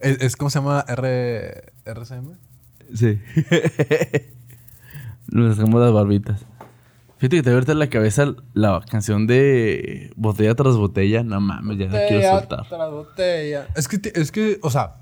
¿Es, 0.00 0.20
es- 0.22 0.36
cómo 0.36 0.50
se 0.50 0.58
llama? 0.60 0.84
R, 0.88 1.72
¿RCM? 1.84 2.32
Sí. 2.94 3.18
Nos 5.30 5.56
dejamos 5.56 5.80
las 5.82 5.92
barbitas. 5.92 6.46
Fíjate 7.18 7.36
que 7.36 7.42
te 7.42 7.50
ahorita 7.50 7.72
en 7.72 7.78
la 7.80 7.90
cabeza 7.90 8.32
la 8.54 8.80
canción 8.88 9.26
de 9.26 10.12
Botella 10.16 10.54
tras 10.54 10.76
Botella. 10.76 11.22
No 11.24 11.40
mames, 11.40 11.78
ya 11.78 11.86
la 11.86 12.06
quiero 12.06 12.38
soltar. 12.38 12.68
Tras 12.68 12.90
botella. 12.90 13.66
Es 13.76 13.88
que, 13.88 14.00
es 14.14 14.30
que, 14.32 14.58
o 14.62 14.70
sea, 14.70 14.96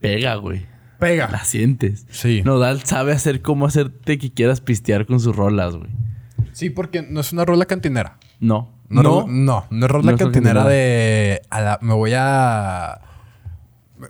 Pega, 0.00 0.34
güey. 0.34 0.66
pega. 0.98 1.28
La 1.30 1.44
sientes. 1.44 2.06
Sí. 2.10 2.42
Nodal 2.44 2.82
sabe 2.82 3.12
hacer 3.12 3.40
cómo 3.40 3.66
hacerte 3.66 4.18
que 4.18 4.32
quieras 4.32 4.60
pistear 4.60 5.06
con 5.06 5.20
sus 5.20 5.34
rolas, 5.36 5.76
güey. 5.76 5.90
Sí, 6.52 6.70
porque 6.70 7.02
no 7.02 7.20
es 7.20 7.32
una 7.32 7.44
rola 7.44 7.66
cantinera. 7.66 8.18
No. 8.40 8.76
No, 8.90 9.02
No. 9.02 9.26
no, 9.28 9.66
no, 9.70 9.86
es 9.86 9.92
rola 9.92 10.12
No 10.12 10.18
cantinera 10.18 10.64
de 10.64 11.42
a 11.50 11.60
la- 11.60 11.78
me 11.82 11.92
voy 11.94 12.12
a 12.16 13.00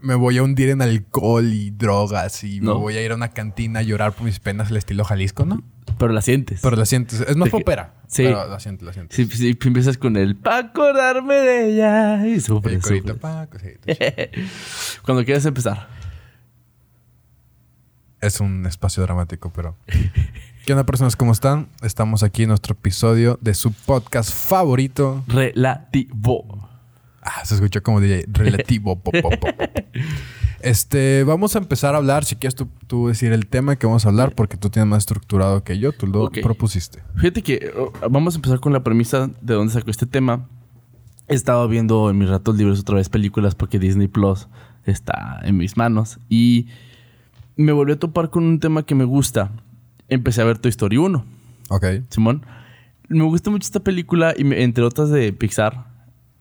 me 0.03 0.15
voy 0.15 0.37
a 0.37 0.43
hundir 0.43 0.69
en 0.69 0.83
alcohol 0.83 1.47
y 1.51 1.71
drogas 1.71 2.45
y 2.45 2.61
No. 2.61 2.75
me 2.75 2.81
voy 2.81 2.97
a 2.99 3.03
ir 3.03 3.11
a 3.13 3.15
una 3.15 3.31
cantina 3.31 3.81
a 3.81 3.83
llorar 3.83 4.13
por 4.13 4.25
mis 4.27 4.39
penas 4.39 4.69
al 4.71 4.77
estilo 4.77 5.03
Jalisco, 5.05 5.47
¿no? 5.47 5.63
Pero 5.99 6.13
la 6.13 6.21
sientes. 6.21 6.61
Pero 6.63 6.77
la 6.77 6.85
sientes, 6.85 7.23
es 7.23 7.37
más 7.37 7.49
popera. 7.49 7.95
sí. 8.07 8.23
Pero 8.25 8.47
la 8.47 8.61
sientes, 8.61 8.85
la 8.87 8.93
sientes. 8.93 9.17
Si, 9.17 9.25
si 9.27 9.59
empiezas 9.65 9.97
con 9.97 10.17
el 10.19 10.37
pa' 10.37 10.59
acordarme 10.59 11.35
de 11.37 11.73
ella 11.73 12.27
y 12.27 12.35
El 12.35 12.43
sufres, 12.43 12.83
corito, 12.83 13.15
sufres. 13.15 13.21
pa, 13.21 13.47
cosita, 13.47 13.95
sí. 13.95 14.41
Cuando 15.05 15.25
quieras 15.25 15.47
empezar. 15.47 15.89
Es 18.21 18.41
un 18.41 18.67
espacio 18.67 19.03
dramático, 19.05 19.51
pero. 19.55 19.77
¿Qué 20.69 20.75
onda, 20.75 20.85
personas? 20.85 21.17
¿Cómo 21.17 21.33
están? 21.33 21.69
Estamos 21.81 22.23
aquí 22.23 22.43
en 22.43 22.51
nuestro 22.51 22.75
episodio 22.75 23.39
de 23.41 23.55
su 23.55 23.73
podcast 23.73 24.31
favorito. 24.31 25.25
Relativo. 25.27 26.69
Ah, 27.23 27.43
se 27.47 27.55
escuchó 27.55 27.83
como 27.83 28.03
DJ 28.03 28.27
relativo. 28.29 29.01
Este, 30.61 31.25
vamos 31.25 31.57
a 31.57 31.61
empezar 31.61 31.95
a 31.95 31.97
hablar. 31.97 32.27
Si 32.27 32.37
quieres 32.37 32.55
tú, 32.55 32.69
tú 32.87 33.09
decir 33.09 33.33
el 33.33 33.47
tema 33.47 33.77
que 33.77 33.87
vamos 33.87 34.05
a 34.05 34.11
hablar, 34.11 34.35
porque 34.35 34.59
tú 34.59 34.69
tienes 34.69 34.91
más 34.91 34.99
estructurado 34.99 35.65
que 35.65 35.79
yo, 35.79 35.93
tú 35.93 36.07
lo 36.07 36.31
propusiste. 36.31 37.03
Fíjate 37.17 37.43
que 37.43 37.73
oh, 37.75 37.91
vamos 38.11 38.35
a 38.35 38.37
empezar 38.37 38.61
con 38.61 38.75
la 38.75 38.85
premisa 38.85 39.31
de 39.41 39.55
dónde 39.55 39.73
sacó 39.73 39.91
este 39.91 40.05
tema. 40.05 40.51
He 41.29 41.35
estado 41.35 41.67
viendo 41.67 42.11
en 42.11 42.19
mis 42.19 42.29
ratos 42.29 42.59
libres 42.59 42.81
otra 42.81 42.97
vez 42.97 43.09
películas 43.09 43.55
porque 43.55 43.79
Disney 43.79 44.09
Plus 44.09 44.49
está 44.85 45.41
en 45.45 45.57
mis 45.57 45.79
manos. 45.79 46.19
Y 46.29 46.67
me 47.57 47.73
volví 47.73 47.93
a 47.93 47.99
topar 47.99 48.29
con 48.29 48.45
un 48.45 48.61
tema 48.61 48.83
que 48.83 48.95
me 48.95 49.05
gusta. 49.05 49.51
Empecé 50.09 50.41
a 50.43 50.45
ver 50.45 50.59
Toy 50.59 50.71
Story 50.71 50.97
1. 50.97 51.25
Ok. 51.71 51.85
Simón. 52.11 52.45
Me 53.09 53.25
gusta 53.25 53.51
mucho 53.51 53.65
esta 53.67 53.81
película, 53.81 54.35
y 54.37 54.45
me- 54.45 54.63
entre 54.63 54.85
otras 54.85 55.11
de 55.11 55.33
Pixar. 55.33 55.87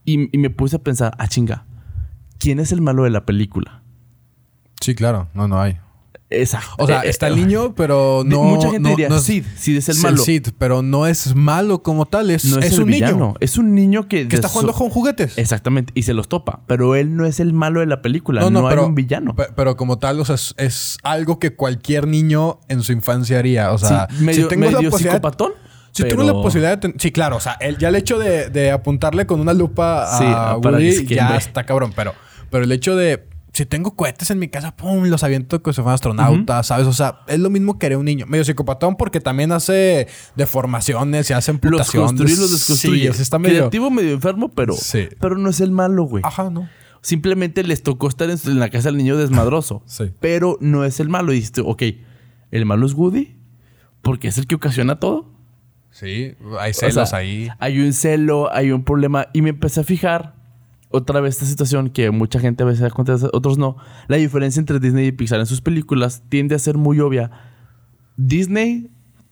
Y, 0.06 0.34
y 0.36 0.40
me 0.40 0.50
puse 0.50 0.78
a 0.78 0.80
pensar, 0.80 1.14
ah, 1.18 1.28
chinga, 1.28 1.66
¿quién 2.40 2.59
es 2.59 2.72
el 2.72 2.82
malo 2.82 3.04
de 3.04 3.09
la 3.09 3.26
película? 3.26 3.82
Sí, 4.82 4.96
claro. 4.96 5.28
No, 5.34 5.48
no 5.48 5.59
hay. 5.62 5.78
Esa. 6.30 6.61
O 6.78 6.86
sea, 6.88 7.03
eh, 7.03 7.09
está 7.09 7.28
eh, 7.28 7.30
el 7.30 7.36
niño, 7.38 7.73
pero 7.73 8.23
no. 8.25 8.44
Mucha 8.44 8.66
gente 8.70 8.81
no- 8.81 8.89
diría, 8.89 9.08
no 9.08 9.16
es- 9.16 9.23
Sid, 9.23 9.45
Sid 9.56 9.78
es 9.78 9.88
el 9.89 9.97
malo. 10.00 10.17
Sid, 10.17 10.47
pero 10.58 10.81
no 10.81 11.08
es 11.08 11.36
malo 11.36 11.81
como 11.84 12.06
tal. 12.06 12.30
Es, 12.31 12.44
No 12.45 12.59
es, 12.59 12.78
un 12.78 12.86
villano. 12.88 13.14
niño 13.16 13.34
Es 13.39 13.58
un 13.58 13.73
niño 13.73 14.09
que... 14.09 14.28
que 14.28 14.36
está 14.36 14.50
jugando 14.50 14.73
su- 14.73 14.80
con 14.80 14.89
juguetes. 14.89 15.38
Exactamente, 15.38 15.94
y 15.95 16.03
se 16.03 16.14
los 16.14 16.28
topa. 16.28 16.61
Pero 16.67 16.95
él 16.95 17.16
no 17.16 17.25
es 17.25 17.39
el 17.39 17.53
malo 17.53 17.80
de 17.80 17.86
la 17.86 18.02
película. 18.02 18.50
No, 18.50 18.67
hay 18.67 18.78
un 18.78 18.94
villano. 18.95 19.36
pe- 19.36 19.47
Pero 19.56 19.78
como 19.78 20.00
tal, 20.00 20.19
o 20.19 20.25
sea, 20.25 20.36
es, 20.36 20.53
es 20.58 20.97
algo 21.03 21.39
que 21.39 21.56
cualquier 21.56 22.08
niño 22.08 22.59
en 22.67 22.84
su 22.84 22.91
infancia 22.91 23.39
haría. 23.39 23.72
O 23.72 23.78
sea, 23.78 24.08
sí, 24.09 24.23
medio, 24.23 24.44
si 24.44 24.50
tengo 24.50 24.66
la 24.69 24.78
medio 24.80 24.91
psicopatón. 24.91 25.53
Si 25.94 26.03
pero- 26.03 26.23
la 26.23 26.34
posibilidad 26.34 26.72
de... 26.72 26.78
ten- 26.89 27.00
Sí, 27.00 27.12
claro. 27.14 27.38
O 27.38 27.39
sea, 27.39 27.53
el, 27.62 27.78
ya 27.78 27.88
el 27.88 27.95
hecho 27.95 28.19
de, 28.19 28.50
de 28.50 28.72
apuntarle 28.72 29.25
con 29.25 29.39
una 29.39 29.53
lupa 29.53 30.03
a 30.03 30.17
Sí, 30.17 30.25
se 30.25 30.69
Woody 30.69 31.06
ya 31.16 31.38
está 31.38 31.64
cabrón. 31.66 31.94
Pero, 31.95 32.14
pero 32.52 32.66
el 32.66 32.72
hecho 32.73 32.95
de... 32.97 33.25
Si 33.58 33.66
tengo 33.66 33.95
cohetes 33.95 34.30
en 34.30 34.38
mi 34.38 34.50
casa, 34.50 34.75
pum, 34.75 35.05
los 35.05 35.23
aviento 35.23 35.63
que 35.63 35.73
se 35.73 35.81
fueran 35.81 35.95
astronautas, 35.95 36.67
¿sabes? 36.67 36.86
O 36.86 36.94
sea, 36.94 37.22
es 37.27 37.39
lo 37.39 37.50
mismo 37.50 37.80
que 37.80 37.88
haría 37.88 37.97
un 37.97 38.05
niño. 38.05 38.27
Medio 38.27 38.45
psicopatón 38.45 38.97
porque 38.97 39.19
también 39.19 39.51
hace 39.51 40.07
deformaciones 40.35 41.28
y 41.31 41.34
hace 41.34 41.53
Los 41.53 41.56
amputaciones. 41.56 42.07
construye 42.07 42.34
y 42.34 42.38
los 42.38 42.51
desconstruye. 42.51 43.01
Sí, 43.13 43.19
o 43.19 43.22
está 43.23 43.40
medio... 43.40 43.57
Creativo, 43.57 43.90
medio 43.90 44.12
enfermo, 44.12 44.50
pero, 44.50 44.73
Sí. 44.75 45.07
pero 45.19 45.40
no 45.40 45.50
es 45.50 45.59
el 45.59 45.72
malo, 45.72 46.03
güey. 46.03 46.22
Ajá, 46.23 46.51
¿no? 46.51 46.69
Simplemente 47.01 47.63
les 47.63 47.81
tocó 47.81 48.07
estar 48.07 48.29
en, 48.29 48.59
la 48.59 48.69
casa 48.69 48.90
del 48.90 48.97
niño 48.97 49.17
desmadroso. 49.17 49.81
Sí. 49.88 50.12
Pero 50.19 50.59
no 50.62 50.85
es 50.85 51.00
el 51.00 51.09
malo. 51.09 51.31
Y 51.31 51.38
dijiste, 51.38 51.62
ok, 51.62 51.81
¿el 52.51 52.66
malo 52.67 52.85
es 52.85 52.94
Woody? 52.94 53.38
Porque 54.03 54.28
es 54.28 54.38
el 54.38 54.46
que 54.46 54.53
ocasiona 54.53 55.00
todo. 55.00 55.31
Sí, 55.90 56.35
hay 56.59 56.69
O 56.69 56.73
celos 56.75 57.09
sea, 57.09 57.17
ahí. 57.17 57.50
Hay 57.57 57.79
un 57.79 57.94
celo, 57.94 58.53
hay 58.53 58.72
un 58.72 58.84
problema. 58.84 59.29
Y 59.34 59.41
me 59.41 59.50
empecé 59.50 59.79
a 59.79 59.84
fijar 59.84 60.37
otra 60.90 61.20
vez 61.22 61.36
esta 61.36 61.46
situación 61.46 61.90
que 61.90 62.12
mucha 62.12 62.40
gente 62.40 62.64
a 62.64 62.66
veces 62.66 62.81
da 62.81 62.90
cuenta, 62.90 63.16
otros 63.34 63.58
no. 63.58 63.78
La 64.08 64.18
diferencia 64.18 64.59
entre 64.59 64.80
Disney 64.80 65.08
y 65.08 65.12
Pixar 65.12 65.40
en 65.40 65.46
sus 65.46 65.62
películas 65.62 66.24
tiende 66.30 66.56
a 66.56 66.59
ser 66.59 66.78
muy 66.78 67.00
obvia. 67.00 67.31
Disney, 68.16 68.90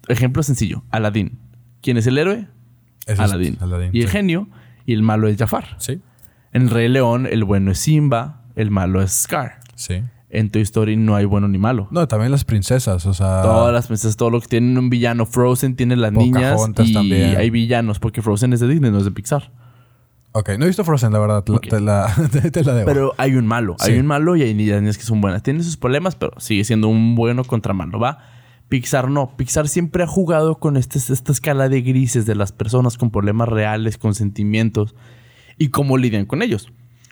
ejemplo 0.07 0.43
sencillo, 0.43 0.83
Aladdin. 0.91 1.39
¿Quién 1.81 1.97
es 1.97 2.07
el 2.07 2.17
héroe? 2.17 2.47
Es 3.05 3.19
Aladdin. 3.19 3.57
Aladdin, 3.61 3.89
Y 3.93 4.01
el 4.01 4.07
sí. 4.07 4.11
genio 4.13 4.47
y 4.85 4.93
el 4.93 5.01
malo 5.03 5.27
es 5.27 5.37
Jafar. 5.37 5.75
Sí, 5.79 6.01
En 6.51 6.63
El 6.63 6.69
Rey 6.69 6.89
León, 6.89 7.27
el 7.29 7.43
bueno 7.43 7.71
es 7.71 7.79
Simba, 7.79 8.43
el 8.55 8.71
malo 8.71 9.01
es 9.01 9.11
Scar. 9.11 9.59
sí. 9.75 10.01
En 10.27 10.49
Toy 10.49 10.63
Story 10.63 10.97
no 10.97 11.15
hay 11.15 11.23
bueno 11.23 11.47
ni 11.47 11.57
malo. 11.57 11.87
No, 11.91 12.09
también 12.09 12.29
las 12.29 12.43
princesas, 12.43 13.05
o 13.05 13.13
sea... 13.13 13.41
Todas 13.41 13.71
las 13.71 13.87
princesas, 13.87 14.17
todo 14.17 14.31
lo 14.31 14.41
que 14.41 14.47
tienen 14.47 14.77
un 14.77 14.89
villano. 14.89 15.25
Frozen 15.25 15.77
tiene 15.77 15.95
las 15.95 16.11
niñas 16.11 16.51
Pocahontas 16.55 16.89
y 16.89 16.93
también. 16.93 17.37
hay 17.37 17.49
villanos 17.51 17.99
porque 17.99 18.21
Frozen 18.21 18.51
es 18.51 18.59
de 18.59 18.67
Disney, 18.67 18.91
no 18.91 18.97
es 18.97 19.05
de 19.05 19.11
Pixar. 19.11 19.53
Ok, 20.37 20.49
no 20.57 20.65
he 20.65 20.67
visto 20.67 20.83
Frozen, 20.83 21.13
la 21.13 21.19
verdad. 21.19 21.43
te 21.69 21.79
la-. 21.79 22.13
Te, 22.31 22.51
te 22.51 22.63
la 22.63 22.73
debo. 22.73 22.85
Pero 22.85 23.13
hay 23.17 23.35
un 23.35 23.47
malo, 23.47 23.75
hay 23.79 23.93
Sí. 23.93 23.99
un 23.99 24.05
malo 24.05 24.35
y 24.35 24.41
hay 24.41 24.53
niñas 24.53 24.97
que 24.97 25.03
son 25.05 25.21
buenas. 25.21 25.41
Tiene 25.43 25.63
sus 25.63 25.77
problemas, 25.77 26.15
pero 26.15 26.33
sigue 26.39 26.63
siendo 26.65 26.89
un 26.89 27.15
bueno 27.15 27.43
contra 27.45 27.73
malo, 27.73 27.99
¿va? 27.99 28.19
Pixar 28.67 29.09
no. 29.09 29.37
Pixar 29.37 29.67
siempre 29.69 30.03
ha 30.03 30.07
jugado 30.07 30.55
con 30.59 30.75
este- 30.75 30.97
esta 30.99 31.31
escala 31.31 31.69
de 31.69 31.81
grises 31.81 32.25
de 32.25 32.35
las 32.35 32.51
personas 32.51 32.97
con 32.97 33.11
problemas 33.11 33.47
reales, 33.47 33.97
con 33.97 34.13
sentimientos 34.13 34.95
y 35.57 35.69
cómo 35.69 35.97
lidian 35.97 36.25
con 36.25 36.41
ellos. 36.41 36.67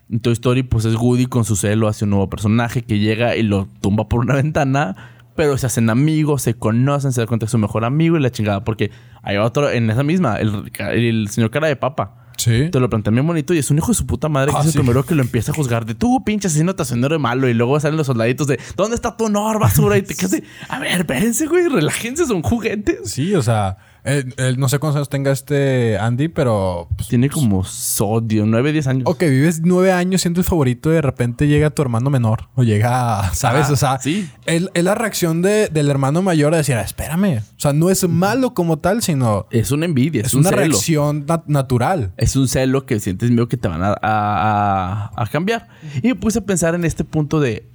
En 0.10 0.20
Toy 0.20 0.34
Story, 0.34 0.64
pues 0.64 0.84
es 0.84 0.96
Woody 0.96 1.28
con 1.28 1.46
su 1.46 1.56
celo 1.56 1.88
hacia 1.88 2.04
un 2.06 2.10
nuevo 2.10 2.30
personaje 2.30 2.82
que 2.82 3.00
llega 3.00 3.38
y 3.38 3.44
lo 3.44 3.68
tumba 3.80 4.10
por 4.10 4.20
una 4.20 4.34
ventana, 4.44 4.96
pero 5.36 5.58
se 5.58 5.66
hacen 5.68 5.90
amigos, 5.90 6.42
se 6.42 6.56
conocen, 6.56 7.14
se 7.14 7.22
da 7.22 7.28
cuenta 7.28 7.46
que 7.46 7.48
es 7.48 7.52
su 7.52 7.58
mejor 7.58 7.86
amigo 7.86 8.18
y 8.18 8.20
la 8.20 8.32
chingada, 8.32 8.64
porque 8.66 8.92
hay 9.22 9.38
otro 9.38 9.70
en 9.70 9.90
esa 9.90 10.04
misma, 10.04 10.36
el, 10.38 10.72
el 10.80 11.30
señor 11.30 11.52
cara 11.52 11.68
de 11.68 11.76
papa. 11.78 12.23
Sí. 12.38 12.70
Te 12.72 12.80
lo 12.80 12.90
plantean 12.90 13.16
bien 13.16 13.28
bonito 13.28 13.54
y 13.54 13.60
es 13.60 13.70
un 13.72 13.78
hijo 13.78 13.88
de 13.90 13.94
su 13.96 14.06
puta 14.06 14.30
madre 14.30 14.52
que 14.52 14.58
Ah, 14.58 14.62
es 14.62 14.68
el 14.68 14.72
sí. 14.74 14.78
primero 14.80 15.06
que 15.06 15.16
lo 15.16 15.22
empieza 15.22 15.52
a 15.52 15.56
juzgar 15.56 15.86
de 15.86 15.96
tú, 15.96 16.24
pinche 16.24 16.48
asesino 16.48 16.74
de 16.74 17.18
malo. 17.18 17.48
Y 17.48 17.54
luego 17.54 17.80
salen 17.80 17.98
los 17.98 18.08
soldaditos 18.08 18.48
de 18.48 18.60
¿dónde 18.76 18.96
está 18.96 19.16
tu 19.16 19.26
honor, 19.26 19.60
basura? 19.60 19.98
Y 19.98 20.02
te 20.02 20.16
quedas 20.16 20.32
de, 20.32 20.44
a 20.70 20.80
ver, 20.80 21.02
espérense, 21.02 21.48
güey, 21.48 21.68
relájense, 21.68 22.26
son 22.26 22.42
juguetes. 22.42 23.12
Sí, 23.12 23.34
o 23.36 23.42
sea... 23.42 23.78
él 24.04 24.56
no 24.58 24.68
sé 24.68 24.80
cuántos 24.80 24.98
años 24.98 25.10
tenga 25.10 25.32
este 25.32 25.98
Andy, 25.98 26.28
pero... 26.28 26.90
pues, 26.98 27.08
Tiene 27.08 27.30
como 27.30 27.64
sodio, 27.64 28.46
9, 28.46 28.72
10 28.74 28.88
años. 28.88 29.04
Ok, 29.08 29.22
vives 29.22 29.62
nueve 29.64 29.92
años 29.94 30.22
siendo 30.22 30.42
el 30.42 30.46
favorito 30.46 30.92
y 30.92 30.96
de 30.96 31.02
repente 31.02 31.48
llega 31.48 31.70
tu 31.70 31.82
hermano 31.82 32.10
menor. 32.10 32.50
O 32.56 32.64
llega, 32.64 33.30
¿sabes? 33.34 33.68
Ah, 33.70 33.74
o 33.74 33.76
sea, 33.78 34.00
sí. 34.00 34.30
es, 34.46 34.68
es 34.74 34.84
la 34.84 34.96
reacción 34.96 35.42
de- 35.42 35.70
del 35.70 35.90
hermano 35.90 36.22
mayor 36.22 36.54
a 36.54 36.58
decir, 36.58 36.76
"Ah, 36.76 36.82
espérame. 36.82 37.40
O 37.56 37.60
sea, 37.60 37.72
no 37.74 37.90
es 37.90 38.08
malo 38.10 38.54
como 38.54 38.78
tal, 38.78 39.02
sino 39.02 39.48
Es 39.52 39.72
una 39.72 39.86
envidia, 39.86 40.22
es, 40.22 40.28
es, 40.28 40.34
un 40.34 40.42
una 40.42 40.50
celo. 40.50 40.62
reacción 40.62 41.26
nat- 41.26 41.46
natural. 41.48 42.12
Es 42.18 42.36
un 42.36 42.48
celo 42.50 42.86
que 42.86 43.00
sientes 43.00 43.32
miedo 43.32 43.48
que 43.48 43.58
te 43.58 43.68
van 43.70 43.82
a- 43.84 45.12
a 45.16 45.28
cambiar. 45.32 45.70
Y 46.02 46.08
me 46.10 46.16
puse 46.16 46.40
a 46.40 46.42
pensar 46.46 46.76
en 46.76 46.84
este 46.86 47.04
punto 47.04 47.40
de, 47.40 47.68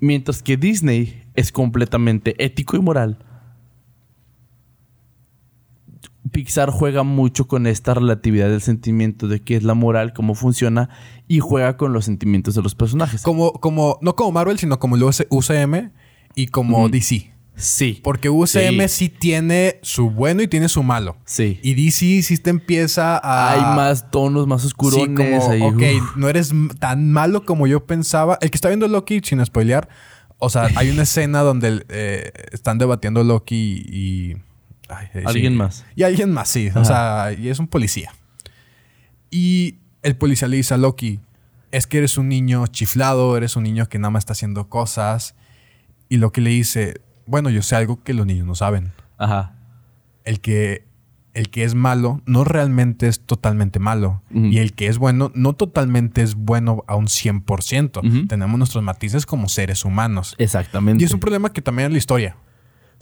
mientras 0.00 0.42
que 0.42 0.56
Disney 0.56 1.22
es 1.34 1.50
completamente 1.50 2.34
ético 2.44 2.76
y 2.76 2.80
moral, 2.80 3.18
Pixar 6.32 6.70
juega 6.70 7.02
mucho 7.02 7.46
con 7.46 7.66
esta 7.66 7.94
relatividad 7.94 8.48
del 8.48 8.62
sentimiento 8.62 9.28
de 9.28 9.40
qué 9.40 9.56
es 9.56 9.62
la 9.62 9.74
moral, 9.74 10.12
cómo 10.12 10.34
funciona, 10.34 10.88
y 11.28 11.40
juega 11.40 11.76
con 11.76 11.92
los 11.92 12.06
sentimientos 12.06 12.54
de 12.54 12.62
los 12.62 12.74
personajes. 12.74 13.22
Como, 13.22 13.52
como, 13.52 13.98
no 14.02 14.16
como 14.16 14.32
Marvel, 14.32 14.58
sino 14.58 14.78
como 14.78 14.96
el 14.96 15.04
UCM 15.04 15.90
y 16.34 16.46
como 16.48 16.88
DC. 16.88 17.32
Sí. 17.54 18.00
Porque 18.02 18.30
UCM 18.30 18.80
Sí. 18.82 18.88
sí. 18.88 19.08
tiene 19.08 19.78
su 19.82 20.10
bueno 20.10 20.42
y 20.42 20.48
tiene 20.48 20.68
su 20.68 20.82
malo. 20.82 21.16
Sí. 21.24 21.60
Y 21.62 21.74
DC 21.74 22.22
sí 22.22 22.38
te 22.38 22.50
empieza 22.50 23.18
a... 23.18 23.52
Hay 23.52 23.76
más 23.76 24.10
tonos, 24.10 24.46
más 24.46 24.64
oscuros. 24.64 24.94
Sí, 24.94 25.14
como, 25.14 25.68
ok, 25.68 25.82
no 26.16 26.28
eres 26.28 26.52
tan 26.78 27.12
malo 27.12 27.44
como 27.44 27.66
yo 27.66 27.84
pensaba. 27.84 28.38
El 28.40 28.50
que 28.50 28.56
está 28.56 28.68
viendo 28.68 28.88
Loki, 28.88 29.20
sin 29.22 29.44
spoilear, 29.44 29.88
o 30.38 30.48
sea, 30.48 30.68
hay 30.76 30.90
una 30.90 31.02
escena 31.02 31.40
donde 31.40 31.84
eh, 31.88 32.32
están 32.52 32.78
debatiendo 32.78 33.22
Loki 33.22 33.84
y... 33.86 34.36
ay, 34.96 35.06
eh, 35.14 35.20
sí. 35.20 35.24
Alguien 35.26 35.56
más. 35.56 35.84
Y 35.94 36.02
alguien 36.02 36.32
más, 36.32 36.48
sí. 36.48 36.70
O 36.74 36.84
sea, 36.84 37.32
y 37.36 37.48
es 37.48 37.58
un 37.58 37.68
policía. 37.68 38.12
Y 39.30 39.76
el 40.02 40.16
policía 40.16 40.48
le 40.48 40.56
dice 40.56 40.74
a 40.74 40.76
Loki, 40.76 41.20
es 41.70 41.86
que 41.86 41.98
eres 41.98 42.18
un 42.18 42.28
niño 42.28 42.66
chiflado, 42.66 43.36
eres 43.36 43.56
un 43.56 43.64
niño 43.64 43.88
que 43.88 43.98
nada 43.98 44.10
más 44.10 44.22
está 44.22 44.32
haciendo 44.34 44.68
cosas. 44.68 45.34
Y 46.08 46.18
Loki 46.18 46.40
le 46.40 46.50
dice, 46.50 47.00
bueno, 47.26 47.50
yo 47.50 47.62
sé 47.62 47.76
algo 47.76 48.02
que 48.02 48.14
los 48.14 48.26
niños 48.26 48.46
no 48.46 48.54
saben. 48.54 48.92
Ajá. 49.18 49.54
El 50.24 50.40
que 50.40 50.84
el 51.34 51.48
que 51.48 51.64
es 51.64 51.74
malo 51.74 52.20
no 52.26 52.44
realmente 52.44 53.08
es 53.08 53.20
totalmente 53.20 53.78
malo. 53.78 54.22
Y 54.30 54.58
el 54.58 54.74
que 54.74 54.86
es 54.88 54.98
bueno 54.98 55.32
no 55.34 55.54
totalmente 55.54 56.22
es 56.22 56.34
bueno 56.34 56.84
a 56.86 56.96
un 56.96 57.06
100%. 57.06 58.06
Ujú. 58.06 58.26
Tenemos 58.26 58.58
nuestros 58.58 58.84
matices 58.84 59.24
como 59.24 59.48
seres 59.48 59.84
humanos. 59.84 60.34
Exactamente. 60.38 61.02
Y 61.02 61.06
es 61.06 61.14
un 61.14 61.20
problema 61.20 61.50
que 61.52 61.62
también 61.62 61.86
en 61.86 61.92
la 61.92 61.98
historia. 61.98 62.36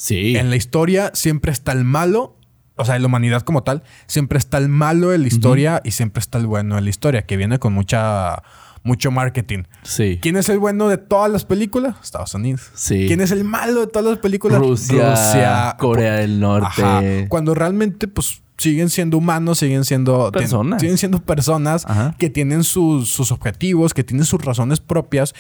Sí. 0.00 0.35
En 0.35 0.49
la 0.49 0.56
historia 0.56 1.11
siempre 1.12 1.52
está 1.52 1.73
el 1.73 1.85
malo, 1.85 2.35
o 2.76 2.87
sea, 2.87 2.97
en 2.97 3.02
la 3.02 3.08
humanidad 3.08 3.43
como 3.43 3.62
tal, 3.62 3.82
siempre 4.06 4.38
está 4.38 4.56
el 4.56 4.70
malo 4.70 5.12
en 5.12 5.20
la 5.20 5.29
historia 5.29 5.82
y 5.85 5.91
siempre 5.91 6.20
está 6.20 6.38
el 6.38 6.47
bueno 6.47 6.79
en 6.79 6.85
la 6.85 6.91
historia, 6.91 7.26
que 7.26 7.37
viene 7.37 7.58
con 7.58 7.75
mucha 7.75 8.43
mucho 8.82 9.11
marketing. 9.11 9.64
Sí. 9.82 10.19
¿Quién 10.23 10.38
es 10.38 10.49
el 10.49 10.58
bueno 10.58 10.88
de 10.88 10.97
todas 10.97 11.31
las 11.31 11.44
películas? 11.44 11.97
Estados 12.02 12.32
Unidos. 12.32 12.70
Sí. 12.75 13.05
¿Quién 13.08 13.20
es 13.20 13.31
el 13.31 13.44
malo 13.44 13.82
de 13.82 13.87
todas 13.88 14.08
las 14.08 14.19
películas? 14.20 14.58
Rusia, 14.58 15.76
Corea 15.79 16.14
del 16.14 16.41
Norte. 16.41 16.82
Ajá. 16.82 17.03
Cuando 17.29 17.55
realmente, 17.55 18.08
pues, 18.08 18.41
siguen 18.56 18.88
siendo 18.88 19.19
humanos, 19.19 19.58
siguen 19.58 19.85
siendo... 19.85 20.32
Personas. 20.32 20.81
Siguen 20.81 20.96
siendo 20.96 21.20
personas 21.20 21.85
Ajá. 21.85 22.14
que 22.19 22.31
tienen 22.31 22.64
sus, 22.64 23.11
sus 23.11 23.32
objetivos, 23.32 23.93
que 23.93 24.03
tienen 24.03 24.25
sus 24.25 24.43
razones 24.43 24.81
propias. 24.81 25.35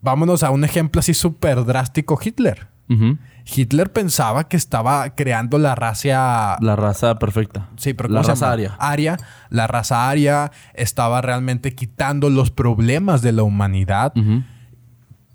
Vámonos 0.00 0.42
a 0.42 0.50
un 0.50 0.64
ejemplo 0.64 1.00
así 1.00 1.12
súper 1.12 1.66
drástico, 1.66 2.18
Hitler. 2.22 2.68
Hitler 3.44 3.92
pensaba 3.92 4.48
que 4.48 4.56
estaba 4.56 5.14
creando 5.14 5.58
la 5.58 5.74
raza... 5.74 6.56
La 6.60 6.76
raza 6.76 7.18
perfecta. 7.18 7.68
Sí, 7.76 7.94
pero 7.94 8.08
la 8.10 8.20
¿cómo 8.20 8.24
se 8.24 8.30
raza 8.32 8.44
llama? 8.46 8.52
aria. 8.52 8.76
Aria. 8.78 9.16
La 9.50 9.66
raza 9.66 10.08
aria 10.10 10.52
estaba 10.74 11.20
realmente 11.22 11.74
quitando 11.74 12.28
los 12.30 12.50
problemas 12.50 13.22
de 13.22 13.32
la 13.32 13.42
humanidad. 13.42 14.12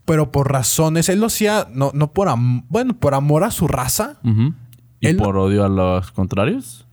Pero 0.06 0.32
por 0.32 0.52
razones... 0.52 1.10
Él 1.10 1.20
lo 1.22 1.28
hacía... 1.28 1.68
No, 1.72 1.92
no 1.94 2.12
por... 2.12 2.28
am- 2.30 2.66
bueno, 2.70 2.94
por 2.94 3.14
amor 3.16 3.44
a 3.44 3.52
su 3.52 3.68
raza. 3.68 4.18
¿Y 5.00 5.08
Él- 5.08 5.18
por 5.18 5.38
odio 5.38 5.64
a 5.66 5.70
los 5.70 6.12
contrarios? 6.12 6.88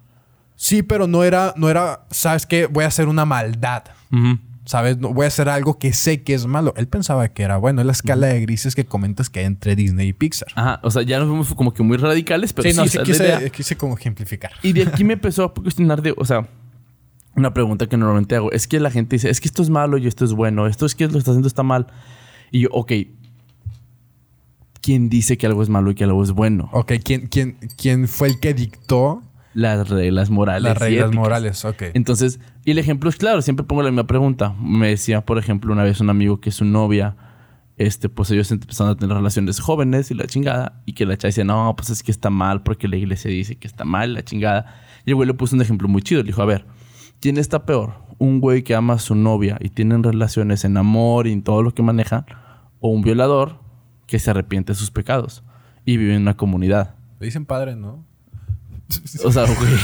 Sí, 0.56 0.82
pero 0.82 1.06
no 1.06 1.22
era... 1.24 1.52
No 1.56 1.68
era... 1.68 2.04
¿Sabes 2.10 2.46
qué? 2.46 2.66
Voy 2.66 2.84
a 2.84 2.88
hacer 2.88 3.08
una 3.08 3.24
maldad. 3.24 3.82
¿Sabes? 4.70 4.98
No, 4.98 5.12
voy 5.12 5.24
a 5.24 5.26
hacer 5.26 5.48
algo 5.48 5.80
que 5.80 5.92
sé 5.92 6.22
que 6.22 6.32
es 6.32 6.46
malo. 6.46 6.72
Él 6.76 6.86
pensaba 6.86 7.26
que 7.26 7.42
era 7.42 7.56
bueno. 7.56 7.80
Es 7.80 7.86
la 7.86 7.90
escala 7.90 8.28
de 8.28 8.40
grises 8.40 8.76
que 8.76 8.86
comentas 8.86 9.28
que 9.28 9.40
hay 9.40 9.46
entre 9.46 9.74
Disney 9.74 10.06
y 10.06 10.12
Pixar. 10.12 10.46
Ajá. 10.54 10.78
O 10.84 10.92
sea, 10.92 11.02
ya 11.02 11.18
nos 11.18 11.28
vemos 11.28 11.52
como 11.54 11.74
que 11.74 11.82
muy 11.82 11.96
radicales, 11.96 12.52
pero 12.52 12.70
sí, 12.70 12.76
no, 12.76 12.84
quise, 13.02 13.50
quise 13.50 13.76
como 13.76 13.98
ejemplificar. 13.98 14.52
Y 14.62 14.72
de 14.72 14.84
aquí 14.84 15.02
me 15.02 15.12
empezó 15.14 15.42
a 15.42 15.54
cuestionar 15.54 16.02
de, 16.02 16.14
o 16.16 16.24
sea, 16.24 16.48
una 17.34 17.52
pregunta 17.52 17.88
que 17.88 17.96
normalmente 17.96 18.36
hago. 18.36 18.52
Es 18.52 18.68
que 18.68 18.78
la 18.78 18.92
gente 18.92 19.16
dice, 19.16 19.28
es 19.28 19.40
que 19.40 19.48
esto 19.48 19.60
es 19.60 19.70
malo 19.70 19.98
y 19.98 20.06
esto 20.06 20.24
es 20.24 20.34
bueno. 20.34 20.68
Esto 20.68 20.86
es 20.86 20.94
que 20.94 21.08
lo 21.08 21.18
está 21.18 21.32
haciendo 21.32 21.48
está 21.48 21.64
mal. 21.64 21.88
Y 22.52 22.60
yo, 22.60 22.68
ok. 22.70 22.92
¿Quién 24.80 25.08
dice 25.08 25.36
que 25.36 25.48
algo 25.48 25.64
es 25.64 25.68
malo 25.68 25.90
y 25.90 25.96
que 25.96 26.04
algo 26.04 26.22
es 26.22 26.30
bueno? 26.30 26.70
Ok, 26.72 26.92
¿quién, 27.02 27.26
quién, 27.26 27.56
quién 27.76 28.06
fue 28.06 28.28
el 28.28 28.38
que 28.38 28.54
dictó 28.54 29.24
Las 29.52 29.88
reglas 29.88 30.30
morales. 30.30 30.62
las 30.62 30.78
reglas 30.78 31.12
morales? 31.12 31.64
Ok. 31.64 31.82
Entonces, 31.94 32.40
y 32.64 32.70
el 32.70 32.78
ejemplo 32.78 33.10
es 33.10 33.16
claro, 33.16 33.42
siempre 33.42 33.64
pongo 33.64 33.82
la 33.82 33.90
misma 33.90 34.06
pregunta. 34.06 34.54
Me 34.60 34.88
decía, 34.88 35.24
por 35.24 35.38
ejemplo, 35.38 35.72
una 35.72 35.82
vez 35.82 36.00
un 36.00 36.10
amigo 36.10 36.40
que 36.40 36.50
su 36.50 36.64
novia, 36.64 37.16
este, 37.76 38.08
pues 38.08 38.30
ellos 38.30 38.50
empezaron 38.52 38.92
a 38.92 38.96
tener 38.96 39.16
relaciones 39.16 39.58
jóvenes 39.58 40.10
y 40.10 40.14
la 40.14 40.26
chingada, 40.26 40.82
y 40.86 40.92
que 40.92 41.06
la 41.06 41.16
chava 41.16 41.28
dice, 41.30 41.44
no, 41.44 41.74
pues 41.76 41.90
es 41.90 42.02
que 42.02 42.12
está 42.12 42.30
mal 42.30 42.62
porque 42.62 42.86
la 42.86 42.96
iglesia 42.96 43.30
dice 43.30 43.56
que 43.56 43.66
está 43.66 43.84
mal, 43.84 44.14
la 44.14 44.22
chingada. 44.22 44.74
Y 45.04 45.10
el 45.10 45.16
güey 45.16 45.26
le 45.26 45.34
puso 45.34 45.56
un 45.56 45.62
ejemplo 45.62 45.88
muy 45.88 46.02
chido. 46.02 46.22
Le 46.22 46.28
dijo, 46.28 46.42
a 46.42 46.46
ver, 46.46 46.66
¿quién 47.20 47.36
está 47.36 47.66
peor? 47.66 47.94
¿Un 48.18 48.40
güey 48.40 48.62
que 48.62 48.74
ama 48.74 48.94
a 48.94 48.98
su 48.98 49.14
novia 49.14 49.56
y 49.60 49.70
tienen 49.70 50.02
relaciones 50.02 50.64
en 50.64 50.76
amor 50.76 51.26
y 51.26 51.32
en 51.32 51.42
todo 51.42 51.62
lo 51.62 51.74
que 51.74 51.82
maneja? 51.82 52.26
¿O 52.78 52.90
un 52.90 53.02
violador 53.02 53.60
que 54.06 54.18
se 54.18 54.30
arrepiente 54.30 54.72
de 54.72 54.78
sus 54.78 54.90
pecados 54.90 55.42
y 55.84 55.96
vive 55.96 56.14
en 56.14 56.22
una 56.22 56.36
comunidad? 56.36 56.94
Le 57.18 57.26
dicen 57.26 57.46
padre, 57.46 57.76
¿no? 57.76 58.09
O 59.24 59.32
sea, 59.32 59.44
güey. 59.44 59.56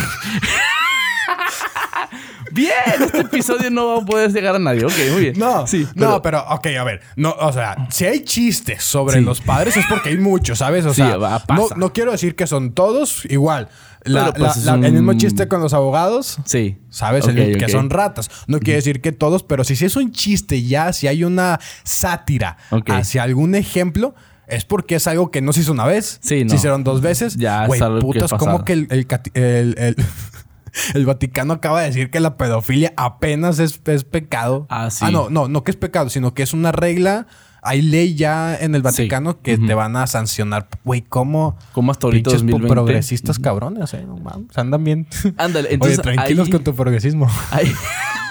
bien, 2.52 2.70
este 3.00 3.20
episodio 3.20 3.70
no 3.70 3.86
va 3.88 4.02
a 4.02 4.04
poder 4.04 4.32
llegar 4.32 4.56
a 4.56 4.58
nadie. 4.58 4.84
Ok, 4.84 4.92
muy 5.12 5.20
bien. 5.22 5.38
No, 5.38 5.66
sí, 5.66 5.86
no, 5.94 6.22
pero 6.22 6.44
ok, 6.48 6.66
a 6.78 6.84
ver. 6.84 7.00
No, 7.16 7.30
o 7.38 7.52
sea, 7.52 7.76
si 7.90 8.04
hay 8.06 8.24
chistes 8.24 8.82
sobre 8.82 9.18
Sí. 9.18 9.24
los 9.24 9.40
padres 9.40 9.76
es 9.76 9.84
porque 9.88 10.10
hay 10.10 10.18
muchos, 10.18 10.58
¿sabes? 10.58 10.84
O 10.86 10.90
Sí, 10.90 10.96
sea, 11.02 11.16
va, 11.16 11.42
no, 11.54 11.68
no 11.76 11.92
quiero 11.92 12.12
decir 12.12 12.34
que 12.36 12.46
son 12.46 12.72
todos 12.72 13.24
igual. 13.26 13.68
La- 14.04 14.32
Pero, 14.32 14.44
pues, 14.46 14.64
la- 14.64 14.74
un- 14.74 14.84
El 14.84 14.92
mismo 14.92 15.14
chiste 15.14 15.48
con 15.48 15.60
los 15.60 15.74
abogados. 15.74 16.38
Sí. 16.44 16.78
¿Sabes? 16.90 17.26
El- 17.26 17.58
que 17.58 17.68
son 17.68 17.90
ratas. 17.90 18.30
No 18.46 18.60
quiere 18.60 18.76
decir 18.76 19.00
que 19.00 19.10
todos, 19.10 19.42
pero 19.42 19.64
si, 19.64 19.74
si 19.74 19.84
es 19.84 19.96
un 19.96 20.12
chiste 20.12 20.62
ya, 20.62 20.92
si 20.92 21.08
hay 21.08 21.24
una 21.24 21.58
sátira 21.82 22.56
Ok. 22.70 22.88
hacia 22.90 23.24
algún 23.24 23.56
ejemplo, 23.56 24.14
es 24.48 24.64
porque 24.64 24.96
es 24.96 25.06
algo 25.06 25.30
que 25.30 25.40
no 25.42 25.52
se 25.52 25.60
hizo 25.60 25.72
una 25.72 25.84
vez. 25.86 26.18
Sí, 26.22 26.44
no. 26.44 26.50
Se 26.50 26.56
hicieron 26.56 26.84
dos 26.84 27.00
veces. 27.00 27.36
Ya 27.36 27.66
Güey, 27.66 27.80
que 27.80 27.86
putas, 28.00 28.32
es 28.32 28.38
como 28.38 28.64
que 28.64 28.72
el, 28.74 28.86
el 28.90 29.06
el- 29.34 29.74
el- 29.78 29.96
el 30.94 31.06
Vaticano 31.06 31.54
acaba 31.54 31.80
de 31.80 31.86
decir 31.88 32.10
que 32.10 32.20
la 32.20 32.36
pedofilia 32.36 32.92
apenas 32.96 33.58
es, 33.58 33.80
es 33.86 34.04
pecado. 34.04 34.66
Ah, 34.68 34.90
sí. 34.90 35.06
no, 35.10 35.30
no, 35.30 35.48
no 35.48 35.64
que 35.64 35.70
es 35.70 35.76
pecado, 35.76 36.10
sino 36.10 36.34
que 36.34 36.42
es 36.42 36.52
una 36.52 36.70
regla. 36.72 37.26
Hay 37.62 37.82
ley 37.82 38.14
ya 38.14 38.54
en 38.56 38.76
el 38.76 38.82
Vaticano 38.82 39.40
que 39.42 39.58
te 39.58 39.74
van 39.74 39.96
a 39.96 40.06
sancionar. 40.06 40.68
Güey, 40.84 41.02
¿cómo? 41.02 41.56
¿Cómo 41.72 41.90
hasta 41.90 42.06
ahorita 42.06 42.30
Pinches 42.30 42.42
2020? 42.42 42.72
progresistas 42.72 43.38
cabrones, 43.40 43.92
eh. 43.94 44.04
No 44.06 44.16
mames, 44.18 44.56
andan 44.56 44.84
bien. 44.84 45.08
Ándale, 45.36 45.68
entonces. 45.72 45.98
Oye, 45.98 46.14
tranquilos 46.14 46.46
ahí- 46.46 46.52
con 46.52 46.62
tu 46.62 46.74
progresismo. 46.76 47.28
ahí- 47.50 47.72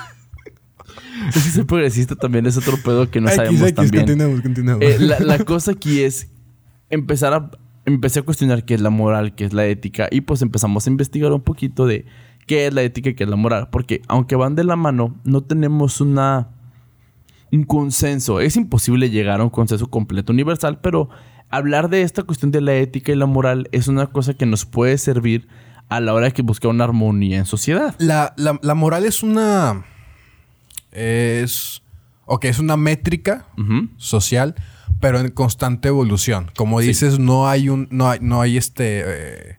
es 1.30 1.34
que 1.44 1.50
ser 1.52 1.66
progresista 1.66 2.16
también 2.16 2.46
es 2.46 2.58
otro 2.58 2.78
pedo 2.84 3.10
que 3.10 3.22
no 3.22 3.28
X, 3.28 3.36
sabemos 3.36 3.62
X, 3.62 3.74
también. 3.76 4.06
continuemos, 4.06 4.42
continuemos. 4.42 4.84
Eh, 4.84 4.98
la, 5.00 5.20
la 5.20 5.40
cosa 5.40 5.72
aquí 5.72 6.02
es 6.02 6.30
empezar 6.90 7.34
a... 7.34 7.52
Empecé 7.88 8.20
a 8.20 8.24
cuestionar 8.24 8.66
qué 8.66 8.74
es 8.74 8.82
la 8.82 8.90
moral, 8.90 9.36
qué 9.36 9.46
es 9.46 9.54
la 9.54 9.68
ética. 9.68 10.08
Y 10.10 10.22
pues 10.22 10.42
empezamos 10.42 10.88
a 10.88 10.90
investigar 10.90 11.32
un 11.32 11.42
poquito 11.42 11.86
de 11.86 12.06
qué 12.48 12.66
es 12.66 12.74
la 12.74 12.82
ética 12.82 13.12
y 13.12 13.14
qué 13.14 13.26
es 13.26 13.30
la 13.30 13.36
moral. 13.36 13.70
Porque 13.72 14.02
aunque 14.08 14.36
van 14.36 14.56
de 14.56 14.64
la 14.64 14.76
mano, 14.76 15.16
no 15.24 15.42
tenemos 15.42 16.02
una... 16.02 16.50
Un 17.52 17.64
consenso. 17.64 18.40
Es 18.40 18.56
imposible 18.58 19.12
llegar 19.12 19.40
a 19.40 19.44
un 19.44 19.52
consenso 19.52 19.88
completo 19.92 20.34
universal, 20.34 20.80
pero 20.82 21.10
hablar 21.52 21.90
de 21.90 22.02
esta 22.02 22.24
cuestión 22.24 22.52
de 22.52 22.60
la 22.60 22.74
ética 22.74 23.12
y 23.12 23.16
la 23.16 23.28
moral 23.28 23.70
es 23.72 23.88
una 23.88 24.08
cosa 24.08 24.34
que 24.34 24.48
nos 24.48 24.66
puede 24.66 24.98
servir 24.98 25.48
a 25.88 26.00
la 26.00 26.14
hora 26.16 26.26
de 26.26 26.32
que 26.32 26.42
buscar 26.42 26.72
una 26.72 26.86
armonía 26.86 27.38
en 27.38 27.46
sociedad. 27.46 27.94
La, 28.00 28.34
la- 28.36 28.60
la 28.64 28.74
moral 28.74 29.06
es 29.06 29.22
una. 29.22 29.86
Es. 30.96 31.82
Ok, 32.26 32.46
es 32.46 32.58
una 32.60 32.76
métrica 32.78 33.46
social, 33.98 34.56
pero 35.00 35.20
en 35.20 35.30
constante 35.30 35.90
evolución. 35.90 36.50
Como 36.58 36.82
Sí. 36.82 36.88
dices, 36.88 37.20
no 37.20 37.48
hay 37.48 37.70
un. 37.70 37.88
No 37.92 38.10
hay, 38.10 38.20
no 38.22 38.42
hay 38.42 38.58
este. 38.58 39.04
eh, 39.06 39.58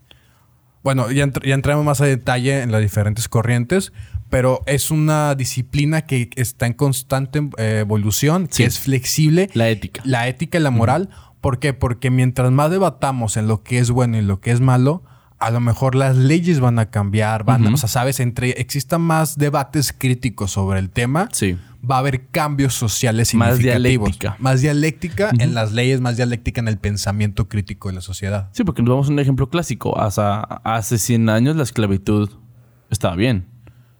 bueno, 0.82 1.10
ya, 1.10 1.24
entr- 1.26 1.44
ya 1.46 1.54
entramos 1.54 1.84
más 1.84 2.00
a 2.00 2.06
detalle 2.06 2.62
en 2.62 2.70
las 2.72 2.80
diferentes 2.80 3.28
corrientes, 3.28 3.92
pero 4.30 4.62
es 4.66 4.90
una 4.90 5.34
disciplina 5.34 6.02
que 6.02 6.30
está 6.36 6.66
en 6.66 6.72
constante 6.74 7.40
eh, 7.58 7.78
evolución, 7.80 8.48
Sí. 8.50 8.62
que 8.62 8.68
es 8.68 8.78
flexible. 8.80 9.48
La 9.54 9.68
ética. 9.68 10.00
La 10.04 10.26
ética 10.28 10.58
y 10.58 10.62
la 10.62 10.70
moral. 10.70 11.10
¿Por 11.40 11.58
qué? 11.60 11.72
Porque 11.72 12.10
mientras 12.10 12.50
más 12.50 12.70
debatamos 12.70 13.36
en 13.36 13.46
lo 13.46 13.62
que 13.62 13.78
es 13.78 13.90
bueno 13.90 14.16
y 14.18 14.22
lo 14.22 14.40
que 14.40 14.50
es 14.52 14.60
malo, 14.60 15.04
a 15.38 15.50
lo 15.50 15.60
mejor 15.60 15.94
las 15.94 16.16
leyes 16.16 16.60
van 16.60 16.78
a 16.78 16.86
cambiar, 16.90 17.44
van 17.44 17.62
a- 17.62 17.66
Ujú. 17.66 17.74
o 17.74 17.76
sea, 17.78 17.88
sabes, 17.88 18.20
entre 18.20 18.50
existan 18.60 19.00
más 19.02 19.36
debates 19.36 19.92
críticos 19.96 20.50
sobre 20.52 20.78
el 20.78 20.88
tema, 20.90 21.28
Sí. 21.32 21.58
va 21.88 21.96
a 21.96 21.98
haber 21.98 22.26
cambios 22.28 22.74
sociales 22.74 23.34
Más 23.34 23.56
significativos. 23.56 23.82
dialéctica. 24.08 24.36
Más 24.38 24.60
dialéctica 24.62 25.30
en 25.38 25.54
las 25.54 25.72
leyes, 25.72 26.00
más 26.00 26.16
dialéctica 26.16 26.60
en 26.60 26.68
el 26.68 26.78
pensamiento 26.78 27.48
crítico 27.48 27.88
de 27.88 27.94
la 27.96 28.00
sociedad. 28.00 28.48
Sí, 28.52 28.64
porque 28.64 28.82
nos 28.82 28.90
vamos 28.90 29.08
a 29.08 29.12
un 29.12 29.18
ejemplo 29.18 29.48
clásico. 29.50 29.98
Hasta 30.00 30.40
hace 30.40 30.98
100 30.98 31.28
años 31.28 31.54
la 31.56 31.62
esclavitud 31.64 32.30
estaba 32.90 33.14
bien. 33.16 33.46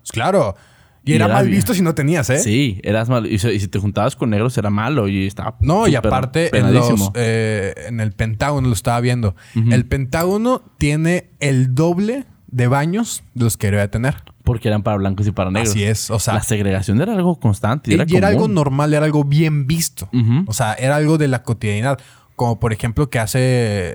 Pues 0.00 0.12
claro. 0.12 0.56
Y, 1.06 1.12
Y 1.12 1.14
era 1.14 1.26
era 1.26 1.34
mal 1.34 1.48
visto 1.48 1.72
si 1.72 1.80
no 1.82 1.94
tenías, 1.94 2.28
¿eh? 2.30 2.38
Sí, 2.40 2.80
eras 2.82 3.08
malo. 3.08 3.26
Y, 3.28 3.38
si- 3.38 3.68
te 3.68 3.78
juntabas 3.78 4.16
con 4.16 4.28
negros 4.30 4.58
era 4.58 4.68
malo 4.70 5.06
y 5.08 5.26
estaba. 5.26 5.56
No, 5.60 5.86
y 5.88 5.94
aparte 5.94 6.50
en, 6.56 6.74
los, 6.74 7.10
eh, 7.14 7.72
en 7.86 8.00
el 8.00 8.12
Pentágono 8.12 8.66
lo 8.68 8.74
estaba 8.74 9.00
viendo. 9.00 9.34
El 9.54 9.86
Pentágono 9.86 10.62
tiene 10.78 11.30
el 11.40 11.74
doble 11.74 12.26
de 12.48 12.66
baños 12.66 13.22
de 13.34 13.44
los 13.44 13.56
que 13.56 13.68
debería 13.68 13.90
tener. 13.90 14.16
Porque 14.42 14.68
eran 14.68 14.82
para 14.82 14.96
blancos 14.96 15.26
y 15.26 15.32
para 15.32 15.50
negros. 15.50 15.70
Así 15.70 15.84
es. 15.84 16.10
O 16.10 16.18
sea, 16.18 16.34
la 16.34 16.42
segregación 16.42 17.00
era 17.00 17.12
algo 17.14 17.38
constante. 17.40 17.90
Y, 17.90 17.94
era, 17.94 18.04
y 18.06 18.16
era 18.16 18.28
algo 18.28 18.48
normal, 18.48 18.92
era 18.92 19.04
algo 19.04 19.24
bien 19.24 19.66
visto. 19.66 20.08
O 20.46 20.52
sea, 20.52 20.74
era 20.74 20.96
algo 20.96 21.18
de 21.18 21.28
la 21.28 21.42
cotidianidad. 21.42 21.98
Como 22.34 22.58
por 22.60 22.72
ejemplo 22.72 23.08
que 23.10 23.18
hace... 23.18 23.94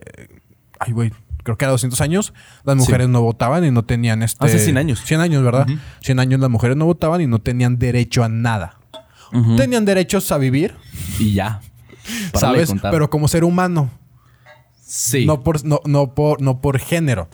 Ay, 0.80 0.94
güey. 0.94 1.12
Creo 1.44 1.58
que 1.58 1.66
era 1.66 1.72
200 1.72 2.00
años. 2.02 2.34
Las 2.64 2.76
mujeres 2.76 3.10
no 3.10 3.22
votaban 3.22 3.66
y 3.66 3.72
no 3.72 3.84
tenían 3.84 4.24
este... 4.24 4.46
Hace 4.46 4.60
100 4.60 4.78
años. 4.78 5.02
100 5.04 5.22
años, 5.22 5.44
¿verdad? 5.44 5.68
100 6.02 6.20
años 6.20 6.40
las 6.40 6.50
mujeres 6.50 6.78
no 6.78 6.86
votaban 6.86 7.22
y 7.22 7.28
no 7.28 7.40
tenían 7.40 7.78
derecho 7.78 8.24
a 8.24 8.30
nada. 8.30 8.78
Tenían 9.56 9.86
derechos 9.86 10.32
a 10.32 10.38
vivir, 10.38 10.76
Y 11.20 11.34
ya. 11.34 11.62
¿sabes? 12.34 12.74
Pero 12.82 13.10
como 13.10 13.28
ser 13.28 13.44
humano. 13.44 13.90
Sí. 14.94 15.26
No 15.26 15.42
por, 15.42 15.64
no, 15.64 15.80
no 15.86 16.14
por, 16.14 16.42
no 16.42 16.60
por 16.60 16.78
género. 16.78 17.30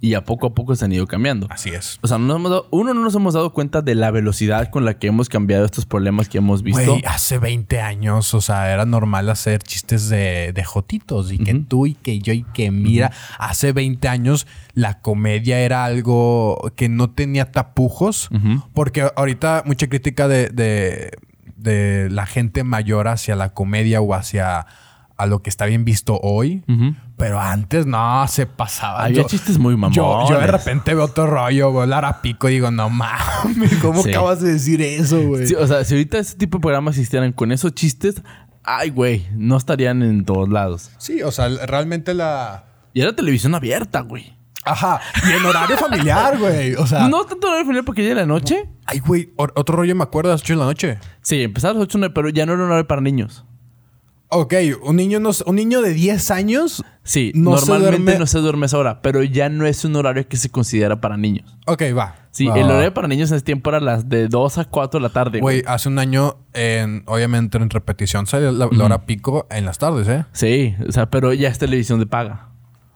Y 0.00 0.14
a 0.14 0.24
poco 0.24 0.46
a 0.46 0.54
poco 0.54 0.76
se 0.76 0.84
han 0.84 0.92
ido 0.92 1.08
cambiando. 1.08 1.48
Así 1.50 1.70
es. 1.70 1.98
O 2.00 2.06
sea, 2.06 2.16
no 2.18 2.26
nos 2.28 2.36
hemos 2.36 2.50
dado- 2.52 2.68
uno, 2.70 2.94
no 2.94 3.00
nos 3.00 3.12
hemos 3.16 3.34
dado 3.34 3.52
cuenta 3.52 3.82
de 3.82 3.96
la 3.96 4.12
velocidad 4.12 4.70
con 4.70 4.84
la 4.84 4.94
que 5.00 5.08
hemos 5.08 5.28
cambiado 5.28 5.64
estos 5.64 5.84
problemas 5.84 6.28
que 6.28 6.38
hemos 6.38 6.62
visto. 6.62 6.80
Hace 7.04 7.38
20 7.38 7.80
años, 7.80 8.34
o 8.34 8.40
sea, 8.40 8.72
era 8.72 8.86
normal 8.86 9.28
hacer 9.30 9.64
chistes 9.64 10.08
de, 10.10 10.52
de 10.52 10.62
jotitos 10.64 11.32
y 11.32 11.38
que 11.38 11.54
tú 11.54 11.86
y 11.86 11.94
que 11.94 12.20
yo 12.20 12.32
y 12.34 12.44
que 12.44 12.70
mira, 12.70 13.10
hace 13.36 13.72
20 13.72 14.06
años 14.06 14.46
la 14.74 15.00
comedia 15.00 15.58
era 15.58 15.84
algo 15.84 16.70
que 16.76 16.88
no 16.88 17.10
tenía 17.10 17.50
tapujos, 17.50 18.28
porque 18.74 19.10
ahorita 19.16 19.64
mucha 19.66 19.88
crítica 19.88 20.28
de, 20.28 20.50
de, 20.50 21.10
de 21.56 22.10
la 22.10 22.26
gente 22.26 22.62
mayor 22.62 23.08
hacia 23.08 23.34
la 23.34 23.52
comedia 23.54 24.00
o 24.00 24.14
hacia 24.14 24.66
a 25.22 25.26
lo 25.26 25.40
que 25.42 25.50
está 25.50 25.66
bien 25.66 25.84
visto 25.84 26.18
hoy. 26.22 26.64
Pero 27.16 27.40
antes 27.40 27.86
no, 27.86 28.26
se 28.28 28.46
pasaba. 28.46 29.04
Había 29.04 29.24
chistes 29.24 29.58
muy 29.58 29.74
mamones. 29.76 29.96
Yo, 29.96 30.28
yo 30.28 30.38
de 30.40 30.46
repente 30.48 30.94
veo 30.94 31.04
otro 31.04 31.26
rollo, 31.26 31.72
veo 31.72 31.86
Lara 31.86 32.20
Pico 32.22 32.48
y 32.48 32.54
digo, 32.54 32.70
no 32.70 32.90
mames, 32.90 33.74
¿cómo 33.80 34.02
Sí. 34.02 34.10
acabas 34.10 34.40
de 34.40 34.52
decir 34.54 34.82
eso, 34.82 35.22
güey? 35.22 35.46
Sí, 35.46 35.54
o 35.54 35.66
sea, 35.66 35.84
si 35.84 35.94
ahorita 35.94 36.18
ese 36.18 36.36
tipo 36.36 36.58
de 36.58 36.62
programas 36.62 36.96
existieran 36.96 37.32
con 37.32 37.52
esos 37.52 37.72
chistes, 37.74 38.20
ay, 38.64 38.90
güey, 38.90 39.26
no 39.34 39.56
estarían 39.56 40.02
en 40.02 40.24
todos 40.24 40.48
lados. 40.48 40.90
Sí, 40.98 41.22
o 41.22 41.30
sea, 41.30 41.48
realmente 41.66 42.14
la. 42.14 42.64
Y 42.92 43.00
era 43.00 43.14
televisión 43.14 43.54
abierta, 43.54 44.00
güey. 44.00 44.36
Ajá. 44.64 45.00
Y 45.28 45.32
en 45.32 45.44
horario 45.44 45.76
familiar, 45.76 46.38
güey. 46.38 46.74
O 46.74 46.86
sea. 46.86 47.08
No 47.08 47.24
tanto 47.24 47.46
horario 47.46 47.64
familiar 47.64 47.84
porque 47.84 48.04
ya 48.04 48.10
era 48.12 48.20
la 48.20 48.26
noche. 48.26 48.68
Ay, 48.86 48.98
güey. 49.00 49.32
Otro 49.36 49.76
rollo 49.76 49.94
me 49.96 50.02
acuerdo 50.04 50.30
a 50.30 50.34
las 50.34 50.42
8 50.42 50.52
de 50.54 50.58
la 50.58 50.64
noche. 50.66 50.98
Sí, 51.20 51.42
empezaba 51.42 51.72
a 51.72 51.74
las 51.74 51.82
8, 51.84 51.98
nueve, 51.98 52.14
pero 52.14 52.28
ya 52.28 52.46
no 52.46 52.52
era 52.52 52.62
un 52.62 52.68
horario 52.68 52.86
para 52.86 53.00
niños. 53.00 53.44
Ok, 54.34 54.54
un 54.82 54.96
niño, 54.96 55.20
no, 55.20 55.30
un 55.44 55.56
niño 55.56 55.82
de 55.82 55.92
10 55.92 56.30
años. 56.30 56.82
Sí, 57.04 57.32
No 57.34 57.58
se 57.58 57.66
normalmente 57.70 58.12
duerme- 58.14 58.18
no 58.18 58.26
se 58.26 58.38
duerme 58.38 58.66
esa 58.66 58.78
hora, 58.78 59.02
pero 59.02 59.22
ya 59.22 59.48
no 59.50 59.66
es 59.66 59.84
un 59.84 59.94
horario 59.96 60.26
que 60.26 60.36
se 60.38 60.48
considera 60.48 61.00
para 61.02 61.16
niños. 61.18 61.54
Ok, 61.66 61.82
va. 61.96 62.16
Sí, 62.30 62.46
Va, 62.46 62.54
el 62.58 62.64
va, 62.64 62.68
horario 62.74 62.94
para 62.94 63.08
niños 63.08 63.30
en 63.30 63.36
ese 63.36 63.44
tiempo 63.44 63.68
era 63.68 63.80
las 63.80 64.08
de 64.08 64.28
2 64.28 64.56
a 64.56 64.64
4 64.64 65.00
de 65.00 65.02
la 65.02 65.10
tarde. 65.12 65.40
güey. 65.40 65.62
Hace 65.66 65.88
un 65.90 65.98
año, 65.98 66.36
en, 66.54 67.02
obviamente 67.06 67.58
en 67.58 67.68
repetición, 67.68 68.26
sale 68.26 68.50
la, 68.52 68.68
la 68.72 68.84
hora 68.84 69.04
pico 69.04 69.46
en 69.50 69.66
las 69.66 69.76
tardes, 69.78 70.08
¿eh? 70.08 70.24
Sí, 70.32 70.74
o 70.88 70.92
sea, 70.92 71.10
pero 71.10 71.34
ya 71.34 71.48
es 71.48 71.58
televisión 71.58 71.98
de 71.98 72.06
paga. 72.06 72.48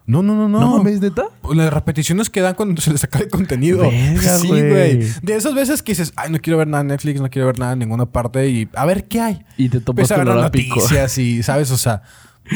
No, 0.06 0.22
no, 0.22 0.34
no, 0.36 0.48
no. 0.48 0.60
¿No 0.60 0.78
mames, 0.78 1.00
neta? 1.00 1.24
Las 1.52 1.72
repeticiones 1.72 2.30
que 2.30 2.40
dan 2.40 2.54
cuando 2.54 2.80
se 2.80 2.92
les 2.92 3.02
acaba 3.02 3.24
el 3.24 3.30
contenido. 3.30 3.90
Sí, 4.40 4.46
güey. 4.48 4.98
De 5.22 5.34
esas 5.34 5.54
veces 5.54 5.82
que 5.82 5.92
dices, 5.92 6.12
ay, 6.16 6.30
no 6.30 6.38
quiero 6.38 6.58
ver 6.58 6.68
nada 6.68 6.82
en 6.82 6.86
Netflix, 6.88 7.20
no 7.20 7.28
quiero 7.28 7.46
ver 7.46 7.58
nada 7.58 7.72
en 7.72 7.80
ninguna 7.80 8.06
parte 8.06 8.48
y 8.48 8.68
a 8.74 8.84
ver 8.86 9.08
qué 9.08 9.20
hay. 9.20 9.44
Y 9.56 9.68
te 9.68 9.80
topas 9.80 10.12
con 10.12 10.24
las 10.26 10.36
noticias 10.36 11.18
y, 11.18 11.42
¿sabes? 11.42 11.70
O 11.72 11.76
sea, 11.76 12.02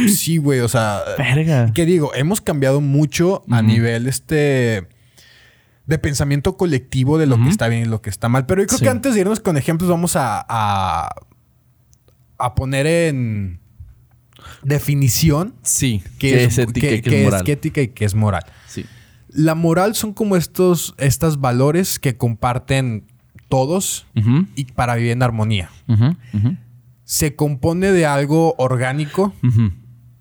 sí, 0.08 0.36
güey, 0.36 0.60
o 0.60 0.68
sea. 0.68 1.00
Verga. 1.18 1.72
¿Qué 1.74 1.86
digo? 1.86 2.12
Hemos 2.14 2.40
cambiado 2.40 2.80
mucho 2.80 3.42
a 3.50 3.62
nivel 3.62 4.06
este. 4.06 4.86
De 5.86 5.98
pensamiento 5.98 6.56
colectivo 6.56 7.18
de 7.18 7.26
lo 7.26 7.36
que 7.42 7.48
está 7.48 7.66
bien 7.66 7.82
y 7.82 7.86
lo 7.86 8.00
que 8.00 8.10
está 8.10 8.28
mal. 8.28 8.46
Pero 8.46 8.62
yo 8.62 8.68
creo 8.68 8.78
Sí. 8.78 8.84
que 8.84 8.90
antes 8.90 9.14
de 9.14 9.22
irnos 9.22 9.40
con 9.40 9.56
ejemplos, 9.56 9.90
vamos 9.90 10.14
a, 10.14 10.44
a, 10.48 11.10
a 12.38 12.54
poner 12.54 12.86
en 12.86 13.59
definición 14.62 15.54
Sí, 15.62 16.02
qué 16.18 16.32
que 16.32 16.44
es 16.44 16.58
ética 16.58 16.86
y 16.86 17.02
que 17.02 17.10
qué 17.10 17.18
es 17.20 17.24
moral. 17.24 17.44
ética 17.48 17.80
y 17.82 17.88
qué 17.88 18.04
es 18.04 18.14
moral. 18.14 18.44
Sí. 18.66 18.84
La 19.28 19.54
moral 19.54 19.94
son 19.94 20.12
como 20.12 20.36
estos, 20.36 20.94
estos 20.98 21.40
valores 21.40 21.98
que 21.98 22.16
comparten 22.16 23.04
todos 23.48 24.06
y 24.54 24.64
para 24.66 24.94
vivir 24.96 25.12
en 25.12 25.22
armonía. 25.22 25.70
Se 27.04 27.34
compone 27.34 27.90
de 27.92 28.06
algo 28.06 28.54
orgánico, 28.58 29.34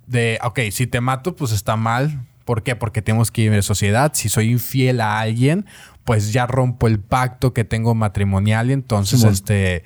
de, 0.08 0.40
ok, 0.44 0.60
si 0.72 0.88
te 0.88 1.02
mato, 1.02 1.36
pues 1.36 1.52
está 1.52 1.76
mal. 1.76 2.26
¿Por 2.46 2.64
qué? 2.64 2.76
Porque 2.76 3.04
tenemos 3.04 3.30
que 3.30 3.44
vivir 3.44 3.58
en 3.58 3.64
sociedad. 3.64 4.12
Si 4.16 4.28
soy 4.28 4.50
infiel 4.52 5.02
a 5.02 5.20
alguien, 5.20 5.66
pues 6.04 6.34
ya 6.34 6.48
rompo 6.48 6.88
el 6.88 7.00
pacto 7.00 7.54
que 7.54 7.64
tengo 7.64 7.94
matrimonial 7.94 8.72
y 8.72 8.74
entonces, 8.74 9.24
este, 9.24 9.84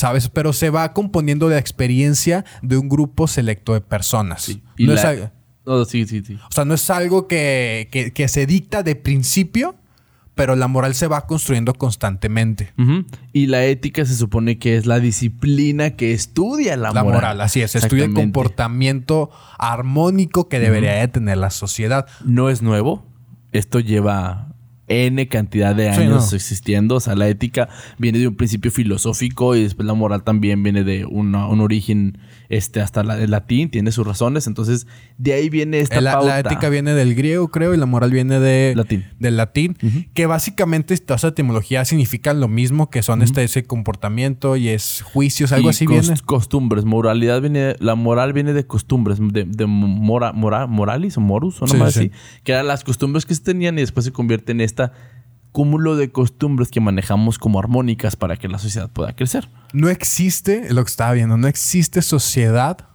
¿sabes? 0.00 0.28
Pero 0.28 0.52
se 0.52 0.70
va 0.70 0.92
componiendo 0.92 1.48
de 1.48 1.54
la 1.56 1.60
experiencia 1.60 2.44
de 2.62 2.76
un 2.78 2.88
grupo 2.88 3.28
selecto 3.28 3.74
de 3.74 3.80
personas. 3.82 4.42
Sí. 4.42 4.62
Y 4.76 4.86
No 4.86 4.94
la- 4.94 5.00
es 5.00 5.04
algo- 5.06 5.30
Oh, 5.66 5.84
sí, 5.84 6.06
sí, 6.06 6.22
sí. 6.26 6.34
o 6.36 6.52
sea, 6.52 6.64
no 6.64 6.74
es 6.74 6.88
algo 6.90 7.28
que, 7.28 7.88
que- 7.92 8.12
que 8.12 8.26
se 8.28 8.46
dicta 8.46 8.82
de 8.82 8.96
principio, 8.96 9.76
pero 10.34 10.56
la 10.56 10.68
moral 10.68 10.94
se 10.94 11.06
va 11.06 11.26
construyendo 11.26 11.74
constantemente. 11.74 12.72
Y 13.34 13.46
la 13.46 13.62
ética 13.66 14.04
se 14.06 14.14
supone 14.16 14.58
que 14.58 14.76
es 14.78 14.86
la 14.86 14.98
disciplina 15.00 15.90
que 15.96 16.12
estudia 16.14 16.76
la, 16.78 16.92
La, 16.92 17.02
moral. 17.04 17.20
moral. 17.20 17.40
así 17.42 17.60
es. 17.60 17.76
Estudia 17.76 18.06
el 18.06 18.14
comportamiento 18.14 19.30
armónico 19.58 20.48
que 20.48 20.58
debería 20.58 20.92
de 20.94 21.08
tener 21.08 21.36
la 21.36 21.50
sociedad. 21.50 22.06
No 22.24 22.48
es 22.48 22.62
nuevo. 22.62 23.04
Esto 23.52 23.80
lleva 23.80 24.49
N 24.90 25.26
cantidad 25.28 25.74
de 25.74 25.94
Sí, 25.94 26.02
años 26.02 26.30
no. 26.32 26.36
existiendo. 26.36 26.96
O 26.96 27.00
sea, 27.00 27.14
la 27.14 27.28
ética 27.28 27.68
viene 27.96 28.18
de 28.18 28.26
un 28.28 28.34
principio 28.34 28.70
filosófico 28.72 29.54
y 29.56 29.62
después 29.62 29.86
la 29.86 29.94
moral 29.94 30.24
también 30.24 30.62
viene 30.62 30.82
de 30.84 31.04
una- 31.04 31.46
un 31.46 31.60
origen 31.60 32.18
este, 32.48 32.80
hasta 32.80 33.04
la- 33.04 33.16
el 33.22 33.30
latín, 33.30 33.70
tiene 33.70 33.92
sus 33.92 34.04
razones. 34.04 34.48
Entonces, 34.48 34.88
de 35.18 35.34
ahí 35.34 35.48
viene 35.48 35.78
esta 35.78 36.00
La, 36.00 36.20
la 36.20 36.40
ética 36.40 36.68
viene 36.68 36.92
del 36.94 37.14
griego, 37.14 37.46
creo, 37.48 37.72
y 37.74 37.76
la 37.76 37.86
moral 37.86 38.10
viene 38.10 38.40
de, 38.40 38.72
Latín. 38.74 39.04
del 39.20 39.36
latín, 39.36 39.76
que 40.14 40.26
básicamente 40.26 40.96
todas 40.98 41.22
las 41.22 41.30
etimologías 41.32 41.86
significan 41.86 42.40
lo 42.40 42.48
mismo, 42.48 42.90
que 42.90 43.02
son 43.02 43.22
este, 43.22 43.44
ese 43.44 43.62
comportamiento 43.64 44.56
y 44.56 44.68
es 44.68 45.02
juicios, 45.02 45.52
algo 45.52 45.68
Y 45.68 45.70
así 45.70 45.84
cos- 45.86 46.00
viene. 46.08 46.20
Costumbres. 46.24 46.84
Moralidad 46.84 47.40
viene... 47.40 47.60
de- 47.60 47.76
La 47.78 47.94
moral 47.94 48.32
viene 48.32 48.52
de 48.52 48.66
costumbres. 48.66 49.18
De, 49.20 49.44
de 49.44 49.66
mora, 49.66 50.32
mora- 50.32 50.66
moralis 50.66 51.16
o 51.16 51.20
morus 51.20 51.62
o 51.62 51.66
Sí, 51.68 51.74
no 51.74 51.78
más 51.84 51.92
sí, 51.94 52.00
así. 52.00 52.10
Que 52.42 52.52
eran 52.52 52.66
las 52.66 52.82
costumbres 52.82 53.26
que 53.26 53.34
se 53.36 53.42
tenían 53.42 53.78
y 53.78 53.82
después 53.82 54.04
se 54.04 54.12
convierte 54.12 54.50
en 54.52 54.60
esta 54.60 54.79
cúmulo 55.52 55.96
de 55.96 56.10
costumbres 56.12 56.68
que 56.70 56.80
manejamos 56.80 57.38
como 57.38 57.58
armónicas 57.58 58.14
para 58.16 58.36
que 58.36 58.46
la 58.48 58.58
sociedad 58.58 58.88
pueda 58.90 59.14
crecer. 59.14 59.48
No 59.72 59.88
existe, 59.88 60.72
lo 60.72 60.84
que 60.84 60.90
estaba 60.90 61.12
viendo, 61.12 61.36
no 61.36 61.48
existe 61.48 62.02
sociedad 62.02 62.86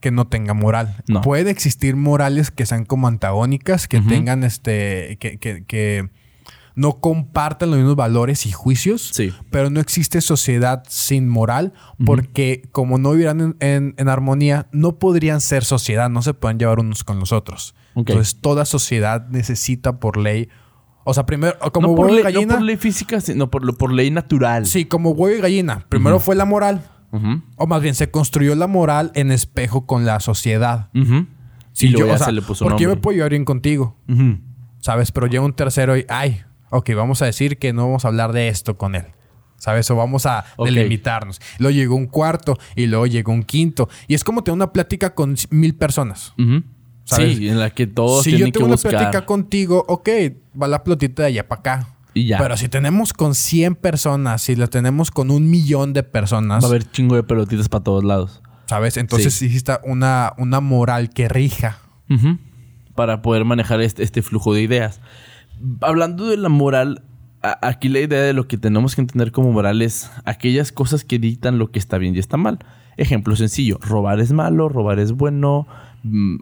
que 0.00 0.10
no 0.10 0.26
tenga 0.26 0.52
moral. 0.54 0.94
No. 1.08 1.22
Puede 1.22 1.50
existir 1.50 1.96
morales 1.96 2.50
que 2.50 2.66
sean 2.66 2.84
como 2.84 3.08
antagónicas, 3.08 3.88
que 3.88 4.00
tengan 4.02 4.44
este, 4.44 5.16
que, 5.18 5.38
que- 5.38 5.64
que 5.64 6.10
no 6.74 7.00
compartan 7.00 7.70
los 7.70 7.78
mismos 7.78 7.96
valores 7.96 8.44
y 8.44 8.52
juicios, 8.52 9.10
Sí. 9.14 9.32
pero 9.50 9.70
no 9.70 9.80
existe 9.80 10.20
sociedad 10.20 10.82
sin 10.86 11.26
moral 11.26 11.72
porque 12.04 12.68
como 12.70 12.98
no 12.98 13.12
vivieran 13.12 13.40
en, 13.40 13.56
en- 13.60 13.94
en 13.96 14.08
armonía, 14.10 14.66
no 14.72 14.98
podrían 14.98 15.40
ser 15.40 15.64
sociedad, 15.64 16.10
no 16.10 16.20
se 16.20 16.34
pueden 16.34 16.58
llevar 16.58 16.78
unos 16.78 17.02
con 17.02 17.18
los 17.18 17.32
otros. 17.32 17.74
Entonces 17.94 18.36
toda 18.42 18.66
sociedad 18.66 19.26
necesita 19.30 19.98
por 19.98 20.18
ley, 20.18 20.50
o 21.08 21.14
sea, 21.14 21.24
primero, 21.24 21.56
como 21.72 21.88
no, 21.88 21.94
por 21.94 22.06
huevo 22.06 22.18
y 22.18 22.22
ley, 22.22 22.24
no 22.24 22.38
gallina. 22.40 22.54
por 22.54 22.62
ley 22.64 22.76
física, 22.76 23.20
sino 23.20 23.48
por, 23.48 23.92
ley 23.92 24.10
natural. 24.10 24.66
Sí, 24.66 24.86
como 24.86 25.10
huevo 25.10 25.36
y 25.36 25.40
gallina. 25.40 25.86
Primero 25.88 26.18
fue 26.18 26.34
la 26.34 26.44
moral. 26.44 26.82
O 27.56 27.66
más 27.68 27.80
bien, 27.80 27.94
se 27.94 28.10
construyó 28.10 28.54
la 28.56 28.66
moral 28.66 29.12
en 29.14 29.30
espejo 29.30 29.86
con 29.86 30.04
la 30.04 30.18
sociedad. 30.20 30.90
ujú. 30.94 31.26
Si 31.72 31.86
y 31.86 31.90
luego 31.90 32.06
yo, 32.06 32.08
ya 32.08 32.14
o 32.14 32.18
sea, 32.18 32.26
se 32.26 32.32
le 32.32 32.42
puso 32.42 32.64
porque 32.64 32.82
yo 32.82 32.88
me 32.88 32.94
nombre. 32.94 33.02
puedo 33.02 33.14
llevar 33.16 33.30
bien 33.30 33.44
contigo. 33.44 33.96
¿sabes? 34.80 35.12
Pero 35.12 35.26
llega 35.26 35.44
un 35.44 35.52
tercero 35.52 35.96
y, 35.96 36.06
ay, 36.08 36.42
ok, 36.70 36.90
vamos 36.94 37.22
a 37.22 37.26
decir 37.26 37.58
que 37.58 37.72
no 37.72 37.86
vamos 37.86 38.04
a 38.04 38.08
hablar 38.08 38.32
de 38.32 38.48
esto 38.48 38.76
con 38.76 38.94
él. 38.94 39.04
¿Sabes? 39.58 39.90
O 39.90 39.96
vamos 39.96 40.26
a 40.26 40.44
delimitarnos. 40.58 41.40
Luego 41.58 41.74
llegó 41.74 41.96
un 41.96 42.06
cuarto 42.06 42.58
y 42.74 42.86
luego 42.86 43.06
llegó 43.06 43.32
un 43.32 43.42
quinto. 43.42 43.88
Y 44.06 44.14
es 44.14 44.24
como 44.24 44.42
tener 44.44 44.56
una 44.56 44.72
plática 44.72 45.14
con 45.14 45.36
mil 45.50 45.74
personas. 45.76 46.34
Sí, 47.06 47.48
en 47.48 47.58
la 47.60 47.70
que 47.70 47.86
todos 47.86 48.24
si 48.24 48.32
yo 48.32 48.36
tienen 48.38 48.52
que 48.52 48.58
tengo 48.58 48.66
una 48.66 48.74
buscar. 48.74 48.90
plática 48.92 49.24
contigo, 49.26 49.84
ok, 49.88 50.08
va 50.60 50.66
la 50.68 50.82
plotita 50.84 51.22
de 51.22 51.28
allá 51.28 51.48
para 51.48 51.60
acá. 51.60 51.88
Y 52.14 52.26
ya. 52.26 52.38
Pero 52.38 52.56
si 52.56 52.68
tenemos 52.68 53.12
con 53.12 53.34
100 53.34 53.74
personas, 53.76 54.42
si 54.42 54.56
la 54.56 54.66
tenemos 54.66 55.10
con 55.10 55.30
un 55.30 55.48
millón 55.50 55.92
de 55.92 56.02
personas, 56.02 56.62
Va 56.64 56.68
a 56.68 56.70
haber 56.70 56.90
chingo 56.90 57.14
de 57.14 57.22
pelotitas 57.22 57.68
para 57.68 57.84
todos 57.84 58.02
lados. 58.04 58.42
¿sabes? 58.68 58.96
Entonces 58.96 59.34
sí 59.34 59.54
está 59.54 59.80
una, 59.84 60.32
una 60.38 60.60
moral 60.60 61.10
que 61.10 61.28
rija. 61.28 61.78
Para 62.94 63.20
poder 63.22 63.44
manejar 63.44 63.80
este, 63.82 64.02
este 64.02 64.22
flujo 64.22 64.54
de 64.54 64.62
ideas. 64.62 65.00
Hablando 65.82 66.26
de 66.26 66.36
la 66.38 66.48
moral, 66.48 67.02
a- 67.42 67.58
aquí 67.62 67.88
la 67.90 68.00
idea 68.00 68.22
de 68.22 68.32
lo 68.32 68.48
que 68.48 68.56
tenemos 68.58 68.94
que 68.94 69.02
entender 69.02 69.32
como 69.32 69.52
moral 69.52 69.82
es 69.82 70.10
aquellas 70.24 70.72
cosas 70.72 71.04
que 71.04 71.18
dictan 71.18 71.58
lo 71.58 71.70
que 71.70 71.78
está 71.78 71.98
bien 71.98 72.16
y 72.16 72.18
está 72.18 72.36
mal. 72.38 72.58
Ejemplo 72.96 73.36
sencillo, 73.36 73.78
robar 73.82 74.18
es 74.20 74.32
malo, 74.32 74.68
robar 74.70 74.98
es 74.98 75.12
bueno, 75.12 75.66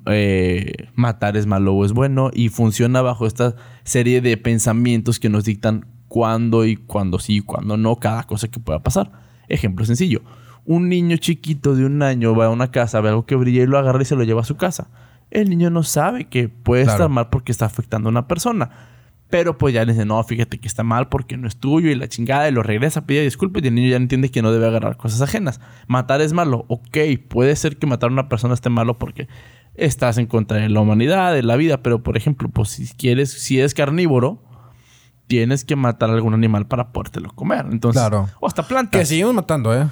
eh, 0.06 0.88
matar 0.94 1.36
es 1.36 1.46
malo 1.46 1.74
o 1.74 1.84
es 1.84 1.92
bueno 1.92 2.30
y 2.32 2.48
funciona 2.48 3.02
bajo 3.02 3.26
esta 3.26 3.54
serie 3.84 4.20
de 4.20 4.36
pensamientos 4.36 5.18
que 5.20 5.28
nos 5.28 5.44
dictan 5.44 5.86
cuándo 6.08 6.64
y 6.64 6.76
cuándo 6.76 7.18
sí 7.18 7.36
y 7.36 7.40
cuándo 7.40 7.76
no 7.76 7.96
cada 7.96 8.24
cosa 8.24 8.48
que 8.48 8.60
pueda 8.60 8.82
pasar. 8.82 9.10
Ejemplo 9.48 9.84
sencillo, 9.84 10.22
un 10.64 10.88
niño 10.88 11.16
chiquito 11.16 11.74
de 11.74 11.84
un 11.84 12.02
año 12.02 12.34
va 12.34 12.46
a 12.46 12.50
una 12.50 12.70
casa, 12.70 13.00
ve 13.00 13.08
algo 13.10 13.26
que 13.26 13.34
brilla 13.36 13.62
y 13.62 13.66
lo 13.66 13.78
agarra 13.78 14.02
y 14.02 14.04
se 14.06 14.16
lo 14.16 14.22
lleva 14.24 14.40
a 14.42 14.44
su 14.44 14.56
casa. 14.56 14.88
El 15.30 15.50
niño 15.50 15.70
no 15.70 15.82
sabe 15.82 16.26
que 16.28 16.48
puede 16.48 16.84
Claro. 16.84 16.96
estar 16.96 17.10
mal 17.10 17.28
porque 17.30 17.50
está 17.52 17.66
afectando 17.66 18.08
a 18.08 18.12
una 18.12 18.28
persona. 18.28 18.70
Pero 19.34 19.58
pues 19.58 19.74
ya 19.74 19.84
le 19.84 19.94
dice, 19.94 20.04
no, 20.04 20.22
fíjate 20.22 20.60
que 20.60 20.68
está 20.68 20.84
mal 20.84 21.08
porque 21.08 21.36
no 21.36 21.48
es 21.48 21.56
tuyo 21.56 21.90
y 21.90 21.96
la 21.96 22.06
chingada 22.06 22.48
y 22.48 22.52
lo 22.52 22.62
regresa, 22.62 23.04
pide 23.04 23.22
disculpas 23.22 23.64
y 23.64 23.66
el 23.66 23.74
niño 23.74 23.88
ya 23.88 23.96
entiende 23.96 24.30
que 24.30 24.42
no 24.42 24.52
debe 24.52 24.68
agarrar 24.68 24.96
cosas 24.96 25.20
ajenas. 25.22 25.60
Matar 25.88 26.20
es 26.20 26.32
malo. 26.32 26.66
Ok, 26.68 26.96
puede 27.28 27.56
ser 27.56 27.76
que 27.76 27.88
matar 27.88 28.10
a 28.10 28.12
una 28.12 28.28
persona 28.28 28.54
esté 28.54 28.70
malo 28.70 28.96
porque 28.96 29.26
estás 29.74 30.18
en 30.18 30.26
contra 30.26 30.58
de 30.58 30.68
la 30.68 30.78
humanidad, 30.78 31.34
de 31.34 31.42
la 31.42 31.56
vida. 31.56 31.82
Pero, 31.82 32.00
por 32.04 32.16
ejemplo, 32.16 32.48
pues 32.48 32.68
si 32.68 32.86
quieres, 32.94 33.32
si 33.32 33.58
eres 33.58 33.74
carnívoro, 33.74 34.40
tienes 35.26 35.64
que 35.64 35.74
matar 35.74 36.10
a 36.10 36.12
algún 36.12 36.34
animal 36.34 36.68
para 36.68 36.92
podértelo 36.92 37.32
comer. 37.34 37.66
Entonces, 37.72 38.00
Claro. 38.00 38.28
o 38.38 38.46
hasta 38.46 38.62
plantas. 38.68 39.00
Que 39.00 39.04
seguimos 39.04 39.34
matando, 39.34 39.74
¿eh? 39.76 39.88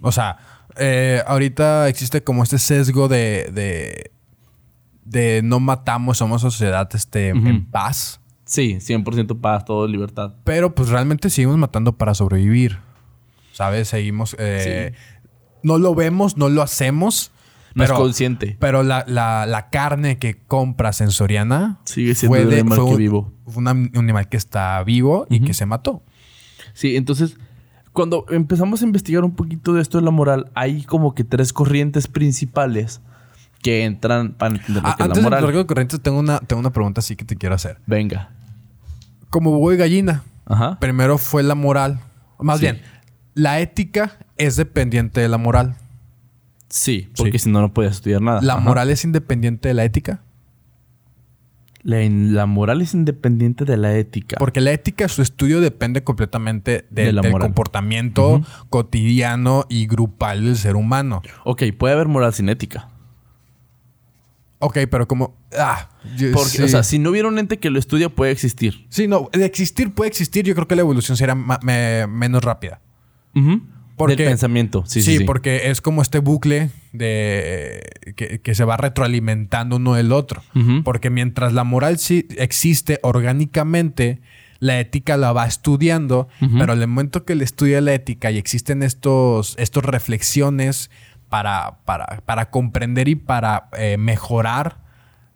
O 0.00 0.10
sea, 0.10 0.38
eh, 0.78 1.20
ahorita 1.26 1.90
existe 1.90 2.24
como 2.24 2.42
este 2.42 2.56
sesgo 2.56 3.08
de, 3.08 3.50
de, 3.52 4.10
de 5.04 5.42
no 5.44 5.60
matamos, 5.60 6.16
somos 6.16 6.40
sociedad 6.40 6.88
este, 6.94 7.28
en 7.28 7.66
paz. 7.66 8.22
Sí, 8.46 8.76
100% 8.76 9.40
paz, 9.40 9.64
todo 9.66 9.86
libertad. 9.86 10.34
Pero 10.44 10.74
pues 10.74 10.88
realmente 10.88 11.28
seguimos 11.30 11.58
matando 11.58 11.96
para 11.98 12.14
sobrevivir. 12.14 12.78
¿Sabes? 13.52 13.88
Seguimos... 13.88 14.34
eh, 14.38 14.92
No 15.62 15.78
lo 15.78 15.94
vemos, 15.94 16.36
no 16.38 16.48
lo 16.48 16.62
hacemos. 16.62 17.32
No 17.74 17.82
pero, 17.82 17.94
es 17.94 18.00
consciente. 18.00 18.56
Pero 18.58 18.82
la, 18.82 19.04
la- 19.06 19.44
la 19.46 19.68
carne 19.68 20.18
que 20.18 20.38
compras 20.38 21.00
en 21.02 21.10
Soriana... 21.10 21.78
Sigue 21.84 22.14
siendo 22.14 22.38
un 22.40 22.52
animal 22.52 22.76
fue 22.78 22.86
que 22.86 22.92
un, 22.92 22.96
vivo. 22.98 23.32
un 23.46 23.66
un 23.68 23.90
animal 23.94 24.28
que 24.30 24.36
está 24.38 24.82
vivo 24.84 25.26
y 25.28 25.40
que 25.40 25.52
se 25.52 25.66
mató. 25.66 26.02
Sí, 26.72 26.96
entonces, 26.96 27.36
cuando 27.92 28.24
empezamos 28.30 28.80
a 28.80 28.84
investigar 28.86 29.24
un 29.24 29.34
poquito 29.34 29.72
de 29.74 29.82
esto 29.82 29.98
de 29.98 30.04
la 30.04 30.10
moral, 30.10 30.50
hay 30.54 30.84
como 30.84 31.14
que 31.14 31.24
tres 31.24 31.52
corrientes 31.52 32.06
principales 32.08 33.00
que 33.66 33.84
entran 33.84 34.32
para 34.32 34.54
entender 34.54 34.82
lo 34.82 34.88
Ah, 34.88 34.94
que 34.96 35.02
es 35.02 35.06
antes 35.06 35.22
la 35.22 35.28
de 35.36 35.40
moral. 35.42 35.56
de 35.56 35.66
corrientes, 35.66 36.00
tengo 36.00 36.18
una, 36.20 36.38
tengo 36.38 36.60
una 36.60 36.70
pregunta 36.72 37.00
así 37.00 37.16
que 37.16 37.24
te 37.24 37.34
quiero 37.36 37.54
hacer. 37.56 37.78
Venga. 37.86 38.30
Como 39.28 39.50
huevo 39.50 39.72
y 39.72 39.76
gallina, 39.76 40.22
Ajá. 40.44 40.78
primero 40.78 41.18
fue 41.18 41.42
la 41.42 41.54
moral. 41.56 41.98
Más 42.38 42.58
Sí. 42.60 42.66
bien, 42.66 42.80
la 43.34 43.58
ética 43.60 44.18
es 44.36 44.54
dependiente 44.56 45.20
de 45.20 45.28
la 45.28 45.38
moral. 45.38 45.74
Sí, 46.68 47.08
porque 47.16 47.38
Sí. 47.38 47.44
si 47.46 47.50
no, 47.50 47.60
no 47.60 47.72
podías 47.74 47.94
estudiar 47.96 48.22
nada. 48.22 48.40
¿La 48.42 48.54
Ajá. 48.54 48.62
moral 48.62 48.90
es 48.90 49.04
independiente 49.04 49.68
de 49.68 49.74
la 49.74 49.84
ética? 49.84 50.20
La, 51.82 51.98
la 52.08 52.46
moral 52.46 52.82
es 52.82 52.94
independiente 52.94 53.64
de 53.64 53.76
la 53.76 53.94
ética. 53.96 54.36
Porque 54.40 54.60
la 54.60 54.72
ética, 54.72 55.06
su 55.08 55.22
estudio 55.22 55.60
depende 55.60 56.02
completamente 56.02 56.84
De 56.90 57.04
del, 57.04 57.14
la 57.16 57.22
del 57.22 57.30
moral. 57.30 57.46
comportamiento 57.48 58.42
cotidiano 58.70 59.66
y 59.68 59.86
grupal 59.86 60.44
del 60.44 60.56
ser 60.56 60.74
humano. 60.74 61.22
Ok, 61.44 61.62
puede 61.78 61.94
haber 61.94 62.08
moral 62.08 62.34
sin 62.34 62.48
ética. 62.48 62.88
Ok, 64.58 64.78
pero 64.90 65.06
como... 65.06 65.36
Ah, 65.58 65.90
yo- 66.16 66.32
Porque, 66.32 66.48
sí. 66.50 66.62
o 66.62 66.68
sea, 66.68 66.82
si 66.82 66.98
no 66.98 67.10
hubiera 67.10 67.28
un 67.28 67.38
ente 67.38 67.58
que 67.58 67.68
lo 67.70 67.78
estudia, 67.78 68.08
puede 68.08 68.32
existir. 68.32 68.86
Sí, 68.88 69.06
no, 69.06 69.28
de 69.32 69.44
existir 69.44 69.92
puede 69.92 70.08
existir. 70.08 70.44
Yo 70.46 70.54
creo 70.54 70.66
que 70.66 70.76
la 70.76 70.80
evolución 70.82 71.16
será 71.16 71.34
me- 71.34 72.06
menos 72.06 72.42
rápida. 72.42 72.80
Ujú. 73.34 73.60
Porque- 73.96 74.16
Del 74.16 74.26
pensamiento. 74.28 74.84
Sí, 74.86 75.00
Sí, 75.02 75.18
sí, 75.18 75.24
porque 75.24 75.70
es 75.70 75.80
como 75.80 76.02
este 76.02 76.18
bucle 76.18 76.70
de 76.92 77.82
que, 78.16 78.40
que 78.40 78.54
se 78.54 78.64
va 78.64 78.76
retroalimentando 78.76 79.76
uno 79.76 79.94
del 79.94 80.12
otro. 80.12 80.42
Porque 80.84 81.10
mientras 81.10 81.52
la 81.54 81.64
moral 81.64 81.98
sí 81.98 82.26
existe 82.38 82.98
orgánicamente, 83.02 84.20
la 84.58 84.80
ética 84.80 85.16
la 85.18 85.32
va 85.32 85.46
estudiando, 85.46 86.28
pero 86.58 86.72
al 86.72 86.80
momento 86.86 87.24
que 87.24 87.34
le 87.34 87.44
estudia 87.44 87.80
la 87.82 87.92
ética 87.94 88.30
y 88.30 88.38
existen 88.38 88.82
estos, 88.82 89.54
estos 89.58 89.84
reflexiones 89.84 90.90
para, 91.28 91.78
para, 91.84 92.22
para 92.24 92.50
comprender 92.50 93.08
y 93.08 93.14
para 93.16 93.68
eh, 93.76 93.96
mejorar 93.98 94.78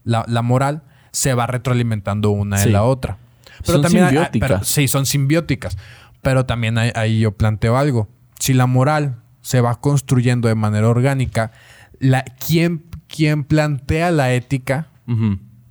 la, 0.04 0.24
la 0.28 0.42
moral, 0.42 0.82
se 1.12 1.34
va 1.34 1.46
retroalimentando 1.46 2.30
una 2.30 2.58
Sí. 2.58 2.66
de 2.66 2.70
la 2.72 2.82
otra. 2.84 3.18
Son 3.62 3.84
hay- 3.84 3.90
simbióticas. 3.90 4.48
pero- 4.50 4.64
sí, 4.64 4.88
son 4.88 5.06
simbióticas. 5.06 5.76
Pero 6.22 6.46
también 6.46 6.78
ahí, 6.78 6.92
ahí 6.94 7.20
yo 7.20 7.32
planteo 7.32 7.76
algo. 7.76 8.08
Si 8.38 8.52
la 8.54 8.66
moral 8.66 9.16
se 9.42 9.60
va 9.60 9.80
construyendo 9.80 10.48
de 10.48 10.54
manera 10.54 10.88
orgánica, 10.88 11.50
la, 11.98 12.24
¿quién, 12.46 12.84
quién 13.08 13.44
plantea 13.44 14.10
la 14.10 14.32
ética 14.32 14.86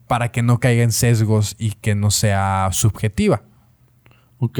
para 0.08 0.32
que 0.32 0.42
no 0.42 0.60
caiga 0.60 0.84
en 0.84 0.92
sesgos 0.92 1.56
y 1.60 1.72
que 1.72 1.96
no 1.96 2.12
sea 2.12 2.70
subjetiva? 2.72 3.44
Ok. 4.40 4.60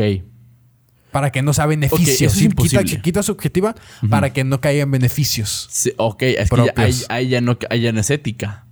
Para 1.12 1.32
que 1.32 1.42
no 1.42 1.54
sea 1.54 1.66
Ok, 1.66 1.70
beneficio. 1.72 2.04
eso 2.14 2.26
es 2.26 2.32
Sí, 2.34 2.40
quita, 2.50 2.62
imposible. 2.82 3.02
quita 3.02 3.24
subjetiva 3.24 3.76
para 4.10 4.32
que 4.32 4.44
no 4.44 4.62
caiga 4.62 4.84
en 4.84 4.92
beneficios. 4.92 5.68
Sí, 5.72 5.92
ok, 5.98 6.22
es 6.24 6.50
que 6.50 6.74
ahí, 7.10 7.28
ya 7.30 7.42
no, 7.42 7.58
ahí 7.70 7.82
ya 7.82 7.92
no 7.92 8.00
es 8.00 8.10
ética. 8.10 8.66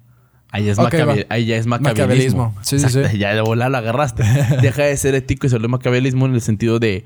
Ahí, 0.50 0.70
es 0.70 0.79
Ok, 0.79 0.86
macabe- 0.86 1.24
va. 1.27 1.36
ahí 1.36 1.46
ya 1.46 1.58
es 1.58 1.65
Maquiavelismo. 1.67 2.53
maquiavelismo. 2.53 2.56
Sí, 2.63 2.79
sí, 2.79 2.86
Exacto, 2.86 3.10
sí. 3.10 3.17
Ya 3.20 3.34
de 3.36 3.41
volar 3.41 3.70
lo 3.70 3.77
agarraste. 3.77 4.24
Deja 4.62 4.84
de 4.84 4.96
ser 4.98 5.13
ético 5.15 5.46
y 5.46 5.50
se 5.50 5.56
vuelve 5.56 5.67
maquiavelismo 5.67 6.25
en 6.25 6.36
el 6.36 6.41
sentido 6.41 6.79
de... 6.79 7.06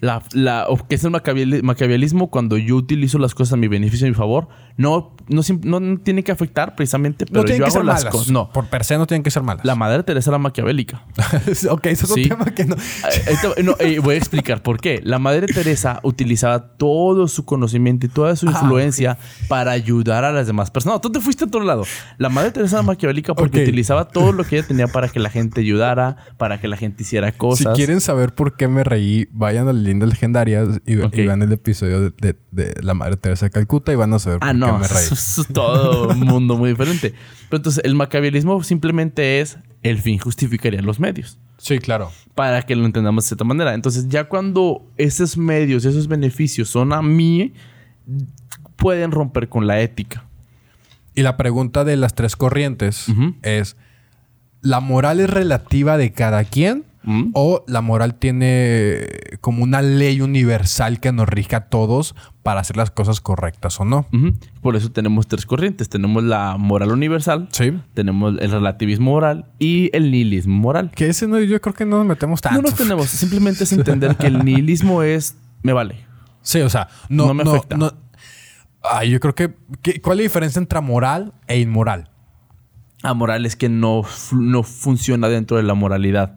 La, 0.00 0.22
la, 0.32 0.66
o 0.68 0.76
¿Qué 0.88 0.94
es 0.94 1.04
el 1.04 1.10
maquiaveli- 1.12 1.62
maquiavelismo? 1.62 2.30
Cuando 2.30 2.56
yo 2.56 2.76
utilizo 2.76 3.18
las 3.18 3.34
cosas 3.34 3.52
a 3.54 3.56
mi 3.56 3.68
beneficio 3.68 4.06
y 4.06 4.08
a 4.08 4.12
mi 4.12 4.16
favor. 4.16 4.48
No, 4.76 5.14
no, 5.28 5.42
no, 5.62 5.78
no 5.80 5.98
tiene 5.98 6.24
que 6.24 6.32
afectar 6.32 6.74
precisamente, 6.74 7.26
pero 7.26 7.40
no 7.40 7.44
tienen 7.44 7.58
yo 7.60 7.64
que 7.66 7.68
hago 7.68 7.78
ser 7.80 7.84
las 7.84 8.00
malas. 8.00 8.12
cosas. 8.12 8.30
No. 8.30 8.50
Por 8.50 8.66
per 8.68 8.84
se 8.84 8.96
no 8.96 9.06
tienen 9.06 9.22
que 9.22 9.30
ser 9.30 9.42
malas. 9.42 9.64
La 9.64 9.74
madre 9.74 10.02
Teresa 10.02 10.30
era 10.30 10.38
maquiavélica. 10.38 11.04
ok, 11.70 11.86
eso 11.86 12.06
es 12.06 12.12
Sí. 12.14 12.22
un 12.22 12.28
tema 12.30 12.46
que 12.46 12.64
no. 12.64 12.76
Eh, 12.76 13.62
no, 13.62 13.76
eh, 13.78 13.98
voy 13.98 14.14
a 14.14 14.18
explicar 14.18 14.62
por 14.62 14.80
qué. 14.80 15.00
La 15.04 15.18
madre 15.18 15.46
Teresa 15.46 16.00
utilizaba 16.02 16.76
todo 16.76 17.28
su 17.28 17.44
conocimiento 17.44 18.06
y 18.06 18.08
toda 18.08 18.36
su 18.36 18.48
Ah, 18.48 18.52
influencia 18.52 19.18
para 19.48 19.72
ayudar 19.72 20.24
a 20.24 20.32
las 20.32 20.46
demás 20.46 20.70
personas. 20.70 20.94
No, 20.96 21.00
tú 21.02 21.12
te 21.12 21.20
fuiste 21.20 21.44
a 21.44 21.46
otro 21.48 21.60
lado. 21.62 21.84
La 22.16 22.30
madre 22.30 22.50
Teresa 22.52 22.76
era 22.76 22.82
maquiavélica 22.82 23.34
porque 23.34 23.58
Ok. 23.58 23.62
utilizaba 23.64 24.08
todo 24.08 24.32
lo 24.32 24.44
que 24.44 24.56
ella 24.58 24.66
tenía 24.66 24.86
para 24.88 25.08
que 25.08 25.20
la 25.20 25.28
gente 25.28 25.60
ayudara, 25.60 26.16
para 26.38 26.58
que 26.58 26.68
la 26.68 26.76
gente 26.78 27.02
hiciera 27.02 27.30
Si 27.32 27.36
cosas. 27.36 27.76
quieren 27.76 28.00
saber 28.00 28.34
por 28.34 28.56
qué 28.56 28.66
me 28.66 28.82
reí, 28.82 29.28
vayan 29.32 29.68
a 29.68 29.72
Leyendas 29.90 30.08
Legendarias 30.10 30.80
y, 30.86 30.94
ve- 30.96 31.04
Ok. 31.04 31.16
y 31.18 31.26
vean 31.26 31.42
el 31.42 31.52
episodio 31.52 32.00
de, 32.00 32.10
de- 32.20 32.36
de 32.52 32.82
la 32.82 32.94
Madre 32.94 33.16
Teresa 33.16 33.46
de 33.46 33.50
Calcuta 33.50 33.92
y 33.92 33.96
van 33.96 34.12
a 34.14 34.18
saber 34.18 34.38
Ah, 34.42 34.46
por 34.48 34.54
no, 34.56 34.66
qué 34.66 34.72
me 34.82 34.88
reí. 34.88 35.06
es 35.12 35.40
todo 35.52 36.08
un 36.08 36.20
mundo 36.20 36.56
muy 36.56 36.70
diferente. 36.70 37.14
Pero 37.48 37.56
entonces, 37.58 37.82
el 37.84 37.94
maquiavelismo 37.94 38.62
simplemente 38.62 39.40
es 39.40 39.58
el 39.82 39.98
fin 39.98 40.18
justificaría 40.18 40.80
los 40.82 41.00
medios. 41.00 41.38
Sí, 41.58 41.78
claro. 41.78 42.10
para 42.34 42.62
que 42.62 42.74
lo 42.74 42.86
entendamos 42.86 43.24
de 43.24 43.28
cierta 43.28 43.44
manera. 43.44 43.74
Entonces, 43.74 44.08
ya 44.08 44.24
cuando 44.24 44.86
esos 44.96 45.36
medios, 45.36 45.84
esos 45.84 46.08
beneficios 46.08 46.68
son 46.70 46.92
a 46.94 47.02
mí, 47.02 47.52
pueden 48.76 49.10
romper 49.10 49.48
con 49.48 49.66
la 49.66 49.80
ética. 49.80 50.24
Y 51.14 51.22
la 51.22 51.36
pregunta 51.36 51.84
de 51.84 51.96
las 51.96 52.14
tres 52.14 52.36
corrientes 52.36 53.06
es: 53.42 53.76
¿la 54.62 54.80
moral 54.80 55.20
es 55.20 55.28
relativa 55.28 55.96
de 55.98 56.12
cada 56.12 56.44
quien? 56.44 56.84
¿Mm? 57.02 57.30
¿O 57.32 57.64
la 57.66 57.80
moral 57.80 58.16
tiene 58.16 59.06
como 59.40 59.62
una 59.62 59.80
ley 59.80 60.20
universal 60.20 61.00
que 61.00 61.12
nos 61.12 61.28
rija 61.28 61.56
a 61.56 61.60
todos 61.68 62.14
para 62.42 62.60
hacer 62.60 62.76
las 62.76 62.90
cosas 62.90 63.20
correctas 63.22 63.80
o 63.80 63.86
no? 63.86 64.06
Por 64.60 64.76
eso 64.76 64.92
tenemos 64.92 65.26
tres 65.26 65.46
corrientes. 65.46 65.88
Tenemos 65.88 66.22
la 66.24 66.56
moral 66.58 66.90
universal, 66.92 67.48
Sí. 67.52 67.72
tenemos 67.94 68.36
el 68.38 68.50
relativismo 68.50 69.12
moral 69.12 69.46
y 69.58 69.88
el 69.96 70.10
nihilismo 70.10 70.54
moral. 70.54 70.90
Que 70.94 71.08
ese 71.08 71.26
no, 71.26 71.38
yo 71.40 71.58
creo 71.60 71.74
que 71.74 71.86
no 71.86 71.96
nos 71.98 72.06
metemos 72.06 72.42
tanto. 72.42 72.60
No 72.60 72.68
nos 72.68 72.74
tenemos, 72.78 73.06
simplemente 73.08 73.64
es 73.64 73.72
entender 73.72 74.16
que 74.16 74.26
el 74.26 74.44
nihilismo 74.44 75.02
es 75.02 75.36
me 75.62 75.72
vale. 75.72 75.96
Sí, 76.42 76.60
o 76.60 76.68
sea, 76.68 76.88
no, 77.08 77.28
No 77.28 77.34
me 77.34 77.44
no, 77.44 77.52
afecta. 77.52 77.76
no- 77.78 77.92
Ay, 78.82 79.10
yo 79.10 79.20
creo 79.20 79.34
que, 79.34 79.54
que- 79.82 80.00
¿Cuál 80.00 80.18
es 80.18 80.24
la 80.24 80.28
diferencia 80.28 80.58
entre 80.58 80.80
moral 80.80 81.32
e 81.46 81.60
inmoral? 81.60 82.10
Amoral 83.02 83.46
es 83.46 83.56
que 83.56 83.68
no, 83.70 84.02
no 84.32 84.62
funciona 84.62 85.28
dentro 85.28 85.56
de 85.56 85.62
la 85.62 85.72
moralidad. 85.74 86.36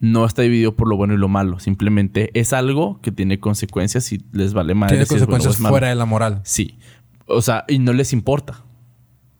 No 0.00 0.26
está 0.26 0.42
dividido 0.42 0.74
por 0.76 0.88
lo 0.88 0.96
bueno 0.96 1.14
y 1.14 1.16
lo 1.16 1.28
malo. 1.28 1.58
Simplemente 1.60 2.30
es 2.38 2.52
algo 2.52 3.00
que 3.00 3.12
tiene 3.12 3.40
consecuencias 3.40 4.12
y 4.12 4.24
les 4.32 4.52
vale 4.52 4.74
madre. 4.74 4.96
Tiene 4.96 5.06
si 5.06 5.14
bueno 5.14 5.26
consecuencias 5.32 5.68
fuera 5.68 5.88
de 5.88 5.94
la 5.94 6.04
moral. 6.04 6.40
Sí. 6.44 6.78
O 7.26 7.40
sea, 7.40 7.64
y 7.68 7.78
no 7.78 7.92
les 7.92 8.12
importa. 8.12 8.64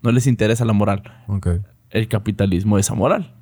No 0.02 0.12
les 0.12 0.26
interesa 0.26 0.64
la 0.64 0.72
moral. 0.72 1.02
Ok. 1.28 1.48
El 1.90 2.08
capitalismo 2.08 2.78
es 2.78 2.90
amoral. 2.90 3.34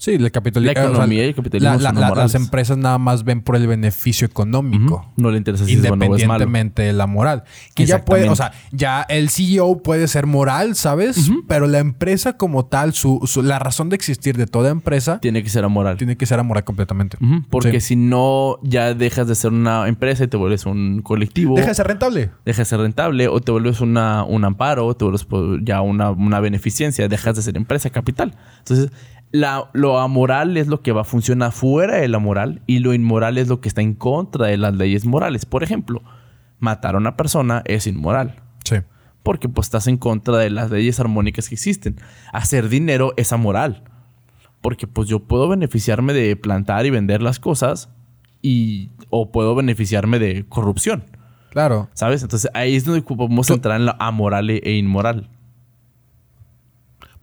Sí, 0.00 0.12
el 0.12 0.30
capitalismo. 0.30 0.72
La 0.74 0.86
economía 0.88 1.24
y 1.24 1.28
el 1.28 1.34
capitalismo 1.34 1.76
la-. 1.80 2.14
Las 2.14 2.34
empresas 2.36 2.78
nada 2.78 2.98
más 2.98 3.24
ven 3.24 3.42
por 3.42 3.56
el 3.56 3.66
beneficio 3.66 4.26
económico. 4.26 5.10
No 5.16 5.30
le 5.32 5.38
interesa 5.38 5.64
si 5.64 5.72
es 5.74 5.80
bueno 5.88 5.92
o 6.06 6.16
es 6.16 6.24
malo. 6.26 6.44
Independientemente 6.44 6.82
de 6.82 6.92
la 6.92 7.06
moral. 7.08 7.42
Que 7.74 7.84
ya 7.84 8.04
puede, 8.04 8.28
o 8.28 8.36
sea, 8.36 8.52
ya 8.70 9.02
el 9.08 9.28
CEO 9.28 9.82
puede 9.82 10.06
ser 10.06 10.26
moral, 10.26 10.76
¿sabes? 10.76 11.30
Pero 11.48 11.66
la 11.66 11.78
empresa 11.80 12.36
como 12.36 12.66
tal, 12.66 12.92
su, 12.94 13.20
su- 13.26 13.42
la 13.42 13.58
razón 13.58 13.88
de 13.88 13.96
existir 13.96 14.36
de 14.36 14.46
toda 14.46 14.70
empresa 14.70 15.18
Tiene 15.18 15.42
que 15.42 15.50
ser 15.50 15.64
amoral. 15.64 15.96
tiene 15.96 16.16
que 16.16 16.26
ser 16.26 16.38
amoral 16.38 16.62
completamente. 16.64 17.18
Porque 17.50 17.80
Sí. 17.80 17.88
si 17.88 17.96
no, 17.96 18.58
ya 18.62 18.94
dejas 18.94 19.26
de 19.26 19.34
ser 19.34 19.52
una 19.52 19.88
empresa 19.88 20.22
y 20.24 20.28
te 20.28 20.36
vuelves 20.36 20.64
un 20.64 21.02
colectivo. 21.02 21.56
Deja 21.56 21.68
de 21.68 21.74
ser 21.74 21.88
rentable. 21.88 22.30
dejas 22.44 22.58
de 22.68 22.70
ser 22.70 22.80
rentable 22.80 23.26
o 23.26 23.40
te 23.40 23.50
vuelves 23.50 23.80
una, 23.80 24.22
un 24.22 24.44
amparo 24.44 24.86
o 24.86 24.94
te 24.94 25.04
vuelves 25.04 25.24
pues, 25.24 25.58
ya 25.64 25.80
una, 25.80 26.10
una 26.10 26.38
beneficencia, 26.38 27.08
dejas 27.08 27.34
de 27.34 27.42
ser 27.42 27.56
empresa 27.56 27.90
capital. 27.90 28.36
Entonces, 28.60 28.90
la- 29.30 29.70
lo 29.72 29.98
amoral 30.00 30.56
es 30.56 30.68
lo 30.68 30.80
que 30.80 30.92
va 30.92 31.02
a 31.02 31.04
funcionar 31.04 31.52
fuera 31.52 31.96
de 31.96 32.08
la 32.08 32.18
moral 32.18 32.62
y 32.66 32.78
lo 32.78 32.94
inmoral 32.94 33.38
es 33.38 33.48
lo 33.48 33.60
que 33.60 33.68
está 33.68 33.82
en 33.82 33.94
contra 33.94 34.46
de 34.46 34.56
las 34.56 34.74
leyes 34.74 35.04
morales. 35.04 35.44
Por 35.46 35.62
ejemplo, 35.62 36.02
matar 36.58 36.94
a 36.94 36.98
una 36.98 37.16
persona 37.16 37.62
es 37.66 37.86
inmoral. 37.86 38.42
Sí. 38.64 38.76
Porque 39.22 39.48
pues 39.48 39.66
estás 39.66 39.86
en 39.86 39.98
contra 39.98 40.36
de 40.38 40.50
las 40.50 40.70
leyes 40.70 40.98
armónicas 41.00 41.48
que 41.48 41.54
existen. 41.56 41.96
Hacer 42.32 42.68
dinero 42.68 43.12
es 43.16 43.32
amoral. 43.32 43.82
Porque 44.62 44.86
pues 44.86 45.08
yo 45.08 45.20
puedo 45.20 45.48
beneficiarme 45.48 46.12
de 46.14 46.34
plantar 46.36 46.86
y 46.86 46.90
vender 46.90 47.22
las 47.22 47.38
cosas 47.38 47.90
y 48.42 48.90
o 49.10 49.30
puedo 49.30 49.54
beneficiarme 49.54 50.18
de 50.18 50.46
corrupción. 50.48 51.04
Claro. 51.50 51.88
¿Sabes? 51.92 52.22
Entonces 52.22 52.50
ahí 52.54 52.76
es 52.76 52.84
donde 52.84 53.02
podemos 53.02 53.46
Tú- 53.46 53.54
entrar 53.54 53.76
en 53.78 53.86
la 53.86 53.96
amoral 54.00 54.48
e 54.50 54.76
inmoral. 54.76 55.28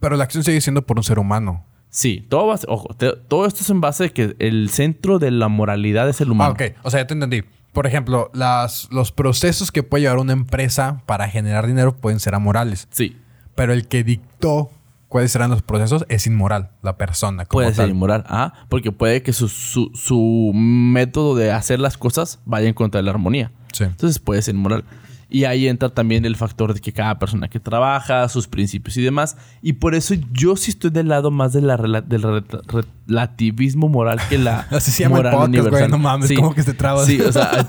Pero 0.00 0.16
la 0.16 0.24
acción 0.24 0.44
sigue 0.44 0.60
siendo 0.60 0.82
por 0.86 0.98
un 0.98 1.04
ser 1.04 1.18
humano. 1.18 1.64
Sí, 1.96 2.26
todo, 2.28 2.46
va- 2.48 2.58
ojo, 2.68 2.88
te- 2.94 3.16
todo 3.16 3.46
esto 3.46 3.60
es 3.62 3.70
en 3.70 3.80
base 3.80 4.04
de 4.04 4.12
que 4.12 4.36
el 4.38 4.68
centro 4.68 5.18
de 5.18 5.30
la 5.30 5.48
moralidad 5.48 6.06
es 6.10 6.20
el 6.20 6.30
humano. 6.30 6.50
Ah, 6.60 6.62
ok. 6.66 6.76
O 6.82 6.90
sea, 6.90 7.00
ya 7.00 7.06
te 7.06 7.14
entendí. 7.14 7.42
Por 7.72 7.86
ejemplo, 7.86 8.30
las, 8.34 8.86
los 8.90 9.12
procesos 9.12 9.72
que 9.72 9.82
puede 9.82 10.02
llevar 10.02 10.18
una 10.18 10.34
empresa 10.34 11.00
para 11.06 11.26
generar 11.26 11.66
dinero 11.66 11.96
pueden 11.96 12.20
ser 12.20 12.34
amorales. 12.34 12.86
Sí, 12.90 13.16
Pero 13.54 13.72
el 13.72 13.88
que 13.88 14.04
dictó 14.04 14.70
cuáles 15.08 15.32
serán 15.32 15.50
los 15.50 15.62
procesos 15.62 16.04
es 16.10 16.26
inmoral, 16.26 16.68
la 16.82 16.98
persona. 16.98 17.46
Como 17.46 17.62
puede 17.62 17.74
ser 17.74 17.88
inmoral. 17.88 18.24
Ah, 18.28 18.52
porque 18.68 18.92
puede 18.92 19.22
que 19.22 19.32
su, 19.32 19.48
su, 19.48 19.90
su 19.94 20.52
método 20.54 21.34
de 21.34 21.50
hacer 21.50 21.80
las 21.80 21.96
cosas 21.96 22.40
vaya 22.44 22.68
en 22.68 22.74
contra 22.74 22.98
de 22.98 23.04
la 23.04 23.12
armonía. 23.12 23.52
Sí. 23.72 23.84
Entonces 23.84 24.18
puede 24.18 24.42
ser 24.42 24.54
inmoral. 24.54 24.84
Y 25.28 25.42
ahí 25.42 25.66
entra 25.66 25.88
también 25.88 26.24
el 26.24 26.36
factor 26.36 26.72
de 26.72 26.78
que 26.80 26.92
cada 26.92 27.18
persona 27.18 27.48
que 27.48 27.58
trabaja, 27.58 28.28
sus 28.28 28.46
principios 28.46 28.96
y 28.96 29.02
demás. 29.02 29.36
Y 29.60 29.72
por 29.72 29.96
eso 29.96 30.14
yo 30.32 30.54
sí 30.54 30.70
estoy 30.70 30.90
del 30.90 31.08
lado 31.08 31.32
más 31.32 31.52
de 31.52 31.62
la 31.62 31.76
rela- 31.76 32.00
del 32.04 32.22
rela- 32.22 32.84
relativismo 33.08 33.88
moral 33.88 34.20
que 34.28 34.38
la 34.38 34.60
Así 34.70 34.92
se 34.92 35.02
llama 35.02 35.16
el 35.18 35.22
moral 35.24 35.36
güey. 35.36 35.48
universal. 35.60 35.90
No 35.90 35.98
mames, 35.98 36.32
¿cómo 36.32 36.54
que 36.54 36.62
te 36.62 36.74
trabas? 36.74 37.06
Sí, 37.06 37.20
o 37.20 37.32
sea, 37.32 37.50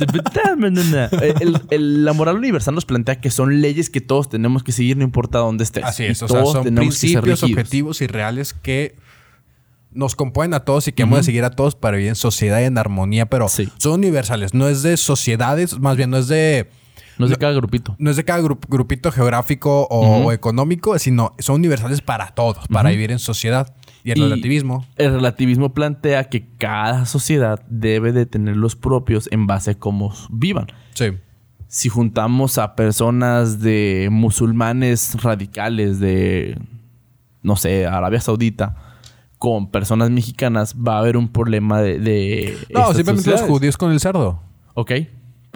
el- 1.40 1.62
el- 1.72 2.06
la 2.06 2.14
moral 2.14 2.36
universal 2.38 2.76
nos 2.76 2.86
plantea 2.86 3.20
que 3.20 3.32
son 3.32 3.62
leyes 3.62 3.90
que 3.90 4.02
todos 4.02 4.30
tenemos 4.30 4.64
que 4.64 4.72
seguir 4.72 4.98
no 4.98 5.04
importa 5.04 5.40
dónde 5.40 5.64
estés. 5.64 5.84
Así 5.84 6.04
Y 6.04 6.08
es. 6.08 6.22
O 6.24 6.28
sea, 6.28 6.40
todos 6.42 6.54
son 6.54 6.64
tenemos 6.64 6.98
principios, 7.00 7.44
objetivos 7.44 8.02
y 8.02 8.08
reales 8.08 8.54
que 8.54 8.96
nos 9.92 10.16
componen 10.16 10.54
a 10.54 10.60
todos 10.60 10.88
y 10.88 10.92
que 10.92 11.04
hemos 11.04 11.18
de 11.20 11.24
seguir 11.24 11.44
a 11.44 11.50
todos 11.50 11.74
para 11.76 11.98
vivir 11.98 12.10
en 12.10 12.16
sociedad 12.16 12.60
y 12.62 12.66
en 12.66 12.78
armonía, 12.78 13.26
pero 13.28 13.48
Sí. 13.50 13.68
son 13.78 13.94
universales. 13.94 14.54
No 14.54 14.68
es 14.68 14.84
de 14.84 14.96
sociedades, 14.98 15.80
más 15.80 15.98
bien 15.98 16.12
no 16.12 16.18
es 16.18 16.28
de... 16.28 16.70
No 17.18 17.26
es 17.26 17.32
de 17.32 17.38
cada 17.38 17.54
grupito. 17.54 17.96
No 17.98 18.10
es 18.12 18.16
de 18.18 18.24
cada 18.24 18.42
grup- 18.42 18.66
grupito 18.68 19.12
geográfico 19.12 19.88
o, 19.90 20.32
económico, 20.32 20.98
sino 21.00 21.34
son 21.40 21.56
universales 21.56 22.02
para 22.02 22.28
todos, 22.30 22.68
para 22.68 22.90
vivir 22.90 23.12
en 23.12 23.20
sociedad. 23.20 23.74
Y 24.04 24.12
el 24.12 24.20
Y 24.20 24.22
relativismo. 24.22 24.86
El 24.96 25.14
relativismo 25.14 25.74
plantea 25.74 26.26
que 26.30 26.48
cada 26.58 27.06
sociedad 27.06 27.62
debe 27.70 28.12
de 28.14 28.26
tener 28.26 28.56
los 28.56 28.76
propios 28.76 29.28
en 29.32 29.48
base 29.48 29.72
a 29.72 29.76
cómo 29.76 30.14
vivan. 30.30 30.68
Sí. 30.94 31.08
Si 31.68 31.90
juntamos 31.90 32.58
a 32.58 32.76
personas 32.76 33.60
de 33.60 34.08
musulmanes 34.10 35.22
radicales 35.22 36.00
de, 36.00 36.58
no 37.42 37.58
sé, 37.58 37.86
Arabia 37.86 38.22
Saudita, 38.22 38.76
con 39.38 39.70
personas 39.70 40.10
mexicanas, 40.10 40.76
va 40.76 40.96
a 40.96 41.00
haber 41.00 41.18
un 41.18 41.28
problema 41.28 41.82
de... 41.82 42.00
de 42.00 42.58
No, 42.74 42.94
simplemente 42.94 43.30
los 43.30 43.42
judíos 43.42 43.76
con 43.76 43.92
el 43.92 44.00
cerdo. 44.00 44.42
Ok. 44.76 44.92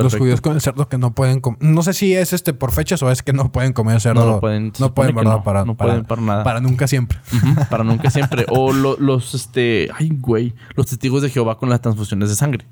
Los 0.03 0.15
judíos 0.15 0.41
con 0.41 0.53
el 0.53 0.61
cerdo 0.61 0.87
que 0.87 0.97
no 0.97 1.13
pueden 1.13 1.39
comer. 1.41 1.59
No 1.61 1.83
sé 1.83 1.93
si 1.93 2.13
es 2.15 2.33
este 2.33 2.53
por 2.53 2.71
fechas 2.71 3.01
o 3.03 3.11
es 3.11 3.21
que 3.23 3.33
no 3.33 3.51
pueden 3.51 3.73
comer 3.73 3.99
cerdo. 4.01 4.25
No 4.25 4.39
pueden, 4.39 4.71
No 4.79 4.93
pueden, 4.93 5.15
¿verdad? 5.15 5.31
no. 5.37 5.43
Para, 5.43 5.65
No 5.65 5.75
para- 5.75 5.91
pueden 5.91 6.05
para 6.05 6.21
nada. 6.21 6.43
Para 6.43 6.59
nunca 6.61 6.87
siempre. 6.87 7.19
Para 7.69 7.83
nunca 7.83 8.09
siempre. 8.11 8.45
O 8.49 8.73
lo- 8.73 8.97
los, 8.97 9.33
este... 9.35 9.89
Ay, 9.97 10.09
güey. 10.13 10.53
Los 10.75 10.87
testigos 10.87 11.21
de 11.21 11.29
Jehová 11.29 11.57
con 11.57 11.69
las 11.69 11.81
transfusiones 11.81 12.29
de 12.29 12.35
sangre. 12.35 12.65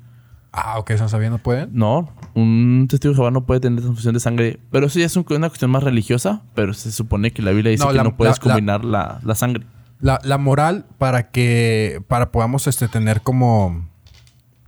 Ah, 0.52 0.78
ok, 0.80 0.92
sabía, 1.06 1.30
no 1.30 1.38
pueden. 1.38 1.70
No, 1.72 2.12
un 2.34 2.86
testigo 2.90 3.12
de 3.12 3.16
Jehová 3.16 3.30
no 3.30 3.46
puede 3.46 3.60
tener 3.60 3.80
transfusión 3.82 4.14
de 4.14 4.20
sangre. 4.20 4.58
Pero 4.72 4.86
eso 4.86 4.98
ya 4.98 5.06
es 5.06 5.16
un- 5.16 5.24
una 5.30 5.48
cuestión 5.48 5.70
más 5.70 5.84
religiosa. 5.84 6.42
Pero 6.54 6.74
se 6.74 6.90
supone 6.90 7.30
que 7.32 7.40
la 7.42 7.52
Biblia 7.52 7.70
dice 7.70 7.84
No, 7.84 7.92
que 7.92 8.02
no 8.02 8.16
puedes 8.16 8.38
la- 8.38 8.42
combinar 8.42 8.84
la, 8.84 9.20
la 9.22 9.34
sangre. 9.36 9.64
La, 10.00 10.18
la 10.24 10.38
moral 10.38 10.86
para 10.98 11.30
que 11.30 12.02
para 12.08 12.32
podamos 12.32 12.66
este, 12.66 12.88
tener 12.88 13.20
como 13.20 13.86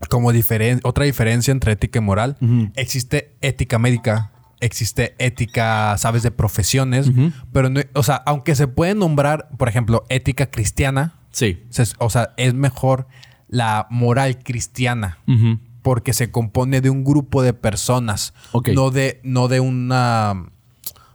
como 0.08 0.32
diferen- 0.32 0.80
otra 0.84 1.04
diferencia 1.04 1.52
entre 1.52 1.72
ética 1.72 1.98
y 1.98 2.02
moral 2.02 2.36
existe 2.76 3.34
ética 3.40 3.78
médica 3.78 4.30
existe 4.60 5.14
ética 5.18 5.96
sabes 5.98 6.22
de 6.22 6.30
profesiones 6.30 7.10
pero 7.52 7.68
no, 7.70 7.80
o 7.94 8.02
sea 8.02 8.16
aunque 8.26 8.54
se 8.54 8.68
puede 8.68 8.94
nombrar 8.94 9.48
por 9.58 9.68
ejemplo 9.68 10.04
ética 10.08 10.46
cristiana 10.50 11.14
Sí. 11.30 11.62
se- 11.70 11.94
o 11.98 12.10
sea 12.10 12.34
es 12.36 12.54
mejor 12.54 13.06
la 13.48 13.86
moral 13.90 14.38
cristiana 14.42 15.18
porque 15.82 16.12
se 16.12 16.30
compone 16.30 16.80
de 16.80 16.90
un 16.90 17.02
grupo 17.04 17.42
de 17.42 17.54
personas, 17.54 18.34
Ok. 18.52 18.68
no 18.68 18.90
de 18.90 19.20
no 19.24 19.48
de 19.48 19.58
una 19.60 20.44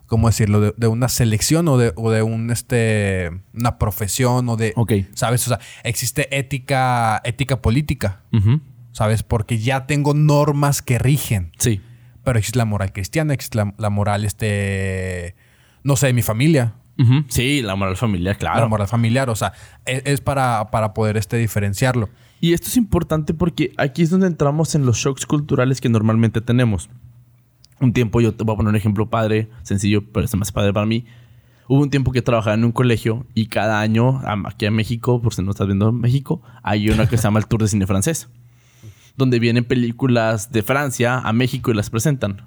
¿cómo 0.08 0.28
decirlo? 0.28 0.60
De, 0.62 0.73
de 0.78 0.88
una 0.88 1.08
selección 1.10 1.67
o 1.67 1.78
de, 1.78 1.93
o 1.95 2.12
de 2.12 2.21
un 2.23 2.50
este 2.52 3.30
una 3.54 3.78
profesión 3.78 4.47
o 4.50 4.56
de 4.58 4.73
Ok. 4.76 4.93
¿sabes? 5.13 5.45
O 5.47 5.50
sea, 5.50 5.60
existe 5.84 6.28
ética 6.38 7.21
ética 7.23 7.62
política, 7.62 8.21
Ujú. 8.34 8.60
¿Sabes? 8.97 9.21
Porque 9.21 9.60
ya 9.60 9.86
tengo 9.86 10.15
normas 10.15 10.81
que 10.81 10.97
rigen, 10.97 11.51
Sí. 11.60 11.81
pero 12.23 12.39
existe 12.39 12.57
la 12.57 12.65
moral 12.65 12.91
cristiana, 12.93 13.33
existe 13.36 13.57
la, 13.60 13.75
la 13.77 13.91
moral 13.91 14.25
este 14.25 15.36
no 15.83 15.95
sé, 15.95 16.07
de 16.07 16.13
mi 16.13 16.23
familia. 16.23 16.73
Sí, 17.27 17.62
la 17.62 17.75
moral 17.75 17.95
familiar, 17.95 18.33
la 18.36 18.39
claro. 18.39 18.69
moral 18.69 18.88
familiar, 18.88 19.29
o 19.29 19.36
sea, 19.36 19.53
es, 19.86 20.01
es 20.05 20.19
para, 20.19 20.71
para 20.71 20.95
poder 20.95 21.15
este 21.15 21.38
diferenciarlo. 21.38 22.10
Y 22.41 22.53
esto 22.53 22.69
es 22.69 22.75
importante 22.77 23.36
porque 23.36 23.71
aquí 23.77 24.01
es 24.01 24.10
donde 24.10 24.25
entramos 24.25 24.73
en 24.73 24.83
los 24.88 24.97
shocks 24.97 25.27
culturales 25.27 25.79
que 25.79 25.89
normalmente 25.89 26.41
tenemos. 26.41 26.89
Un 27.79 27.93
tiempo, 27.93 28.19
yo 28.19 28.33
te 28.33 28.43
voy 28.43 28.55
a 28.55 28.57
poner 28.57 28.71
un 28.71 28.75
ejemplo 28.75 29.10
padre, 29.12 29.47
sencillo, 29.62 30.12
pero 30.12 30.25
es 30.25 30.36
más 30.36 30.51
padre 30.51 30.73
para 30.73 30.88
mí. 30.88 31.05
Hubo 31.69 31.81
un 31.83 31.91
tiempo 31.91 32.12
que 32.12 32.23
trabajaba 32.23 32.55
en 32.55 32.63
un 32.65 32.71
colegio 32.71 33.27
y 33.36 33.45
cada 33.45 33.79
año, 33.79 34.19
aquí 34.45 34.65
en 34.65 34.73
México, 34.73 35.21
por 35.21 35.36
si 35.36 35.43
no 35.43 35.51
estás 35.51 35.67
viendo 35.67 35.91
México, 35.91 36.41
hay 36.63 36.89
una 36.89 37.07
que 37.07 37.17
se 37.17 37.23
llama 37.23 37.38
el 37.39 37.45
Tour 37.45 37.62
de 37.62 37.67
Cine 37.67 37.86
Francés, 37.86 38.27
donde 39.17 39.39
vienen 39.39 39.65
películas 39.65 40.51
de 40.51 40.63
Francia 40.63 41.19
a 41.19 41.34
México 41.34 41.71
y 41.71 41.73
las 41.73 41.89
presentan. 41.89 42.41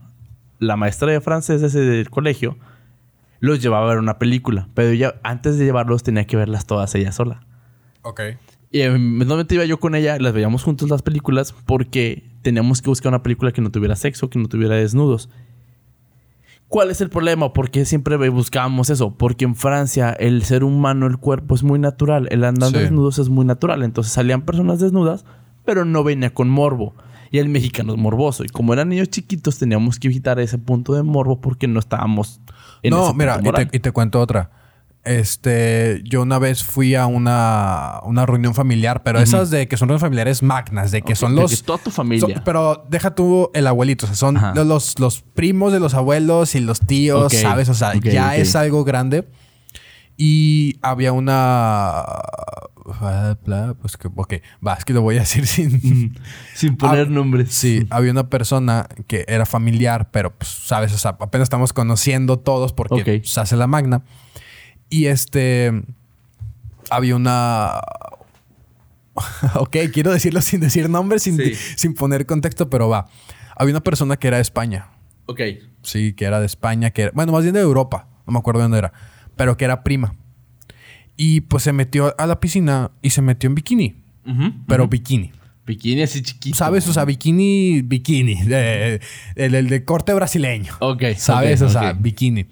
La 0.59 0.77
maestra 0.77 1.11
de 1.13 1.21
francés 1.21 1.61
de 1.61 1.67
ese 1.67 1.81
del 1.81 2.11
colegio 2.11 2.57
los 3.41 3.61
llevaba 3.61 3.87
a 3.87 3.89
ver 3.91 3.99
una 3.99 4.19
película, 4.19 4.69
pero 4.75 4.91
ella 4.91 5.15
antes 5.23 5.59
de 5.59 5.65
llevarlos 5.65 6.03
tenía 6.03 6.27
que 6.27 6.37
verlas 6.37 6.67
todas 6.67 6.95
ella 6.95 7.13
sola. 7.13 7.43
Ok. 8.03 8.21
Y 8.71 8.83
normalmente 8.85 9.55
iba 9.57 9.65
yo 9.65 9.81
con 9.81 9.95
ella, 9.95 10.19
las 10.19 10.33
veíamos 10.33 10.63
juntos 10.63 10.89
las 10.91 11.03
películas 11.03 11.55
porque 11.67 12.31
teníamos 12.43 12.81
que 12.83 12.89
buscar 12.89 13.11
una 13.11 13.23
película 13.23 13.51
que 13.53 13.61
no 13.61 13.71
tuviera 13.71 13.97
sexo, 13.97 14.31
que 14.31 14.39
no 14.39 14.47
tuviera 14.49 14.77
desnudos. 14.77 15.29
¿Cuál 16.69 16.91
es 16.93 17.01
el 17.01 17.11
problema? 17.11 17.53
¿Por 17.53 17.71
qué 17.71 17.85
siempre 17.85 18.17
buscábamos 18.29 18.91
eso? 18.91 19.17
Porque 19.17 19.45
en 19.45 19.57
Francia 19.57 20.11
el 20.13 20.45
ser 20.45 20.63
humano, 20.63 21.09
el 21.09 21.17
cuerpo 21.17 21.57
es 21.57 21.65
muy 21.65 21.81
natural. 21.81 22.29
El 22.31 22.45
andar 22.45 22.69
Sí. 22.71 22.79
desnudos 22.79 23.19
es 23.19 23.29
muy 23.29 23.45
natural. 23.45 23.83
Entonces 23.83 24.13
salían 24.13 24.43
personas 24.43 24.79
desnudas, 24.79 25.25
pero 25.65 25.85
no 25.85 26.03
venía 26.05 26.33
con 26.33 26.49
morbo. 26.49 26.95
Y 27.33 27.39
el 27.39 27.49
mexicano 27.49 27.93
es 27.95 27.99
morboso. 27.99 28.43
Y 28.45 28.49
como 28.49 28.73
eran 28.73 28.89
niños 28.89 29.09
chiquitos, 29.09 29.59
teníamos 29.59 29.99
que 30.01 30.09
evitar 30.09 30.41
ese 30.41 30.59
punto 30.59 30.95
de 30.95 31.03
morbo 31.05 31.41
porque 31.41 31.69
no 31.69 31.79
estábamos 31.79 32.41
en 32.83 32.91
no, 32.91 33.07
ese 33.07 33.15
mira, 33.15 33.35
punto 33.35 33.49
y 33.51 33.53
te, 33.53 33.59
moral. 33.59 33.69
y 33.73 33.79
te 33.79 33.93
cuento 33.93 34.21
otra. 34.21 34.51
Este, 35.05 36.03
yo 36.05 36.23
una 36.23 36.39
vez 36.39 36.63
fui 36.63 36.95
a 36.95 37.07
una, 37.07 38.01
una 38.05 38.27
reunión 38.27 38.55
familiar, 38.55 39.03
pero 39.03 39.19
esas 39.19 39.49
de 39.51 39.67
que 39.67 39.77
son 39.77 39.89
reuniones 39.89 40.03
familiares 40.03 40.43
magnas, 40.43 40.91
de 40.91 41.03
que 41.03 41.15
son 41.15 41.35
de 41.35 41.43
los. 41.43 41.51
que 41.59 41.67
toda 41.67 41.79
tu 41.79 41.91
familia. 41.91 42.35
son- 42.35 42.43
pero 42.45 42.85
deja 42.91 43.15
tú 43.15 43.51
el 43.55 43.67
abuelito, 43.67 44.05
o 44.05 44.09
sea, 44.09 44.17
son 44.17 44.39
los, 44.55 44.99
los 44.99 45.23
primos 45.23 45.73
de 45.73 45.81
los 45.81 45.95
abuelos 45.95 46.55
y 46.55 46.61
los 46.61 46.81
tíos, 46.81 47.33
¿sabes? 47.33 47.69
O 47.71 47.75
sea, 47.75 47.95
ya 47.95 48.37
es 48.37 48.55
algo 48.57 48.85
grande. 48.85 49.27
Y 50.23 50.77
había 50.83 51.13
una. 51.13 52.05
Pues 53.81 53.97
que, 53.97 54.09
ok, 54.15 54.35
va, 54.67 54.75
es 54.75 54.85
que 54.85 54.93
lo 54.93 55.01
voy 55.01 55.17
a 55.17 55.21
decir 55.21 55.47
sin. 55.47 56.15
Sin 56.55 56.77
poner 56.77 57.07
Ah, 57.07 57.11
nombres. 57.11 57.55
Sí, 57.55 57.87
había 57.89 58.11
una 58.11 58.29
persona 58.29 58.87
que 59.07 59.25
era 59.29 59.47
familiar, 59.47 60.11
pero 60.11 60.37
pues, 60.37 60.51
sabes, 60.51 60.93
o 60.93 60.99
sea, 60.99 61.17
apenas 61.21 61.47
estamos 61.47 61.73
conociendo 61.73 62.39
todos 62.39 62.75
porque 62.75 63.19
Ok. 63.21 63.25
se 63.25 63.41
hace 63.41 63.57
la 63.57 63.67
magna. 63.67 64.03
Y 64.91 65.07
este. 65.07 65.73
Había 66.91 67.17
una. 67.17 67.81
ok, 69.55 69.77
quiero 69.91 70.13
decirlo 70.13 70.43
sin 70.43 70.61
decir 70.61 70.91
nombres, 70.91 71.23
sin, 71.23 71.39
Sí. 71.39 71.55
sin 71.55 71.95
poner 71.95 72.27
contexto, 72.27 72.69
pero 72.69 72.91
va. 72.91 73.09
Había 73.57 73.73
una 73.73 73.81
persona 73.83 74.19
que 74.19 74.29
era 74.29 74.37
de 74.37 74.43
España. 74.43 74.89
Ok. 75.25 75.41
Sí, 75.83 76.13
que 76.13 76.27
era 76.27 76.41
de 76.41 76.47
España, 76.47 76.91
que 76.91 77.03
era, 77.05 77.13
bueno, 77.15 77.33
más 77.33 77.43
bien 77.43 77.55
de 77.55 77.61
Europa, 77.61 78.07
no 78.27 78.35
me 78.35 78.39
acuerdo 78.39 78.59
de 78.61 78.65
dónde 78.65 78.79
era, 78.79 78.93
pero 79.41 79.57
que 79.57 79.65
era 79.65 79.83
prima. 79.83 80.15
Y 81.17 81.41
pues 81.41 81.63
se 81.63 81.73
metió 81.73 82.15
a 82.19 82.27
la 82.27 82.41
piscina 82.41 82.91
y 83.01 83.09
se 83.09 83.23
metió 83.23 83.49
en 83.49 83.55
bikini, 83.55 83.95
pero 84.67 84.87
bikini. 84.87 85.33
Bikini 85.67 86.03
así 86.03 86.21
chiquito. 86.21 86.59
¿Sabes? 86.59 86.87
O 86.89 86.93
sea, 86.93 87.07
bikini, 87.07 87.81
bikini, 87.81 88.35
de- 88.45 89.01
el, 89.37 89.55
el 89.55 89.69
de 89.71 89.83
corte 89.87 90.13
brasileño. 90.13 90.75
Ok. 90.81 91.05
¿Sabes? 91.17 91.63
o 91.63 91.71
sea, 91.71 91.95
bikini. 91.95 92.45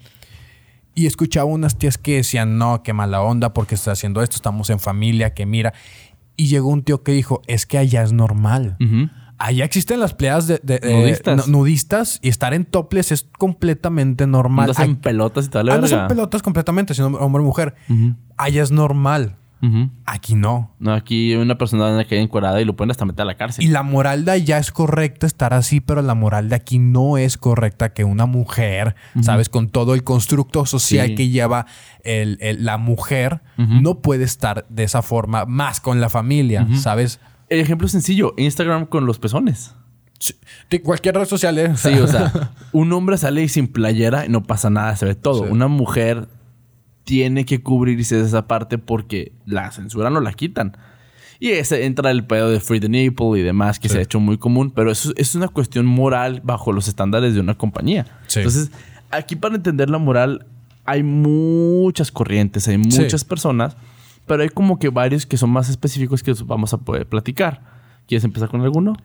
Y 0.95 1.05
escuchaba 1.05 1.45
unas 1.45 1.77
tías 1.77 1.99
que 1.99 2.15
decían, 2.15 2.57
no, 2.57 2.81
qué 2.81 2.91
mala 2.93 3.21
onda 3.21 3.53
porque 3.53 3.75
está 3.75 3.91
haciendo 3.91 4.23
esto, 4.23 4.35
estamos 4.37 4.71
en 4.71 4.79
familia, 4.79 5.35
que 5.35 5.45
mira. 5.45 5.73
Y 6.37 6.47
llegó 6.47 6.69
un 6.69 6.81
tío 6.81 7.03
que 7.03 7.11
dijo, 7.11 7.43
es 7.45 7.67
que 7.67 7.77
allá 7.77 8.01
es 8.01 8.13
normal. 8.13 8.77
Ujú. 8.79 9.09
Allá 9.39 9.63
existen 9.65 9.99
las 10.01 10.13
playas 10.13 10.47
de, 10.47 10.59
de- 10.61 10.79
de- 10.79 10.93
Nudistas. 10.93 11.47
nu- 11.47 11.59
nudistas 11.59 12.19
y 12.21 12.27
estar 12.29 12.53
en 12.53 12.65
topless 12.65 13.11
es 13.13 13.25
completamente 13.37 14.27
normal. 14.27 14.69
Andas 14.69 14.79
en 14.85 14.97
pelotas 14.97 15.45
y 15.45 15.49
tal, 15.49 15.69
Andas 15.69 15.91
en 15.93 16.07
pelotas 16.07 16.41
completamente, 16.41 16.93
siendo 16.93 17.17
hombre 17.19 17.41
o 17.41 17.45
mujer. 17.45 17.75
Allá 18.37 18.61
es 18.63 18.71
normal. 18.71 19.37
Aquí 20.05 20.35
no. 20.35 20.73
No, 20.79 20.93
aquí 20.93 21.35
una 21.35 21.57
persona 21.57 22.05
queda 22.05 22.21
encuadrada 22.21 22.61
y 22.61 22.65
lo 22.65 22.77
pueden 22.77 22.91
hasta 22.91 23.03
meter 23.03 23.23
a 23.23 23.25
la 23.25 23.35
cárcel. 23.35 23.65
Y 23.65 23.67
la 23.67 23.83
moral 23.83 24.23
de 24.23 24.31
allá 24.31 24.57
es 24.57 24.71
correcta 24.71 25.27
estar 25.27 25.53
así, 25.53 25.81
pero 25.81 26.01
la 26.01 26.15
moral 26.15 26.47
de 26.47 26.55
aquí 26.55 26.79
no 26.79 27.17
es 27.17 27.37
correcta 27.37 27.93
que 27.93 28.05
una 28.05 28.25
mujer, 28.25 28.95
¿sabes? 29.21 29.49
Con 29.49 29.67
todo 29.69 29.95
el 29.95 30.05
constructo 30.05 30.65
social 30.65 31.07
Sí. 31.07 31.15
que 31.15 31.27
lleva 31.29 31.65
el- 32.05 32.37
el- 32.39 32.63
la 32.63 32.77
mujer, 32.77 33.41
no 33.57 33.99
puede 34.01 34.23
estar 34.23 34.65
de 34.69 34.83
esa 34.83 35.01
forma 35.01 35.45
más 35.45 35.81
con 35.81 35.99
la 35.99 36.07
familia, 36.09 36.65
¿sabes? 36.75 37.19
El 37.49 37.59
ejemplo 37.59 37.87
sencillo, 37.87 38.33
Instagram 38.37 38.85
con 38.85 39.05
los 39.05 39.19
pezones. 39.19 39.73
Sí, 40.19 40.33
de 40.69 40.81
cualquier 40.81 41.15
red 41.15 41.25
social, 41.25 41.57
¿eh? 41.57 41.75
Sí, 41.77 41.89
o 41.93 42.07
sea, 42.07 42.51
un 42.73 42.91
hombre 42.93 43.17
sale 43.17 43.47
sin 43.47 43.67
playera 43.67 44.25
y 44.25 44.29
no 44.29 44.43
pasa 44.43 44.69
nada, 44.69 44.95
se 44.95 45.05
ve 45.05 45.15
todo. 45.15 45.45
Sí. 45.45 45.51
Una 45.51 45.67
mujer 45.67 46.27
tiene 47.05 47.45
que 47.45 47.63
cubrirse 47.63 48.19
esa 48.21 48.45
parte 48.47 48.77
porque 48.77 49.31
la 49.45 49.71
censura 49.71 50.09
no 50.09 50.19
la 50.19 50.33
quitan. 50.33 50.77
Y 51.39 51.51
ese 51.51 51.85
entra 51.85 52.11
el 52.11 52.25
pedo 52.25 52.49
de 52.51 52.59
free 52.59 52.81
the 52.81 52.89
nipple 52.89 53.39
y 53.39 53.41
demás, 53.41 53.79
que 53.79 53.87
Sí. 53.87 53.93
se 53.93 53.99
ha 53.99 54.03
hecho 54.03 54.19
muy 54.19 54.37
común, 54.37 54.71
pero 54.71 54.91
eso 54.91 55.13
es 55.15 55.33
una 55.35 55.47
cuestión 55.47 55.85
moral 55.85 56.41
bajo 56.43 56.73
los 56.73 56.87
estándares 56.89 57.33
de 57.33 57.39
una 57.39 57.57
compañía. 57.57 58.05
Sí. 58.27 58.39
Entonces, 58.39 58.71
aquí 59.09 59.37
para 59.37 59.55
entender 59.55 59.89
la 59.89 59.97
moral 59.99 60.45
hay 60.85 61.01
muchas 61.03 62.11
corrientes, 62.11 62.67
hay 62.67 62.77
muchas 62.77 63.23
personas, 63.23 63.77
pero 64.29 64.43
hay 64.43 64.49
como 64.49 64.79
que 64.79 64.87
varios 64.89 65.25
que 65.25 65.35
son 65.35 65.49
más 65.49 65.67
específicos 65.69 66.23
que 66.23 66.33
vamos 66.45 66.73
a 66.73 66.77
poder 66.77 67.05
platicar. 67.09 67.63
¿Quieres 68.07 68.23
empezar 68.23 68.47
con 68.47 68.61
alguno? 68.61 68.95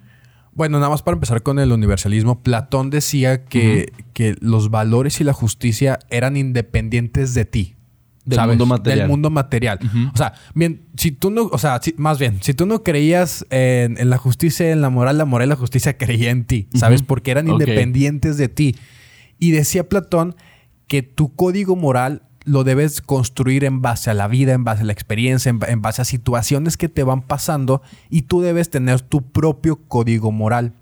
Bueno, 0.53 0.79
nada 0.79 0.91
más 0.91 1.03
para 1.03 1.15
empezar 1.17 1.43
con 1.43 1.59
el 1.59 1.73
universalismo, 1.73 2.43
Platón 2.43 2.91
decía 2.91 3.45
que, 3.45 3.93
que 4.13 4.37
los 4.41 4.71
valores 4.71 5.21
y 5.21 5.25
la 5.25 5.33
justicia 5.33 5.99
eran 6.11 6.37
independientes 6.37 7.35
de 7.35 7.45
ti. 7.45 7.75
Del 8.25 8.39
mundo 8.47 8.67
material. 8.67 8.99
Del 9.01 9.09
mundo 9.09 9.31
material. 9.31 9.79
O 10.15 10.17
sea, 10.17 10.35
bien, 10.55 10.83
si 10.97 11.11
tú 11.11 11.31
no, 11.31 11.43
o 11.51 11.59
sea, 11.59 11.81
si- 11.83 11.95
más 11.99 12.19
bien, 12.19 12.39
si 12.41 12.55
tú 12.55 12.67
no 12.67 12.83
creías 12.83 13.45
en, 13.51 13.99
en 13.99 14.09
la 14.11 14.17
justicia, 14.19 14.71
en 14.71 14.81
la 14.81 14.91
moral, 14.91 15.19
la 15.19 15.25
moral 15.25 15.49
y 15.49 15.51
la 15.51 15.57
justicia 15.57 15.99
creía 15.99 16.31
en 16.31 16.45
ti, 16.45 16.69
¿sabes? 16.75 17.03
Porque 17.03 17.31
eran 17.33 17.47
independientes 17.49 18.37
de 18.37 18.49
ti. 18.49 18.77
Y 19.39 19.51
decía 19.51 19.89
Platón 19.89 20.37
que 20.87 21.03
tu 21.03 21.35
código 21.35 21.77
moral 21.77 22.23
lo 22.45 22.63
debes 22.65 23.01
construir 23.01 23.65
en 23.65 23.81
base 23.81 24.11
a 24.11 24.15
la 24.15 24.29
vida, 24.29 24.53
en 24.53 24.65
base 24.65 24.83
a 24.83 24.85
la 24.85 24.93
experiencia, 24.93 25.49
en, 25.51 25.59
ba- 25.59 25.69
en 25.69 25.81
base 25.81 26.03
a 26.03 26.05
situaciones 26.05 26.77
que 26.77 26.89
te 26.89 27.03
van 27.03 27.23
pasando 27.23 27.81
y 28.11 28.23
tú 28.23 28.41
debes 28.43 28.69
tener 28.71 29.01
tu 29.01 29.23
propio 29.23 29.77
código 29.77 30.31
moral. 30.31 30.75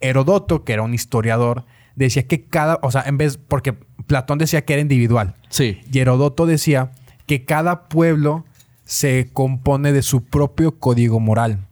Herodoto, 0.00 0.64
que 0.64 0.72
era 0.72 0.82
un 0.82 0.94
historiador, 0.94 1.64
decía 1.94 2.26
que 2.26 2.42
cada, 2.44 2.78
o 2.82 2.90
sea, 2.90 3.02
en 3.06 3.18
vez, 3.18 3.36
porque 3.36 3.74
Platón 4.06 4.38
decía 4.38 4.64
que 4.64 4.72
era 4.72 4.82
individual 4.82 5.34
Sí. 5.48 5.78
y 5.92 5.98
Herodoto 5.98 6.46
decía 6.46 6.92
que 7.26 7.44
cada 7.44 7.88
pueblo 7.88 8.44
se 8.84 9.30
compone 9.32 9.92
de 9.92 10.02
su 10.02 10.24
propio 10.24 10.78
código 10.78 11.20
moral. 11.20 11.66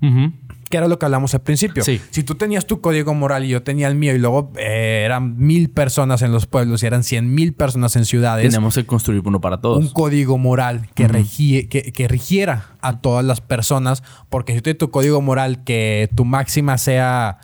Que 0.71 0.77
era 0.77 0.87
lo 0.89 0.99
que 0.99 1.05
hablamos 1.05 1.35
al 1.35 1.41
principio. 1.43 1.83
Sí. 1.85 2.01
Si 2.11 2.23
tú 2.23 2.37
tenías 2.37 2.65
tu 2.65 2.81
código 2.81 3.13
moral 3.13 3.45
y 3.45 3.49
yo 3.49 3.63
tenía 3.65 3.89
el 3.89 3.97
mío 3.97 4.15
y 4.15 4.19
luego 4.19 4.53
eh, 4.57 5.03
eran 5.05 5.37
mil 5.37 5.69
personas 5.69 6.23
en 6.23 6.31
los 6.33 6.47
pueblos 6.47 6.83
y 6.83 6.87
eran 6.87 7.03
cien 7.03 7.35
mil 7.35 7.53
personas 7.55 7.97
en 7.97 8.05
ciudades, 8.05 8.49
Tenemos 8.49 8.77
que 8.77 8.87
construir 8.87 9.21
uno 9.27 9.41
para 9.41 9.61
todos. 9.61 9.79
un 9.79 9.89
código 9.91 10.39
moral 10.39 10.89
que, 10.95 11.09
regie- 11.09 11.69
que, 11.69 11.91
que 11.93 12.07
rigiera 12.09 12.67
a 12.81 13.01
todas 13.01 13.25
las 13.25 13.41
personas. 13.41 14.03
Porque 14.29 14.53
si 14.53 14.61
tú 14.61 14.63
tienes 14.63 14.79
tu 14.79 14.91
código 14.93 15.21
moral 15.21 15.65
que 15.65 16.09
tu 16.15 16.25
máxima 16.25 16.79
sea, 16.79 17.39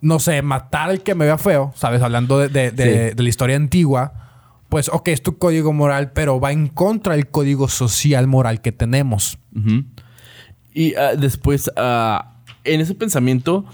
no 0.00 0.18
sé, 0.18 0.40
matar 0.42 0.88
al 0.90 1.02
que 1.02 1.14
me 1.14 1.26
vea 1.26 1.36
feo, 1.38 1.72
¿sabes? 1.76 2.00
Hablando 2.02 2.38
de, 2.38 2.48
de- 2.48 2.70
de- 2.70 3.10
Sí. 3.10 3.14
de 3.14 3.22
la 3.22 3.28
historia 3.28 3.56
antigua, 3.56 4.14
pues 4.70 4.88
ok, 4.88 5.08
es 5.08 5.22
tu 5.22 5.36
código 5.36 5.74
moral, 5.74 6.12
pero 6.12 6.40
va 6.40 6.50
en 6.50 6.68
contra 6.68 7.12
del 7.14 7.28
código 7.28 7.68
social 7.68 8.26
moral 8.26 8.62
que 8.62 8.72
tenemos. 8.72 9.38
Ujú. 9.54 9.84
Y 10.74 10.94
ah, 10.94 11.14
después, 11.16 11.70
ah, 11.76 12.36
en 12.64 12.80
ese 12.80 12.94
pensamiento, 12.94 13.64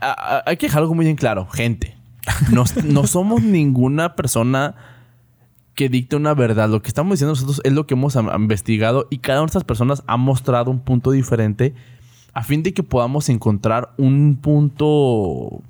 ah, 0.00 0.42
hay 0.46 0.56
que 0.56 0.66
dejar 0.66 0.82
algo 0.82 0.94
muy 0.94 1.08
en 1.08 1.16
claro. 1.16 1.46
Gente, 1.46 1.96
no, 2.50 2.64
no 2.84 3.06
somos 3.06 3.42
ninguna 3.42 4.16
persona 4.16 4.74
que 5.74 5.88
dicte 5.88 6.16
una 6.16 6.34
verdad. 6.34 6.68
Lo 6.68 6.82
que 6.82 6.88
estamos 6.88 7.12
diciendo 7.12 7.32
nosotros 7.32 7.60
es 7.64 7.72
lo 7.72 7.86
que 7.86 7.94
hemos 7.94 8.16
investigado 8.16 9.06
y 9.10 9.18
cada 9.18 9.40
una 9.40 9.46
de 9.46 9.50
estas 9.50 9.64
personas 9.64 10.02
ha 10.06 10.16
mostrado 10.16 10.70
un 10.70 10.80
punto 10.80 11.10
diferente 11.10 11.74
a 12.34 12.42
fin 12.42 12.62
de 12.62 12.72
que 12.72 12.82
podamos 12.82 13.28
encontrar 13.28 13.92
un 13.98 14.38
punto... 14.40 15.62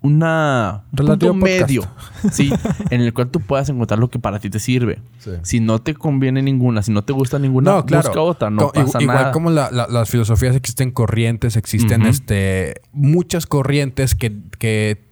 Una... 0.00 0.84
un 0.92 0.96
Relativo 0.98 1.32
punto 1.32 1.46
podcast. 1.46 1.68
medio. 1.68 1.82
Sí, 2.30 2.52
en 2.90 3.00
el 3.00 3.12
cual 3.12 3.30
tú 3.30 3.40
puedas 3.40 3.68
encontrar 3.68 3.98
lo 3.98 4.08
que 4.08 4.18
para 4.20 4.38
ti 4.38 4.48
te 4.48 4.60
sirve. 4.60 5.00
Sí. 5.18 5.30
Si 5.42 5.60
no 5.60 5.80
te 5.80 5.94
conviene 5.94 6.40
ninguna, 6.40 6.82
si 6.82 6.92
no 6.92 7.02
te 7.02 7.12
gusta 7.12 7.38
ninguna, 7.38 7.72
No, 7.72 7.84
claro. 7.84 8.08
busca 8.08 8.20
otra, 8.22 8.50
no 8.50 8.70
pasa 8.70 8.98
igu- 8.98 9.02
igual 9.02 9.16
nada. 9.16 9.32
como 9.32 9.50
la- 9.50 9.70
la- 9.72 9.88
las 9.88 10.08
filosofías 10.08 10.54
existen 10.54 10.92
corrientes, 10.92 11.56
existen 11.56 12.02
este, 12.06 12.80
muchas 12.92 13.46
corrientes 13.46 14.14
que, 14.14 14.36
que 14.58 15.08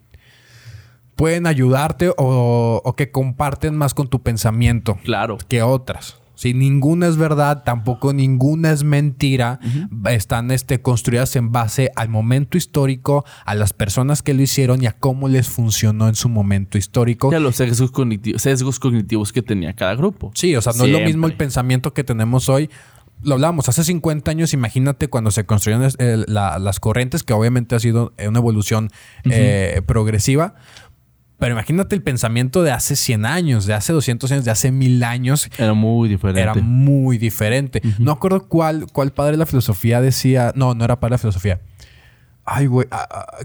pueden 1.15 1.47
ayudarte 1.47 2.09
o, 2.17 2.81
o 2.85 2.93
que 2.95 3.11
comparten 3.11 3.75
más 3.75 3.93
con 3.93 4.07
tu 4.07 4.21
pensamiento 4.21 4.97
Claro. 5.03 5.37
que 5.49 5.61
otras. 5.63 6.17
Si 6.37 6.53
ninguna 6.53 7.07
es 7.07 7.17
verdad, 7.17 7.63
tampoco 7.65 8.13
ninguna 8.13 8.71
es 8.71 8.83
mentira. 8.83 9.59
Están 10.09 10.51
este, 10.51 10.81
construidas 10.81 11.35
en 11.35 11.51
base 11.51 11.91
al 11.95 12.09
momento 12.09 12.57
histórico, 12.57 13.25
a 13.45 13.55
las 13.55 13.73
personas 13.73 14.21
que 14.21 14.33
lo 14.33 14.43
hicieron 14.43 14.81
y 14.83 14.85
a 14.85 14.93
cómo 14.93 15.27
les 15.27 15.49
funcionó 15.49 16.07
en 16.07 16.15
su 16.15 16.29
momento 16.29 16.77
histórico. 16.77 17.31
Y 17.31 17.35
a 17.35 17.39
los 17.39 17.55
sesgos 17.55 17.91
cognitivos, 17.91 18.41
sesgos 18.43 18.79
cognitivos 18.79 19.33
que 19.33 19.41
tenía 19.41 19.73
cada 19.75 19.95
grupo. 19.95 20.31
Sí, 20.35 20.55
o 20.55 20.61
sea, 20.61 20.73
no 20.73 20.85
es 20.85 20.91
lo 20.91 20.99
mismo 21.07 21.25
el 21.27 21.33
pensamiento 21.35 21.93
que 21.93 22.03
tenemos 22.03 22.47
hoy. 22.49 22.69
Lo 23.23 23.33
hablamos 23.33 23.67
hace 23.67 23.83
50 23.83 24.29
años, 24.29 24.53
imagínate 24.53 25.07
cuando 25.07 25.31
se 25.31 25.43
construyeron 25.43 25.89
eh, 25.97 26.23
la- 26.27 26.59
las 26.59 26.79
corrientes, 26.79 27.23
que 27.23 27.33
obviamente 27.33 27.73
ha 27.75 27.79
sido 27.79 28.13
una 28.27 28.37
evolución 28.37 28.89
eh, 29.25 29.81
progresiva. 29.87 30.53
Pero 31.39 31.53
imagínate 31.53 31.95
el 31.95 32.01
pensamiento 32.01 32.63
de 32.63 32.71
hace 32.71 32.95
100 32.95 33.25
años, 33.25 33.65
de 33.67 33.73
hace 33.75 33.93
200 33.93 34.31
años, 34.31 34.45
de 34.45 34.51
hace 34.51 34.71
1000 34.71 35.03
años. 35.03 35.49
Era 35.57 35.73
muy 35.73 36.09
diferente. 36.09 36.41
Era 36.41 36.53
muy 36.55 37.17
diferente. 37.19 37.81
No 37.99 38.11
acuerdo 38.11 38.47
cuál, 38.47 38.87
cuál 38.91 39.11
padre 39.11 39.33
de 39.33 39.37
la 39.37 39.45
filosofía 39.45 40.01
decía. 40.01 40.51
No, 40.55 40.73
no 40.73 40.83
era 40.83 40.99
padre 40.99 41.11
de 41.11 41.15
la 41.15 41.19
filosofía. 41.19 41.61
Ay, 42.43 42.65
güey. 42.65 42.87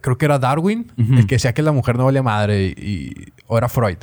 creo 0.00 0.16
que 0.16 0.24
era 0.24 0.38
Darwin, 0.38 0.90
el 0.96 1.26
que 1.26 1.34
decía 1.34 1.52
que 1.52 1.62
la 1.62 1.72
mujer 1.72 1.96
no 1.98 2.04
valía 2.06 2.22
madre. 2.22 2.74
Y, 2.76 2.82
y- 2.82 3.12
o 3.46 3.58
era 3.58 3.68
Freud. 3.68 3.98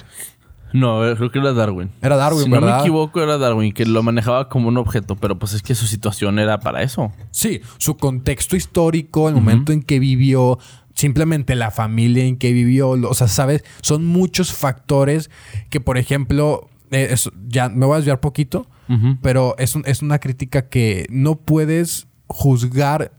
No, 0.72 1.04
eh, 1.08 1.16
creo 1.16 1.32
que 1.32 1.40
era 1.40 1.52
Darwin. 1.52 1.90
Era 2.00 2.16
Darwin, 2.16 2.44
si 2.44 2.50
no 2.50 2.62
¿verdad? 2.62 2.76
me 2.76 2.82
equivoco, 2.84 3.20
era 3.24 3.40
Darwin, 3.40 3.74
que 3.74 3.88
lo 3.88 4.04
manejaba 4.04 4.50
como 4.50 4.68
un 4.68 4.78
objeto, 4.78 5.16
pero 5.16 5.40
pues 5.40 5.54
es 5.54 5.64
que 5.64 5.74
su 5.74 5.88
situación 5.88 6.38
era 6.38 6.60
para 6.60 6.84
eso. 6.84 7.12
Sí, 7.32 7.62
su 7.80 7.98
contexto 7.98 8.56
histórico, 8.56 9.30
el 9.30 9.34
momento 9.36 9.72
en 9.72 9.82
que 9.82 9.98
vivió, 9.98 10.60
simplemente 11.00 11.56
la 11.56 11.72
familia 11.72 12.24
en 12.26 12.38
que 12.38 12.52
vivió, 12.54 12.90
o 12.90 13.14
sea, 13.14 13.28
¿sabes? 13.28 13.64
Son 13.82 14.06
muchos 14.06 14.54
factores 14.54 15.30
que, 15.70 15.80
por 15.80 15.98
ejemplo, 15.98 16.70
eh, 16.92 17.08
es- 17.12 17.30
ya 17.48 17.70
me 17.70 17.86
voy 17.86 17.94
a 17.94 17.98
desviar 17.98 18.20
poquito, 18.20 18.68
pero 19.22 19.56
es, 19.60 19.76
un- 19.76 19.84
es 19.86 20.02
una 20.02 20.18
crítica 20.20 20.68
que 20.68 21.06
no 21.12 21.36
puedes 21.36 22.08
juzgar 22.28 23.12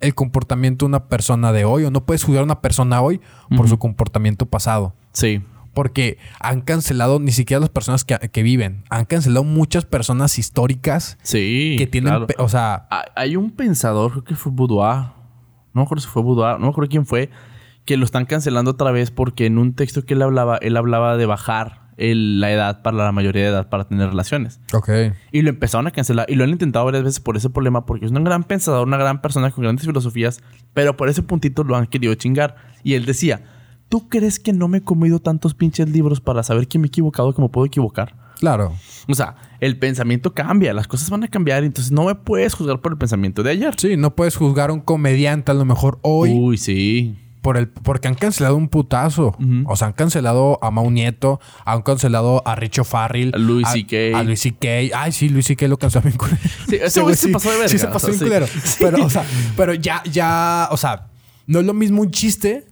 el 0.00 0.14
comportamiento 0.14 0.84
de 0.84 0.88
una 0.88 1.08
persona 1.08 1.52
de 1.52 1.64
hoy 1.64 1.84
o 1.84 1.90
no 1.90 2.04
puedes 2.04 2.24
juzgar 2.24 2.42
a 2.42 2.44
una 2.44 2.60
persona 2.60 3.00
hoy 3.00 3.20
por 3.56 3.68
su 3.68 3.78
comportamiento 3.78 4.46
pasado. 4.46 4.94
Sí. 5.12 5.40
Porque 5.74 6.18
han 6.40 6.60
cancelado 6.62 7.20
ni 7.20 7.30
siquiera 7.30 7.60
las 7.60 7.68
personas 7.70 8.04
que, 8.04 8.16
que 8.30 8.42
viven, 8.42 8.82
han 8.90 9.04
cancelado 9.04 9.44
muchas 9.44 9.84
personas 9.84 10.38
históricas 10.38 11.16
Sí. 11.22 11.76
que 11.78 11.86
tienen, 11.86 12.10
claro. 12.12 12.26
o 12.38 12.48
sea, 12.48 12.86
Ha- 12.90 13.04
Hay 13.16 13.36
un 13.36 13.52
pensador, 13.52 14.10
creo 14.10 14.24
que 14.24 14.34
fue 14.34 14.50
Boudoir. 14.50 15.16
No 15.74 15.80
me 15.80 15.82
acuerdo 15.82 16.02
si 16.02 16.08
fue 16.08 16.22
Boudoir, 16.22 16.54
no 16.58 16.66
me 16.66 16.68
acuerdo 16.70 16.88
quién 16.90 17.06
fue, 17.06 17.30
que 17.84 17.96
lo 17.96 18.04
están 18.04 18.26
cancelando 18.26 18.72
otra 18.72 18.90
vez 18.90 19.10
porque 19.10 19.46
en 19.46 19.58
un 19.58 19.74
texto 19.74 20.04
que 20.04 20.14
él 20.14 20.22
hablaba, 20.22 20.56
él 20.58 20.76
hablaba 20.76 21.16
de 21.16 21.26
bajar 21.26 21.88
el- 21.96 22.40
la 22.40 22.52
edad 22.52 22.82
para 22.82 22.96
la 22.98 23.10
mayoría 23.12 23.42
de 23.42 23.48
edad 23.48 23.68
para 23.68 23.88
tener 23.88 24.08
relaciones. 24.08 24.60
ok. 24.72 24.88
Y 25.32 25.42
lo 25.42 25.50
empezaron 25.50 25.86
a 25.88 25.90
cancelar. 25.90 26.26
Y 26.28 26.36
lo 26.36 26.44
han 26.44 26.50
intentado 26.50 26.84
varias 26.84 27.02
veces 27.02 27.18
por 27.20 27.36
ese 27.36 27.50
problema, 27.50 27.86
porque 27.86 28.06
es 28.06 28.12
un 28.12 28.22
gran 28.22 28.44
pensador, 28.44 28.86
una 28.86 28.98
gran 28.98 29.20
persona 29.20 29.50
con 29.50 29.62
grandes 29.64 29.84
filosofías, 29.86 30.40
pero 30.74 30.96
por 30.96 31.08
ese 31.08 31.22
puntito 31.22 31.64
lo 31.64 31.76
han 31.76 31.86
querido 31.86 32.14
chingar. 32.14 32.54
Y 32.84 32.94
él 32.94 33.04
decía, 33.04 33.42
¿tú 33.88 34.08
crees 34.08 34.38
que 34.38 34.52
no 34.52 34.68
me 34.68 34.78
he 34.78 34.82
comido 34.82 35.18
tantos 35.18 35.54
pinches 35.54 35.88
libros 35.90 36.20
para 36.20 36.42
saber 36.44 36.68
que 36.68 36.78
me 36.78 36.86
he 36.86 36.88
equivocado, 36.88 37.34
me 37.36 37.48
puedo 37.48 37.66
equivocar? 37.66 38.14
Claro. 38.38 38.74
O 39.08 39.14
sea, 39.14 39.36
el 39.60 39.78
pensamiento 39.78 40.34
cambia, 40.34 40.72
las 40.74 40.86
cosas 40.86 41.08
van 41.10 41.24
a 41.24 41.28
cambiar, 41.28 41.64
entonces 41.64 41.90
no 41.92 42.04
me 42.04 42.14
puedes 42.14 42.54
juzgar 42.54 42.80
por 42.80 42.92
el 42.92 42.98
pensamiento 42.98 43.42
de 43.42 43.50
ayer. 43.52 43.74
Sí, 43.78 43.96
no 43.96 44.14
puedes 44.14 44.36
juzgar 44.36 44.70
a 44.70 44.72
un 44.72 44.80
comediante 44.80 45.50
a 45.50 45.54
lo 45.54 45.64
mejor 45.64 45.98
hoy 46.02 46.30
Uy, 46.32 46.58
sí. 46.58 47.16
por 47.40 47.56
el, 47.56 47.68
porque 47.68 48.06
han 48.08 48.14
cancelado 48.14 48.54
un 48.56 48.68
putazo. 48.68 49.34
O 49.64 49.76
sea, 49.76 49.88
han 49.88 49.92
cancelado 49.94 50.58
a 50.62 50.70
Mau 50.70 50.90
Nieto, 50.90 51.40
han 51.64 51.80
cancelado 51.82 52.42
a 52.46 52.54
Richo 52.54 52.84
Farrell, 52.84 53.32
A 53.34 53.38
Louis 53.38 53.66
a- 53.66 53.72
C.K.. 53.72 54.18
A 54.18 54.22
Louis 54.22 54.40
C.K. 54.40 54.68
Ay, 54.94 55.10
sí, 55.12 55.30
Louis 55.30 55.46
C.K. 55.46 55.66
lo 55.68 55.78
canceló 55.78 56.02
bien 56.04 56.16
culero. 56.18 56.36
Sí, 56.68 56.76
ese 56.76 57.00
güey 57.00 57.16
se 57.16 57.28
pasó 57.30 57.50
de 57.50 57.56
verga, 57.56 57.68
Sí, 57.70 57.78
se 57.78 57.86
o 57.86 57.90
pasó 57.92 58.06
sea, 58.06 58.10
bien 58.10 58.18
sí. 58.18 58.24
culero. 58.24 58.46
Sí. 58.64 58.76
Pero, 58.80 59.04
o 59.06 59.10
sea, 59.10 59.24
pero 59.56 59.72
ya, 59.74 60.02
ya, 60.04 60.68
o 60.70 60.76
sea, 60.76 61.06
no 61.46 61.60
es 61.60 61.64
lo 61.66 61.72
mismo 61.72 62.02
un 62.02 62.10
chiste 62.10 62.66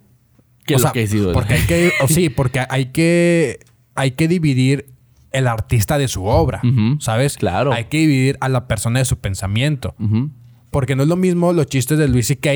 Que 0.67 0.75
o 0.75 0.79
lo 0.79 0.83
sea, 0.83 0.93
que 0.93 1.03
ha 1.05 1.07
sido. 1.07 1.33
Porque 1.33 1.55
hay 1.55 1.63
que, 1.67 1.93
o 2.03 2.09
sí, 2.09 2.29
porque 2.29 2.61
hay 2.69 2.87
que, 2.93 3.59
hay 3.95 4.11
que 4.13 4.29
dividir 4.29 4.95
el 5.37 5.47
artista 5.49 5.99
de 5.99 6.09
su 6.09 6.25
obra. 6.25 6.61
¿sabes? 7.01 7.37
Claro. 7.37 7.73
Hay 7.73 7.85
que 7.85 7.99
dividir 7.99 8.37
a 8.41 8.49
la 8.49 8.67
persona 8.67 8.99
de 9.01 9.05
su 9.05 9.19
pensamiento. 9.19 9.95
Porque 10.71 10.97
no 10.97 11.03
es 11.05 11.09
lo 11.09 11.17
mismo 11.17 11.53
los 11.53 11.67
chistes 11.67 11.99
de 11.99 12.09
Luis 12.09 12.27
C.K. 12.27 12.51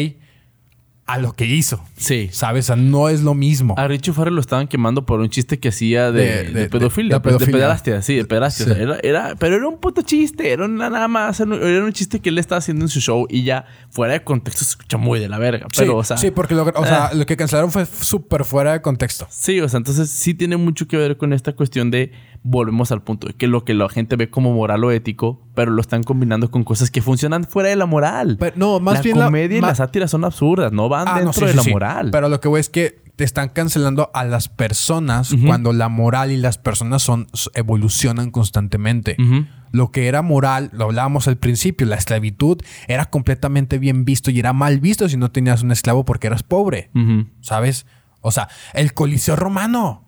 a 1.06 1.18
lo 1.18 1.32
que 1.32 1.44
hizo. 1.46 1.82
Sí. 1.96 2.28
¿Sabes? 2.32 2.66
O 2.66 2.68
sea, 2.68 2.76
no 2.76 3.08
es 3.08 3.22
lo 3.22 3.34
mismo. 3.34 3.74
A 3.78 3.88
Richie 3.88 4.12
Farrell 4.12 4.34
lo 4.34 4.40
estaban 4.40 4.68
quemando 4.68 5.06
por 5.06 5.18
un 5.20 5.28
chiste 5.28 5.58
que 5.58 5.70
hacía 5.70 6.12
de, 6.12 6.44
De- 6.44 6.52
de, 6.52 6.68
pedofilia. 6.68 7.18
de 7.18 7.20
pederastia, 7.38 8.00
sí, 8.02 8.14
de 8.16 8.24
pederastia. 8.26 8.66
Sí. 8.66 8.70
O 8.70 8.74
sea, 8.74 8.82
era, 8.82 8.98
era- 9.02 9.34
pero 9.36 9.56
era 9.56 9.66
un 9.66 9.78
puto 9.78 10.02
chiste. 10.02 10.52
Era 10.52 10.66
una- 10.66 10.88
nada 10.90 11.08
más. 11.08 11.40
Era 11.40 11.84
un, 11.84 11.92
chiste 11.92 12.20
que 12.20 12.28
él 12.28 12.38
estaba 12.38 12.58
haciendo 12.58 12.84
en 12.84 12.88
su 12.90 13.00
show 13.00 13.26
y 13.28 13.42
ya 13.42 13.64
fuera 13.90 14.12
de 14.12 14.22
contexto 14.22 14.64
se 14.64 14.70
escucha 14.72 14.98
muy 14.98 15.18
de 15.18 15.28
la 15.28 15.38
verga. 15.38 15.66
Pero, 15.76 15.92
sí, 15.92 15.98
o 15.98 16.04
sea. 16.04 16.16
sí, 16.18 16.30
porque 16.30 16.54
lo, 16.54 16.62
o 16.64 16.84
sea, 16.86 17.10
eh. 17.12 17.16
lo 17.16 17.26
que 17.26 17.36
cancelaron 17.36 17.72
fue 17.72 17.86
súper 17.86 18.44
fuera 18.44 18.72
de 18.74 18.82
contexto. 18.82 19.26
Sí, 19.30 19.60
o 19.60 19.68
sea, 19.68 19.78
entonces 19.78 20.10
sí 20.10 20.34
tiene 20.34 20.58
mucho 20.58 20.86
que 20.86 20.96
ver 20.96 21.16
con 21.16 21.32
esta 21.32 21.54
cuestión 21.54 21.90
de 21.90 22.12
volvemos 22.42 22.90
al 22.92 23.02
punto 23.02 23.26
de 23.26 23.34
que 23.34 23.46
lo 23.46 23.64
que 23.64 23.74
la 23.74 23.88
gente 23.88 24.16
ve 24.16 24.30
como 24.30 24.52
moral 24.54 24.82
o 24.84 24.90
ético, 24.90 25.42
pero 25.54 25.70
lo 25.72 25.80
están 25.80 26.02
combinando 26.02 26.50
con 26.50 26.64
cosas 26.64 26.90
que 26.90 27.02
funcionan 27.02 27.44
fuera 27.44 27.68
de 27.68 27.76
la 27.76 27.86
moral. 27.86 28.36
Pero, 28.40 28.56
no, 28.56 28.80
más 28.80 28.94
la 28.94 29.02
bien 29.02 29.18
la- 29.18 29.24
comedia 29.26 29.58
y 29.58 29.60
ma- 29.60 29.68
la 29.68 29.74
sátira 29.74 30.08
son 30.08 30.24
absurdas, 30.24 30.72
no 30.72 30.88
van 30.88 31.06
Ah, 31.06 31.12
no, 31.12 31.16
dentro 31.26 31.32
sí, 31.34 31.44
de 31.44 31.50
sí, 31.50 31.56
la 31.56 31.62
sí. 31.62 31.70
moral. 31.70 32.08
Pero 32.10 32.28
lo 32.28 32.40
que 32.40 32.48
voy 32.48 32.60
es 32.60 32.70
que 32.70 33.02
te 33.16 33.24
están 33.24 33.50
cancelando 33.50 34.10
a 34.14 34.24
las 34.24 34.48
personas 34.48 35.34
cuando 35.44 35.74
la 35.74 35.90
moral 35.90 36.32
y 36.32 36.38
las 36.38 36.56
personas 36.56 37.02
son 37.02 37.26
evolucionan 37.54 38.30
constantemente. 38.30 39.16
Lo 39.72 39.92
que 39.92 40.08
era 40.08 40.22
moral, 40.22 40.70
lo 40.72 40.84
hablábamos 40.86 41.28
al 41.28 41.36
principio, 41.36 41.86
la 41.86 41.96
esclavitud 41.96 42.58
era 42.88 43.04
completamente 43.10 43.78
bien 43.78 44.04
visto 44.06 44.30
y 44.30 44.38
era 44.40 44.52
mal 44.54 44.80
visto 44.80 45.06
si 45.08 45.16
no 45.18 45.30
tenías 45.30 45.62
un 45.62 45.70
esclavo 45.70 46.04
porque 46.06 46.28
eras 46.28 46.42
pobre. 46.42 46.90
¿sabes? 47.42 47.84
O 48.22 48.30
sea, 48.30 48.48
el 48.74 48.94
Coliseo 48.94 49.36
romano. 49.36 50.06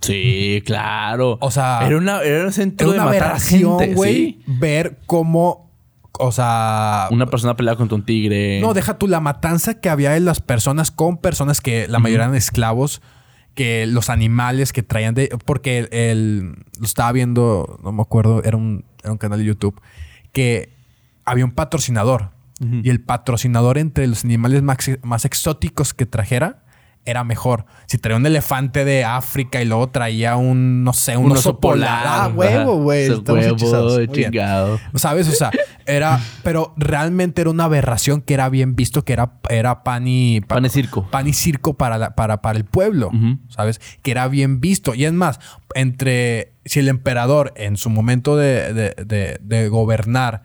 Sí, 0.00 0.62
claro. 0.66 1.38
O 1.40 1.50
sea, 1.50 1.80
era, 1.86 1.96
una, 1.96 2.22
era 2.22 2.46
un 2.46 2.52
centro 2.52 2.92
Era 2.92 3.02
de 3.04 3.08
matar 3.10 3.22
aberración, 3.22 3.78
gente, 3.78 3.94
güey, 3.94 4.14
sí. 4.14 4.42
ver 4.46 4.98
cómo, 5.06 5.70
o 6.18 6.32
sea, 6.32 7.08
Una 7.10 7.26
persona 7.26 7.56
peleaba 7.56 7.76
contra 7.78 7.96
un 7.96 8.04
tigre. 8.04 8.60
No, 8.60 8.74
deja 8.74 8.98
tú 8.98 9.06
la 9.08 9.20
matanza 9.20 9.80
que 9.80 9.88
había 9.88 10.10
de 10.12 10.20
las 10.20 10.40
personas 10.40 10.90
con 10.90 11.16
personas 11.18 11.60
que 11.60 11.86
la 11.88 11.98
mayoría 11.98 12.24
eran 12.24 12.36
esclavos, 12.36 13.00
que 13.54 13.86
los 13.86 14.10
animales 14.10 14.72
que 14.72 14.82
traían 14.82 15.14
de. 15.14 15.28
Porque 15.44 15.78
el, 15.78 15.88
el- 15.92 16.42
lo 16.78 16.84
estaba 16.84 17.10
viendo, 17.12 17.78
no 17.82 17.92
me 17.92 18.02
acuerdo, 18.02 18.42
era 18.44 18.56
un, 18.56 18.84
era 19.02 19.12
un 19.12 19.18
canal 19.18 19.38
de 19.38 19.44
YouTube, 19.44 19.80
que 20.32 20.72
había 21.24 21.44
un 21.44 21.52
patrocinador. 21.52 22.30
Y 22.82 22.90
el 22.90 23.00
patrocinador 23.00 23.78
entre 23.78 24.06
los 24.06 24.22
animales 24.22 24.60
más, 24.62 24.76
más 25.02 25.24
exóticos 25.24 25.94
que 25.94 26.04
trajera 26.04 26.59
era 27.06 27.24
mejor. 27.24 27.64
Si 27.86 27.98
traía 27.98 28.16
un 28.18 28.26
elefante 28.26 28.84
de 28.84 29.04
África 29.04 29.60
y 29.62 29.64
luego 29.64 29.88
traía 29.88 30.36
un, 30.36 30.84
no 30.84 30.92
sé, 30.92 31.16
un, 31.16 31.32
oso, 31.32 31.58
polar. 31.58 32.04
Ah, 32.06 32.28
huevo, 32.34 32.76
güey. 32.82 33.08
Huevo, 33.40 33.56
chingado. 34.30 34.78
¿Sabes? 34.94 35.26
O 35.28 35.32
sea, 35.32 35.50
era. 35.86 36.20
Pero 36.44 36.74
realmente 36.76 37.40
era 37.40 37.50
una 37.50 37.64
aberración 37.64 38.20
que 38.20 38.34
era 38.34 38.48
bien 38.50 38.76
visto, 38.76 39.02
que 39.04 39.14
era, 39.14 39.32
era 39.48 39.82
pan 39.82 40.04
y. 40.06 40.40
pa- 40.42 40.56
Pan 40.56 40.66
y 40.66 40.68
circo. 40.68 41.06
Pan 41.10 41.26
y 41.26 41.32
circo 41.32 41.74
para, 41.74 41.96
la- 41.98 42.14
para, 42.14 42.42
para 42.42 42.58
el 42.58 42.64
pueblo. 42.64 43.10
¿Sabes? 43.48 43.80
Que 44.02 44.10
era 44.10 44.28
bien 44.28 44.60
visto. 44.60 44.94
Y 44.94 45.04
es 45.06 45.12
más, 45.12 45.40
entre. 45.74 46.52
Si 46.66 46.78
el 46.80 46.88
emperador 46.88 47.52
en 47.56 47.76
su 47.78 47.88
momento 47.90 48.36
de, 48.36 48.72
de- 48.74 48.94
de- 49.04 49.38
de 49.42 49.68
gobernar, 49.68 50.42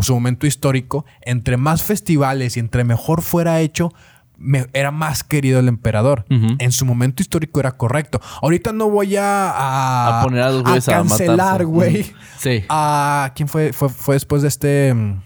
su 0.00 0.14
momento 0.14 0.46
histórico, 0.46 1.04
entre 1.22 1.56
más 1.56 1.82
festivales 1.82 2.56
y 2.56 2.60
entre 2.60 2.84
mejor 2.84 3.22
fuera 3.22 3.60
hecho. 3.60 3.92
Me- 4.38 4.66
era 4.72 4.90
más 4.90 5.24
querido 5.24 5.58
el 5.60 5.68
emperador. 5.68 6.24
En 6.30 6.72
su 6.72 6.86
momento 6.86 7.22
histórico 7.22 7.60
era 7.60 7.72
correcto. 7.72 8.20
Ahorita 8.40 8.72
no 8.72 8.88
voy 8.88 9.16
a, 9.16 9.50
a, 9.50 10.20
A 10.20 10.24
poner 10.24 10.42
a 10.42 10.50
los 10.50 10.88
a 10.88 10.92
cancelar, 10.92 11.66
güey. 11.66 12.06
Sí. 12.38 12.64
a 12.68 13.32
quién 13.34 13.48
fue 13.48 13.72
fue, 13.72 13.88
fue 13.88 14.14
después 14.14 14.42
de 14.42 14.48
este 14.48 14.94
mm, 14.94 15.20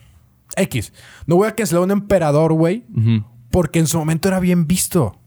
X. 0.57 0.92
No 1.27 1.37
voy 1.37 1.48
a 1.48 1.55
cancelar 1.55 1.83
a 1.83 1.85
un 1.85 1.90
emperador, 1.92 2.53
güey, 2.53 2.85
porque 3.51 3.79
en 3.79 3.87
su 3.87 3.98
momento 3.98 4.29
era 4.29 4.40
bien 4.40 4.66
visto. 4.66 5.18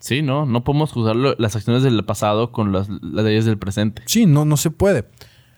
Sí, 0.00 0.22
no, 0.22 0.46
no 0.46 0.62
podemos 0.62 0.92
juzgar 0.92 1.16
las 1.16 1.56
acciones 1.56 1.82
del 1.82 2.04
pasado 2.04 2.52
con 2.52 2.72
las, 2.72 2.88
las 2.88 3.24
leyes 3.24 3.44
del 3.44 3.58
presente. 3.58 4.02
Sí, 4.06 4.26
no 4.26 4.44
no 4.44 4.56
se 4.56 4.70
puede. 4.70 5.08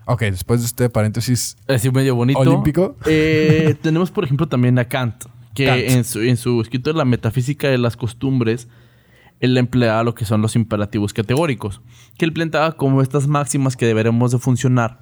Ok, 0.06 0.22
después 0.22 0.60
de 0.60 0.66
este 0.66 0.88
paréntesis 0.90 1.56
Así 1.68 1.90
medio 1.90 2.14
bonito. 2.16 2.38
Olímpico. 2.40 2.96
Eh, 3.06 3.76
tenemos, 3.82 4.10
por 4.10 4.24
ejemplo, 4.24 4.48
también 4.48 4.78
a 4.78 4.86
Kant, 4.86 5.26
que 5.54 5.66
Kant. 5.66 5.80
En, 5.80 6.04
su, 6.04 6.20
en 6.20 6.36
su 6.36 6.60
escrito 6.60 6.92
de 6.92 6.98
la 6.98 7.04
metafísica 7.04 7.68
de 7.68 7.78
las 7.78 7.96
costumbres, 7.96 8.68
él 9.40 9.56
empleaba 9.56 10.04
lo 10.04 10.14
que 10.14 10.24
son 10.24 10.42
los 10.42 10.54
imperativos 10.54 11.12
categóricos, 11.12 11.80
que 12.18 12.24
él 12.24 12.32
planteaba 12.32 12.72
como 12.72 13.02
estas 13.02 13.26
máximas 13.26 13.76
que 13.76 13.86
deberemos 13.86 14.32
de 14.32 14.38
funcionar 14.38 15.00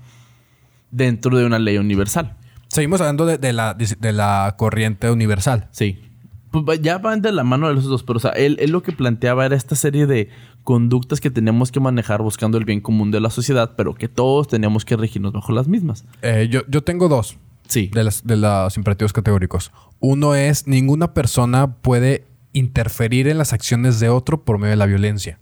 dentro 0.91 1.37
de 1.37 1.45
una 1.45 1.59
ley 1.59 1.77
universal. 1.77 2.37
Seguimos 2.69 3.01
hablando 3.01 3.27
de, 3.27 3.39
de 3.39 3.53
la, 3.53 3.75
de 3.75 4.13
la 4.13 4.55
corriente 4.59 5.11
universal. 5.11 5.69
Sí. 5.73 6.01
Pues 6.51 6.81
ya 6.81 6.99
van 6.99 7.21
de 7.21 7.33
la 7.33 7.45
mano 7.45 7.69
de 7.69 7.75
los 7.75 7.85
dos, 7.85 8.03
pero 8.03 8.17
o 8.19 8.21
sea, 8.21 8.31
él, 8.31 8.57
él 8.61 8.71
lo 8.71 8.83
que 8.83 8.93
planteaba 8.93 9.45
era 9.45 9.57
esta 9.57 9.75
serie 9.75 10.07
de 10.07 10.31
conductas 10.65 11.21
que 11.21 11.31
tenemos 11.31 11.73
que 11.73 11.81
manejar 11.81 12.23
buscando 12.23 12.57
el 12.59 12.65
bien 12.65 12.81
común 12.81 13.11
de 13.11 13.21
la 13.21 13.31
sociedad, 13.31 13.75
pero 13.77 13.95
que 13.95 14.09
todos 14.09 14.49
teníamos 14.49 14.85
que 14.85 14.97
regirnos 14.97 15.33
bajo 15.33 15.53
las 15.53 15.69
mismas. 15.69 16.07
Eh, 16.23 16.49
yo, 16.51 16.63
yo 16.69 16.83
tengo 16.83 17.09
dos 17.09 17.37
Sí. 17.69 17.91
de, 17.93 18.05
las, 18.05 18.27
de 18.27 18.37
los 18.37 18.77
imperativos 18.77 19.13
categóricos. 19.13 19.73
Uno 20.01 20.35
es 20.35 20.67
ninguna 20.67 21.15
persona 21.15 21.77
puede 21.77 22.25
interferir 22.53 23.29
en 23.29 23.39
las 23.39 23.53
acciones 23.53 24.01
de 24.01 24.09
otro 24.09 24.45
por 24.45 24.59
medio 24.59 24.71
de 24.71 24.77
la 24.77 24.87
violencia. 24.87 25.39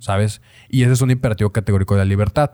¿sabes? 0.00 0.40
Y 0.68 0.82
ese 0.82 0.92
es 0.92 1.00
un 1.02 1.10
imperativo 1.10 1.50
categórico 1.50 1.94
de 1.94 2.00
la 2.00 2.04
libertad. 2.04 2.52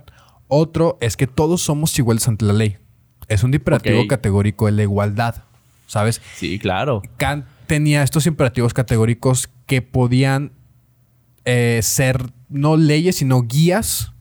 Otro 0.49 0.99
es 1.01 1.17
que 1.17 1.27
todos 1.27 1.63
somos 1.63 1.99
iguales 1.99 2.29
ante 2.29 2.45
la 2.45 2.53
ley. 2.53 2.77
Es 3.29 3.43
un 3.43 3.55
imperativo 3.55 4.07
categórico 4.07 4.67
de 4.67 4.73
la 4.73 4.83
igualdad, 4.83 5.45
¿sabes? 5.87 6.21
Sí, 6.35 6.59
claro. 6.59 7.03
Kant 7.17 7.47
tenía 7.67 8.03
estos 8.03 8.27
imperativos 8.27 8.75
categóricos 8.75 9.49
que 9.67 9.83
podían 9.83 10.53
eh, 11.45 11.81
ser 11.83 12.31
no 12.49 12.77
leyes, 12.77 13.17
sino 13.17 13.43
guías. 13.43 14.13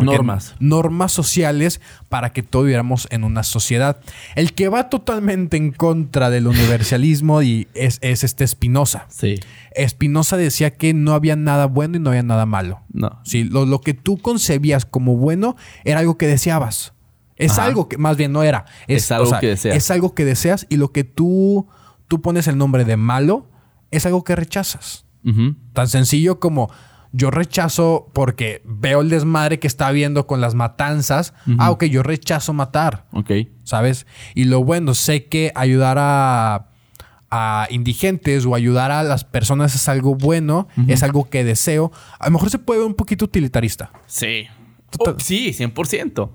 Porque- 0.00 0.16
Normas. 0.16 0.54
Normas 0.58 1.12
sociales 1.12 1.80
para 2.08 2.32
que 2.32 2.42
todos 2.42 2.64
viviéramos 2.66 3.08
en 3.10 3.24
una 3.24 3.42
sociedad. 3.42 4.00
El 4.34 4.52
que 4.52 4.68
va 4.68 4.88
totalmente 4.90 5.56
en 5.56 5.72
contra 5.72 6.30
del 6.30 6.46
universalismo 6.46 7.42
y 7.42 7.68
es, 7.74 7.98
es 8.02 8.24
este 8.24 8.46
Spinoza. 8.46 9.06
Sí. 9.08 9.40
Spinoza 9.88 10.36
decía 10.36 10.70
que 10.72 10.94
no 10.94 11.14
había 11.14 11.36
nada 11.36 11.66
bueno 11.66 11.96
y 11.96 12.00
no 12.00 12.10
había 12.10 12.22
nada 12.22 12.46
malo. 12.46 12.80
No. 12.92 13.20
Sí, 13.24 13.44
lo, 13.44 13.66
lo 13.66 13.80
que 13.80 13.94
tú 13.94 14.18
concebías 14.18 14.84
como 14.84 15.16
bueno 15.16 15.56
era 15.84 16.00
algo 16.00 16.16
que 16.18 16.26
deseabas. 16.26 16.92
Es 17.36 17.52
Ajá. 17.52 17.64
algo 17.64 17.88
que, 17.88 17.98
más 17.98 18.16
bien 18.16 18.30
no 18.32 18.42
era. 18.44 18.64
Es 18.86 19.10
algo 19.10 19.38
que 19.40 19.48
deseas. 19.48 19.76
Es 19.76 19.90
algo 19.90 20.14
que 20.14 20.24
deseas 20.24 20.66
y 20.68 20.76
lo 20.76 20.92
que 20.92 21.02
tú, 21.02 21.66
tú 22.06 22.20
pones 22.22 22.46
el 22.46 22.56
nombre 22.58 22.84
de 22.84 22.96
malo 22.96 23.48
es 23.90 24.06
algo 24.06 24.22
que 24.24 24.36
rechazas. 24.36 25.04
Tan 25.72 25.88
sencillo 25.88 26.38
como 26.38 26.70
yo 27.16 27.30
rechazo 27.30 28.10
porque 28.12 28.60
veo 28.64 29.00
el 29.00 29.08
desmadre 29.08 29.60
que 29.60 29.68
está 29.68 29.86
habiendo 29.86 30.26
con 30.26 30.40
las 30.40 30.54
matanzas. 30.56 31.32
Ah, 31.58 31.70
ok, 31.70 31.84
yo 31.84 32.02
rechazo 32.02 32.52
matar. 32.52 33.06
Ok. 33.12 33.30
¿sabes? 33.62 34.06
Y 34.34 34.44
lo 34.44 34.62
bueno, 34.64 34.94
sé 34.94 35.26
que 35.26 35.52
ayudar 35.54 35.96
a, 35.98 36.66
a 37.30 37.66
indigentes 37.70 38.44
o 38.46 38.54
ayudar 38.54 38.90
a 38.90 39.02
las 39.02 39.24
personas 39.24 39.74
es 39.74 39.88
algo 39.88 40.16
bueno, 40.16 40.68
es 40.88 41.02
algo 41.02 41.30
que 41.30 41.44
deseo. 41.44 41.92
A 42.18 42.26
lo 42.26 42.32
mejor 42.32 42.50
se 42.50 42.58
puede 42.58 42.80
ver 42.80 42.88
un 42.88 42.94
poquito 42.94 43.24
utilitarista. 43.24 43.90
Sí. 44.06 44.46
Oh, 44.98 45.14
sí, 45.18 45.52
100%. 45.52 46.30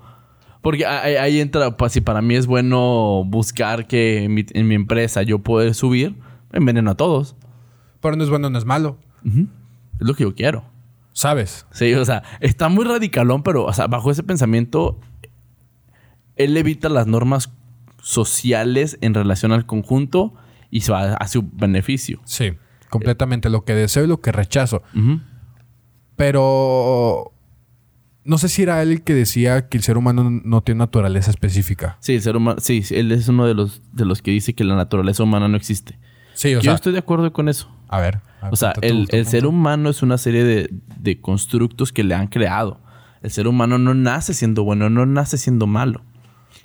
Porque 0.62 0.84
ahí, 0.84 1.16
ahí 1.16 1.40
entra, 1.40 1.76
pues 1.76 1.92
si 1.92 2.00
para 2.00 2.20
mí 2.20 2.34
es 2.34 2.46
bueno 2.46 3.22
buscar 3.24 3.86
que 3.86 4.24
en 4.24 4.34
mi, 4.34 4.44
en 4.52 4.68
mi 4.68 4.74
empresa 4.74 5.22
yo 5.22 5.38
pueda 5.38 5.72
subir, 5.72 6.16
enveneno 6.52 6.90
a 6.90 6.94
todos. 6.96 7.36
Pero 8.00 8.16
no 8.16 8.24
es 8.24 8.30
bueno, 8.30 8.48
no 8.50 8.58
es 8.58 8.64
malo, 8.64 8.98
Ujú. 9.24 9.46
Es 10.00 10.06
lo 10.06 10.14
que 10.14 10.24
yo 10.24 10.34
quiero. 10.34 10.64
¿sabes? 11.12 11.66
Sí, 11.72 11.92
o 11.94 12.04
sea, 12.04 12.22
está 12.40 12.68
muy 12.68 12.84
radicalón, 12.84 13.42
pero 13.42 13.64
o 13.64 13.72
sea, 13.72 13.86
bajo 13.86 14.10
ese 14.10 14.22
pensamiento, 14.22 14.98
él 16.36 16.56
evita 16.56 16.88
las 16.88 17.06
normas 17.06 17.50
sociales 18.00 18.96
en 19.00 19.14
relación 19.14 19.52
al 19.52 19.66
conjunto 19.66 20.32
y 20.70 20.80
se 20.82 20.92
va 20.92 21.14
a 21.14 21.28
su 21.28 21.48
beneficio. 21.52 22.20
Sí, 22.24 22.52
completamente 22.88 23.50
lo 23.50 23.64
que 23.64 23.74
deseo 23.74 24.04
y 24.04 24.06
lo 24.06 24.20
que 24.20 24.32
rechazo. 24.32 24.82
Pero 26.16 27.32
no 28.24 28.38
sé 28.38 28.48
si 28.48 28.62
era 28.62 28.82
él 28.82 28.90
el 28.90 29.02
que 29.02 29.14
decía 29.14 29.68
que 29.68 29.76
el 29.76 29.82
ser 29.82 29.96
humano 29.96 30.30
no 30.30 30.62
tiene 30.62 30.78
naturaleza 30.78 31.30
específica. 31.30 31.96
Sí, 32.00 32.14
el 32.14 32.22
ser 32.22 32.36
humano, 32.36 32.60
sí, 32.60 32.82
sí, 32.82 32.94
él 32.94 33.12
es 33.12 33.28
uno 33.28 33.46
de 33.46 33.54
los, 33.54 33.82
de 33.92 34.04
los 34.04 34.22
que 34.22 34.30
dice 34.30 34.54
que 34.54 34.64
la 34.64 34.76
naturaleza 34.76 35.22
humana 35.22 35.48
no 35.48 35.56
existe. 35.56 35.98
Sí, 36.34 36.54
o 36.54 36.58
yo 36.58 36.62
sea, 36.62 36.74
estoy 36.74 36.92
de 36.92 37.00
acuerdo 37.00 37.32
con 37.32 37.48
eso. 37.48 37.70
a 37.88 38.00
ver. 38.00 38.20
A 38.40 38.44
ver, 38.46 38.52
O 38.52 38.56
sea, 38.56 38.72
el, 38.82 39.06
el 39.10 39.26
ser 39.26 39.46
humano 39.46 39.90
es 39.90 40.02
una 40.02 40.18
serie 40.18 40.44
de, 40.44 40.70
de 40.98 41.20
constructos 41.20 41.92
que 41.92 42.04
le 42.04 42.14
han 42.14 42.26
creado. 42.28 42.80
El 43.22 43.30
ser 43.30 43.46
humano 43.48 43.78
no 43.78 43.94
nace 43.94 44.32
siendo 44.34 44.64
bueno, 44.64 44.88
no 44.90 45.04
nace 45.06 45.36
siendo 45.38 45.66
malo. 45.66 46.02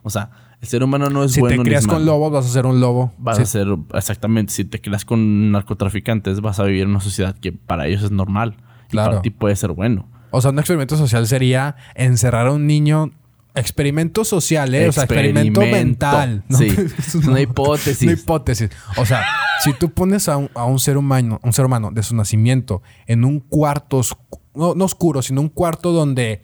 O 0.03 0.09
sea, 0.09 0.29
el 0.61 0.67
ser 0.67 0.83
humano 0.83 1.09
no 1.09 1.23
es 1.23 1.33
Si 1.33 1.39
bueno 1.41 1.55
te 1.55 1.57
ni 1.59 1.63
crías 1.65 1.81
es 1.83 1.87
con 1.87 2.05
lobos, 2.05 2.31
vas 2.31 2.45
a 2.45 2.49
ser 2.49 2.65
un 2.65 2.79
lobo. 2.79 3.13
Vas 3.17 3.37
Sí. 3.37 3.43
a 3.43 3.45
ser, 3.45 3.67
exactamente, 3.93 4.53
si 4.53 4.63
te 4.65 4.79
creas 4.79 5.03
con 5.05 5.51
narcotraficantes, 5.51 6.41
vas 6.41 6.59
a 6.59 6.63
vivir 6.63 6.83
en 6.83 6.89
una 6.91 7.01
sociedad 7.01 7.35
que 7.37 7.51
para 7.51 7.87
ellos 7.87 8.03
es 8.03 8.11
normal. 8.11 8.55
Y 8.87 8.91
Claro. 8.91 9.11
para 9.11 9.21
ti 9.21 9.31
puede 9.31 9.55
ser 9.55 9.71
bueno. 9.71 10.07
O 10.31 10.41
sea, 10.41 10.51
un 10.51 10.59
experimento 10.59 10.95
social 10.97 11.27
sería 11.27 11.75
encerrar 11.95 12.47
a 12.47 12.51
un 12.51 12.67
niño. 12.67 13.11
Experimento 13.55 14.23
social, 14.25 14.73
¿eh? 14.75 14.87
O 14.87 14.91
sea, 14.91 15.03
experimento 15.03 15.61
mental. 15.61 16.43
Sí. 16.49 16.67
Es 16.97 17.15
Es 17.15 17.15
una 17.15 17.39
hipótesis. 17.41 18.03
Una 18.03 18.11
hipótesis. 18.13 18.69
O 18.97 19.05
sea, 19.05 19.23
si 19.63 19.73
tú 19.73 19.89
pones 19.91 20.27
a 20.29 20.37
un, 20.37 20.49
a 20.53 20.65
un 20.65 20.79
ser 20.79 20.97
humano, 20.97 21.39
un 21.43 21.53
ser 21.53 21.65
humano 21.65 21.89
de 21.91 22.03
su 22.03 22.15
nacimiento 22.15 22.81
en 23.07 23.23
un 23.25 23.39
cuarto, 23.39 23.99
oscu- 24.01 24.39
no, 24.53 24.75
no 24.75 24.85
oscuro, 24.85 25.21
sino 25.21 25.41
un 25.41 25.49
cuarto 25.49 25.91
donde, 25.91 26.41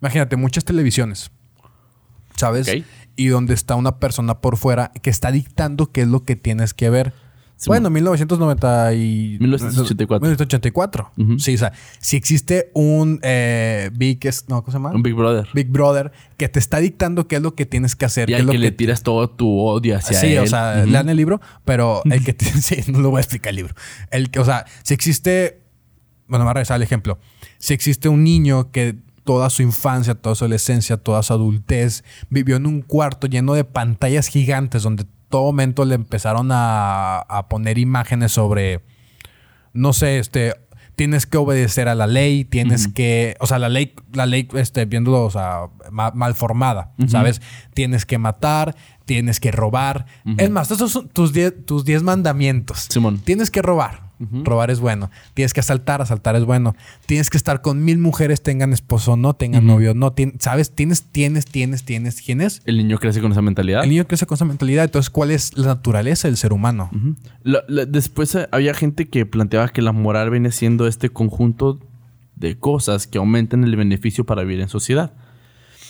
imagínate, 0.00 0.36
muchas 0.36 0.64
televisiones, 0.64 1.30
¿sabes? 2.36 2.66
Y 3.16 3.28
donde 3.28 3.54
está 3.54 3.74
una 3.76 3.98
persona 3.98 4.40
por 4.40 4.56
fuera 4.58 4.92
que 5.02 5.10
está 5.10 5.30
dictando 5.32 5.90
qué 5.90 6.02
es 6.02 6.08
lo 6.08 6.22
que 6.24 6.36
tienes 6.36 6.74
que 6.74 6.90
ver. 6.90 7.14
Sí, 7.58 7.68
bueno, 7.68 7.88
1990 7.88 8.92
y... 8.94 9.38
1984. 9.40 10.20
1984. 10.20 11.10
Ujú. 11.16 11.38
Sí, 11.38 11.54
o 11.54 11.58
sea, 11.58 11.72
si 12.00 12.16
existe 12.16 12.70
un 12.74 13.18
eh, 13.22 13.90
Big... 13.94 14.26
es- 14.26 14.44
No, 14.48 14.62
¿cómo 14.62 14.72
se 14.72 14.76
llama? 14.78 14.90
Un 14.90 15.02
Big 15.02 15.14
Brother. 15.14 15.48
Big 15.54 15.68
Brother 15.68 16.12
que 16.36 16.48
te 16.50 16.58
está 16.58 16.78
dictando 16.80 17.26
qué 17.28 17.36
es 17.36 17.42
lo 17.42 17.54
que 17.54 17.64
tienes 17.64 17.96
que 17.96 18.04
hacer. 18.04 18.28
Y 18.28 18.32
qué 18.32 18.36
es 18.36 18.40
al 18.40 18.46
lo 18.46 18.52
que 18.52 18.58
que 18.58 18.62
le 18.64 18.72
tiras 18.72 19.02
todo 19.02 19.30
tu 19.30 19.58
odio 19.58 19.96
hacia 19.96 20.20
sí, 20.20 20.34
él. 20.34 20.40
o 20.40 20.46
sea, 20.46 20.84
lean 20.84 21.08
el 21.08 21.16
libro, 21.16 21.40
pero 21.64 22.02
el 22.04 22.22
que 22.22 22.34
tiene, 22.34 22.60
sí, 22.60 22.76
no 22.92 23.00
lo 23.00 23.08
voy 23.10 23.18
a 23.18 23.20
explicar 23.22 23.50
el 23.50 23.56
libro. 23.56 23.74
El 24.10 24.30
que, 24.30 24.38
o 24.38 24.44
sea, 24.44 24.66
si 24.82 24.92
existe, 24.92 25.62
bueno, 26.28 26.44
me 26.44 26.48
voy 26.48 26.50
a 26.50 26.54
regresar 26.54 26.74
al 26.74 26.82
ejemplo. 26.82 27.18
Si 27.58 27.72
existe 27.72 28.10
un 28.10 28.22
niño 28.22 28.70
que 28.70 28.96
toda 29.24 29.48
su 29.50 29.62
infancia, 29.62 30.14
toda 30.14 30.34
su 30.34 30.44
adolescencia, 30.44 30.98
toda 30.98 31.22
su 31.22 31.32
adultez 31.32 32.04
vivió 32.28 32.56
en 32.56 32.66
un 32.66 32.82
cuarto 32.82 33.26
lleno 33.26 33.54
de 33.54 33.64
pantallas 33.64 34.28
gigantes 34.28 34.82
donde 34.82 35.06
todo 35.28 35.42
momento 35.44 35.84
le 35.84 35.94
empezaron 35.94 36.50
a, 36.52 37.18
a 37.18 37.48
poner 37.48 37.78
imágenes 37.78 38.32
sobre, 38.32 38.80
no 39.72 39.92
sé, 39.92 40.18
este, 40.18 40.54
tienes 40.94 41.26
que 41.26 41.36
obedecer 41.36 41.88
a 41.88 41.94
la 41.94 42.06
ley, 42.06 42.44
tienes 42.44 42.88
que, 42.88 43.36
o 43.40 43.46
sea, 43.46 43.58
la 43.58 43.68
ley, 43.68 43.94
la 44.12 44.24
ley, 44.26 44.48
este, 44.54 44.84
viéndolo, 44.86 45.24
o 45.24 45.30
sea, 45.30 45.62
ma- 45.90 46.12
mal 46.12 46.34
formada, 46.34 46.92
¿sabes? 47.08 47.42
Tienes 47.74 48.06
que 48.06 48.16
matar, 48.18 48.74
tienes 49.04 49.38
que 49.40 49.50
robar. 49.52 50.06
Es 50.38 50.48
más, 50.50 50.70
esos 50.70 50.92
son 50.92 51.08
tus 51.08 51.32
10 51.34 51.66
tus 51.66 51.84
diez 51.84 52.02
mandamientos. 52.02 52.86
Simón. 52.90 53.18
Tienes 53.18 53.50
que 53.50 53.60
robar. 53.62 54.05
Robar 54.44 54.70
es 54.70 54.80
bueno. 54.80 55.10
Tienes 55.34 55.52
que 55.52 55.60
asaltar, 55.60 56.00
asaltar 56.00 56.36
es 56.36 56.44
bueno. 56.44 56.74
Tienes 57.06 57.28
que 57.28 57.36
estar 57.36 57.60
con 57.60 57.84
mil 57.84 57.98
mujeres, 57.98 58.42
tengan 58.42 58.72
esposo 58.72 59.16
no, 59.16 59.34
tengan 59.34 59.66
novio 59.66 59.92
no. 59.94 60.12
Tien- 60.14 60.34
¿Sabes? 60.40 60.70
Tienes, 60.70 61.02
tienes, 61.02 61.44
tienes, 61.44 61.84
tienes, 61.84 62.16
tienes. 62.16 62.62
El 62.64 62.78
niño 62.78 62.98
crece 62.98 63.20
con 63.20 63.32
esa 63.32 63.42
mentalidad. 63.42 63.84
El 63.84 63.90
niño 63.90 64.06
crece 64.06 64.24
con 64.26 64.36
esa 64.36 64.44
mentalidad. 64.46 64.84
Entonces, 64.84 65.10
¿cuál 65.10 65.30
es 65.30 65.56
la 65.58 65.66
naturaleza 65.66 66.28
del 66.28 66.36
ser 66.38 66.52
humano? 66.52 66.88
Ujú. 66.94 67.14
La- 67.42 67.62
la- 67.68 67.84
después 67.84 68.34
eh, 68.34 68.48
había 68.52 68.72
gente 68.74 69.08
que 69.08 69.26
planteaba 69.26 69.68
que 69.68 69.82
la 69.82 69.92
moral 69.92 70.30
viene 70.30 70.50
siendo 70.50 70.86
este 70.86 71.10
conjunto 71.10 71.78
de 72.36 72.58
cosas 72.58 73.06
que 73.06 73.18
aumentan 73.18 73.64
el 73.64 73.76
beneficio 73.76 74.24
para 74.24 74.42
vivir 74.42 74.60
en 74.60 74.68
sociedad. 74.68 75.12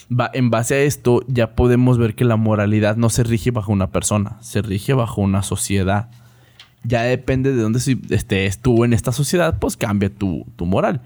Va, 0.08 0.30
en 0.34 0.50
base 0.50 0.74
a 0.74 0.78
esto, 0.82 1.22
ya 1.26 1.54
podemos 1.56 1.98
ver 1.98 2.14
que 2.14 2.24
la 2.24 2.36
moralidad 2.36 2.96
no 2.96 3.08
se 3.10 3.24
rige 3.24 3.50
bajo 3.50 3.72
una 3.72 3.90
persona, 3.90 4.36
se 4.40 4.62
rige 4.62 4.92
bajo 4.94 5.20
una 5.20 5.42
sociedad. 5.42 6.10
Ya 6.86 7.02
depende 7.02 7.52
de 7.52 7.62
dónde 7.62 7.80
estés 8.10 8.58
tú 8.58 8.84
en 8.84 8.92
esta 8.92 9.12
sociedad, 9.12 9.58
pues 9.58 9.76
cambia 9.76 10.12
tu, 10.12 10.46
tu 10.56 10.66
moral. 10.66 11.02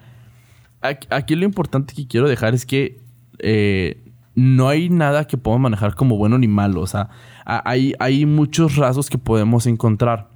Aquí, 0.81 1.35
lo 1.35 1.45
importante 1.45 1.95
que 1.95 2.07
quiero 2.07 2.29
dejar 2.29 2.55
es 2.55 2.65
que 2.65 3.01
eh, 3.39 4.03
no 4.35 4.69
hay 4.69 4.89
nada 4.89 5.27
que 5.27 5.37
podamos 5.37 5.63
manejar 5.63 5.95
como 5.95 6.17
bueno 6.17 6.39
ni 6.39 6.49
malo. 6.49 6.81
O 6.81 6.87
sea, 6.87 7.11
hay, 7.45 7.95
hay 7.99 8.27
muchos 8.27 8.77
rasgos 8.77 9.11
que 9.11 9.19
podemos 9.19 9.67
encontrar. 9.67 10.31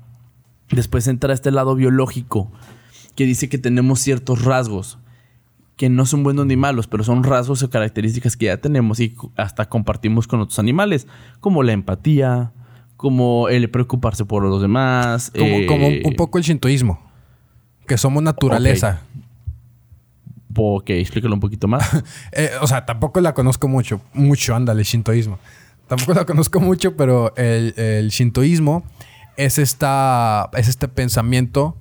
Después 0.70 1.08
entra 1.08 1.32
este 1.32 1.50
lado 1.50 1.74
biológico, 1.74 2.50
que 3.14 3.26
dice 3.26 3.48
que 3.48 3.58
tenemos 3.58 4.00
ciertos 4.00 4.44
rasgos 4.44 4.98
que 5.76 5.88
no 5.88 6.06
son 6.06 6.22
buenos 6.22 6.46
ni 6.46 6.56
malos, 6.56 6.86
pero 6.86 7.04
son 7.04 7.24
rasgos 7.24 7.62
o 7.62 7.70
características 7.70 8.36
que 8.36 8.46
ya 8.46 8.58
tenemos 8.58 9.00
y 9.00 9.16
hasta 9.36 9.68
compartimos 9.68 10.26
con 10.26 10.40
otros 10.40 10.58
animales, 10.58 11.06
como 11.40 11.62
la 11.62 11.72
empatía, 11.72 12.52
como 12.96 13.48
el 13.48 13.70
preocuparse 13.70 14.24
por 14.24 14.42
los 14.42 14.60
demás. 14.62 15.30
Como, 15.30 15.46
eh, 15.46 15.66
como 15.66 15.88
un, 15.88 16.00
un 16.04 16.14
poco 16.14 16.38
el 16.38 16.44
shintoísmo. 16.44 17.00
Que 17.86 17.98
somos 17.98 18.22
naturaleza. 18.22 19.02
Ok, 20.56 20.90
explícalo 20.90 21.34
un 21.34 21.40
poquito 21.40 21.68
más. 21.68 21.84
Eh, 22.32 22.50
o 22.60 22.66
sea, 22.66 22.86
tampoco 22.86 23.20
la 23.20 23.34
conozco 23.34 23.68
mucho. 23.68 24.00
Mucho, 24.12 24.54
ándale, 24.54 24.82
shintoísmo. 24.84 25.38
Tampoco 25.88 26.14
la 26.14 26.24
conozco 26.24 26.60
mucho, 26.60 26.96
pero 26.96 27.34
el, 27.36 27.74
el 27.76 28.08
shintoísmo 28.10 28.84
es, 29.36 29.58
esta, 29.58 30.50
es 30.54 30.68
este 30.68 30.88
pensamiento. 30.88 31.76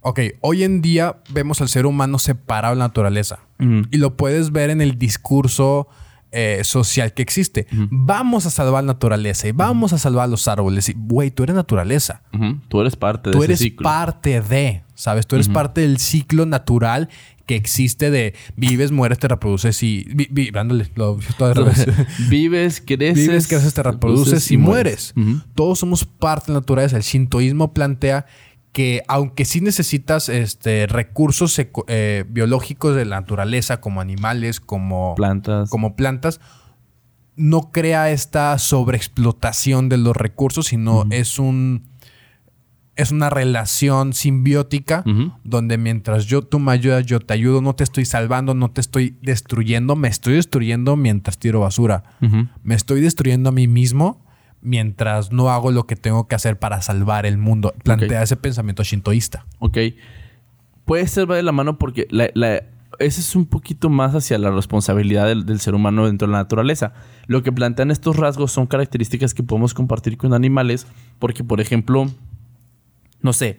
Ok, 0.00 0.20
hoy 0.40 0.64
en 0.64 0.82
día 0.82 1.16
vemos 1.30 1.60
al 1.60 1.68
ser 1.68 1.86
humano 1.86 2.18
separado 2.18 2.74
de 2.74 2.78
la 2.78 2.86
naturaleza. 2.86 3.40
Y 3.58 3.96
lo 3.96 4.16
puedes 4.16 4.52
ver 4.52 4.68
en 4.68 4.82
el 4.82 4.98
discurso 4.98 5.88
eh, 6.32 6.60
social 6.64 7.14
que 7.14 7.22
existe. 7.22 7.66
Vamos 7.90 8.46
a 8.46 8.50
salvar 8.50 8.84
la 8.84 8.92
naturaleza 8.94 9.48
y 9.48 9.52
vamos 9.52 9.92
a 9.92 9.98
salvar 9.98 10.28
los 10.28 10.48
árboles. 10.48 10.88
Y, 10.88 10.94
güey, 10.96 11.30
tú 11.30 11.42
eres 11.44 11.56
naturaleza. 11.56 12.22
Tú 12.68 12.80
eres 12.80 12.96
parte 12.96 13.30
de 13.30 13.32
Tú 13.36 13.38
ese 13.42 13.52
eres 13.52 13.58
ciclo. 13.60 13.84
parte 13.84 14.40
de, 14.40 14.82
¿sabes? 14.94 15.26
Tú 15.26 15.36
eres 15.36 15.48
parte 15.48 15.80
del 15.82 15.98
ciclo 15.98 16.44
natural 16.46 17.08
que 17.46 17.54
existe 17.54 18.10
de 18.10 18.34
vives, 18.56 18.90
mueres, 18.90 19.20
te 19.20 19.28
reproduces 19.28 19.80
y... 19.84 20.04
Vi, 20.12 20.26
vi- 20.32 20.50
ándale, 20.58 20.90
lo 20.96 21.16
todo 21.38 21.54
revés. 21.54 21.86
Vives, 22.28 22.82
creces. 22.84 23.28
Vives, 23.28 23.46
creces, 23.46 23.72
te 23.72 23.82
reproduces 23.84 24.50
y 24.50 24.56
mueres. 24.56 25.14
Todos 25.54 25.78
somos 25.78 26.04
parte 26.04 26.46
de 26.48 26.54
la 26.54 26.60
naturaleza. 26.60 26.96
El 26.96 27.04
shintoísmo 27.04 27.72
plantea 27.72 28.26
que 28.76 29.02
aunque 29.08 29.46
sí 29.46 29.62
necesitas 29.62 30.28
este, 30.28 30.86
recursos 30.86 31.58
eh, 31.86 32.24
biológicos 32.28 32.94
de 32.94 33.06
la 33.06 33.18
naturaleza, 33.18 33.80
como 33.80 34.02
animales, 34.02 34.60
como 34.60 35.14
Plantas. 35.14 35.70
como 35.70 35.96
plantas, 35.96 36.42
no 37.36 37.72
crea 37.72 38.10
esta 38.10 38.58
sobreexplotación 38.58 39.88
de 39.88 39.96
los 39.96 40.14
recursos, 40.14 40.66
sino 40.66 41.06
es 41.08 41.38
un 41.38 41.84
es 42.96 43.12
una 43.12 43.30
relación 43.30 44.12
simbiótica 44.12 45.02
donde 45.42 45.78
mientras 45.78 46.26
yo 46.26 46.42
tú 46.42 46.58
me 46.58 46.72
ayudas, 46.72 47.06
yo 47.06 47.18
te 47.20 47.32
ayudo, 47.32 47.62
no 47.62 47.74
te 47.74 47.82
estoy 47.82 48.04
salvando, 48.04 48.52
no 48.52 48.72
te 48.72 48.82
estoy 48.82 49.16
destruyendo, 49.22 49.96
me 49.96 50.08
estoy 50.08 50.34
destruyendo 50.34 50.96
mientras 50.96 51.38
tiro 51.38 51.60
basura. 51.60 52.02
Me 52.62 52.74
estoy 52.74 53.00
destruyendo 53.00 53.48
a 53.48 53.52
mí 53.52 53.68
mismo 53.68 54.25
mientras 54.66 55.30
no 55.32 55.48
hago 55.50 55.70
lo 55.70 55.86
que 55.86 55.94
tengo 55.96 56.26
que 56.26 56.34
hacer 56.34 56.58
para 56.58 56.82
salvar 56.82 57.24
el 57.24 57.38
mundo. 57.38 57.72
Plantea 57.84 58.22
ese 58.22 58.36
pensamiento 58.36 58.82
shintoísta. 58.82 59.46
Ok. 59.60 59.78
Puede 60.84 61.06
ser 61.06 61.30
va 61.30 61.36
de 61.36 61.42
la 61.42 61.52
mano 61.52 61.78
porque 61.78 62.06
la, 62.10 62.28
la- 62.34 62.62
ese 62.98 63.20
es 63.20 63.36
un 63.36 63.46
poquito 63.46 63.90
más 63.90 64.14
hacia 64.14 64.38
la 64.38 64.50
responsabilidad 64.50 65.26
del, 65.26 65.46
del 65.46 65.60
ser 65.60 65.74
humano 65.74 66.06
dentro 66.06 66.26
de 66.28 66.32
la 66.32 66.38
naturaleza. 66.38 66.92
Lo 67.26 67.42
que 67.42 67.52
plantean 67.52 67.90
estos 67.90 68.16
rasgos 68.16 68.52
son 68.52 68.66
características 68.66 69.34
que 69.34 69.42
podemos 69.42 69.72
compartir 69.74 70.16
con 70.16 70.34
animales 70.34 70.86
porque, 71.18 71.44
por 71.44 71.60
ejemplo, 71.60 72.06
no 73.22 73.32
sé, 73.32 73.58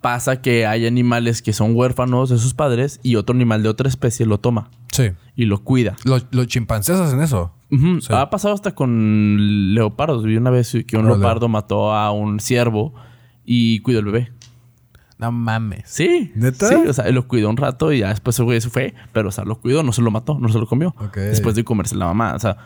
pasa 0.00 0.40
que 0.40 0.66
hay 0.66 0.86
animales 0.86 1.42
que 1.42 1.52
son 1.52 1.74
huérfanos 1.76 2.30
de 2.30 2.38
sus 2.38 2.54
padres 2.54 3.00
y 3.02 3.16
otro 3.16 3.34
animal 3.34 3.62
de 3.62 3.68
otra 3.68 3.88
especie 3.88 4.24
lo 4.26 4.38
toma 4.38 4.70
Sí. 4.92 5.10
y 5.36 5.44
lo 5.44 5.62
cuida. 5.62 5.96
Los, 6.04 6.26
los 6.30 6.46
chimpancés 6.46 6.98
hacen 6.98 7.20
eso. 7.20 7.52
Sí. 7.70 8.08
Ha 8.10 8.28
pasado 8.30 8.54
hasta 8.54 8.74
con 8.74 9.74
leopardos. 9.74 10.24
Vi 10.24 10.36
una 10.36 10.50
vez 10.50 10.72
que 10.86 10.96
un 10.96 11.04
Órale. 11.04 11.20
leopardo 11.20 11.48
mató 11.48 11.92
a 11.94 12.10
un 12.10 12.40
ciervo 12.40 12.92
y 13.44 13.78
cuidó 13.80 14.00
el 14.00 14.06
bebé. 14.06 14.32
No 15.18 15.30
mames. 15.30 15.82
Sí. 15.86 16.32
¿Neta? 16.34 16.66
Sí, 16.68 16.74
o 16.74 16.92
sea, 16.92 17.04
él 17.06 17.14
lo 17.14 17.28
cuidó 17.28 17.48
un 17.50 17.56
rato 17.56 17.92
y 17.92 17.98
ya 18.00 18.08
después 18.08 18.38
el 18.38 18.46
güey 18.46 18.60
se 18.60 18.70
fue, 18.70 18.94
pero 19.12 19.28
o 19.28 19.32
sea, 19.32 19.44
lo 19.44 19.60
cuidó, 19.60 19.82
no 19.82 19.92
se 19.92 20.02
lo 20.02 20.10
mató, 20.10 20.38
no 20.40 20.48
se 20.48 20.58
lo 20.58 20.66
comió. 20.66 20.94
Ok. 20.98 21.16
Después 21.18 21.54
de 21.54 21.62
comerse 21.62 21.94
la 21.94 22.06
mamá. 22.06 22.34
O 22.34 22.38
sea, 22.38 22.56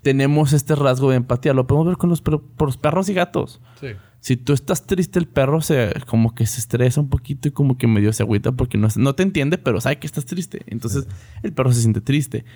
tenemos 0.00 0.52
este 0.52 0.74
rasgo 0.76 1.10
de 1.10 1.16
empatía. 1.16 1.52
Lo 1.52 1.66
podemos 1.66 1.88
ver 1.88 1.96
con 1.96 2.08
los, 2.10 2.22
per- 2.22 2.40
los 2.58 2.76
perros 2.76 3.08
y 3.08 3.14
gatos. 3.14 3.60
Sí. 3.80 3.88
Si 4.24 4.38
tú 4.38 4.54
estás 4.54 4.86
triste, 4.86 5.18
el 5.18 5.26
perro 5.26 5.60
se 5.60 5.92
como 6.06 6.34
que 6.34 6.46
se 6.46 6.58
estresa 6.58 6.98
un 6.98 7.10
poquito 7.10 7.46
y 7.46 7.50
como 7.50 7.76
que 7.76 7.86
medio 7.86 8.10
se 8.10 8.22
agüita 8.22 8.52
porque 8.52 8.78
no, 8.78 8.88
no 8.96 9.14
te 9.14 9.22
entiende, 9.22 9.58
pero 9.58 9.82
sabe 9.82 9.98
que 9.98 10.06
estás 10.06 10.24
triste. 10.24 10.62
Entonces, 10.66 11.06
el 11.42 11.52
perro 11.52 11.70
se 11.74 11.82
siente 11.82 12.00
triste. 12.00 12.46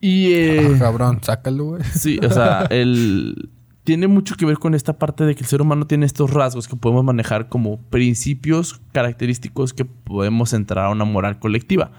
Y 0.00 0.32
eh, 0.32 0.68
Ah, 0.74 0.78
cabrón, 0.80 1.20
sácalo, 1.22 1.64
güey. 1.64 1.84
Sí, 1.84 2.18
o 2.26 2.30
sea, 2.32 2.62
el... 2.70 3.50
tiene 3.84 4.08
mucho 4.08 4.34
que 4.34 4.46
ver 4.46 4.58
con 4.58 4.74
esta 4.74 4.98
parte 4.98 5.22
de 5.22 5.36
que 5.36 5.42
el 5.42 5.46
ser 5.46 5.62
humano 5.62 5.86
tiene 5.86 6.06
estos 6.06 6.32
rasgos 6.32 6.66
que 6.66 6.74
podemos 6.74 7.04
manejar 7.04 7.48
como 7.48 7.80
principios 7.82 8.80
característicos 8.90 9.72
que 9.72 9.84
podemos 9.84 10.52
entrar 10.54 10.86
a 10.86 10.90
una 10.90 11.04
moral 11.04 11.38
colectiva. 11.38 11.92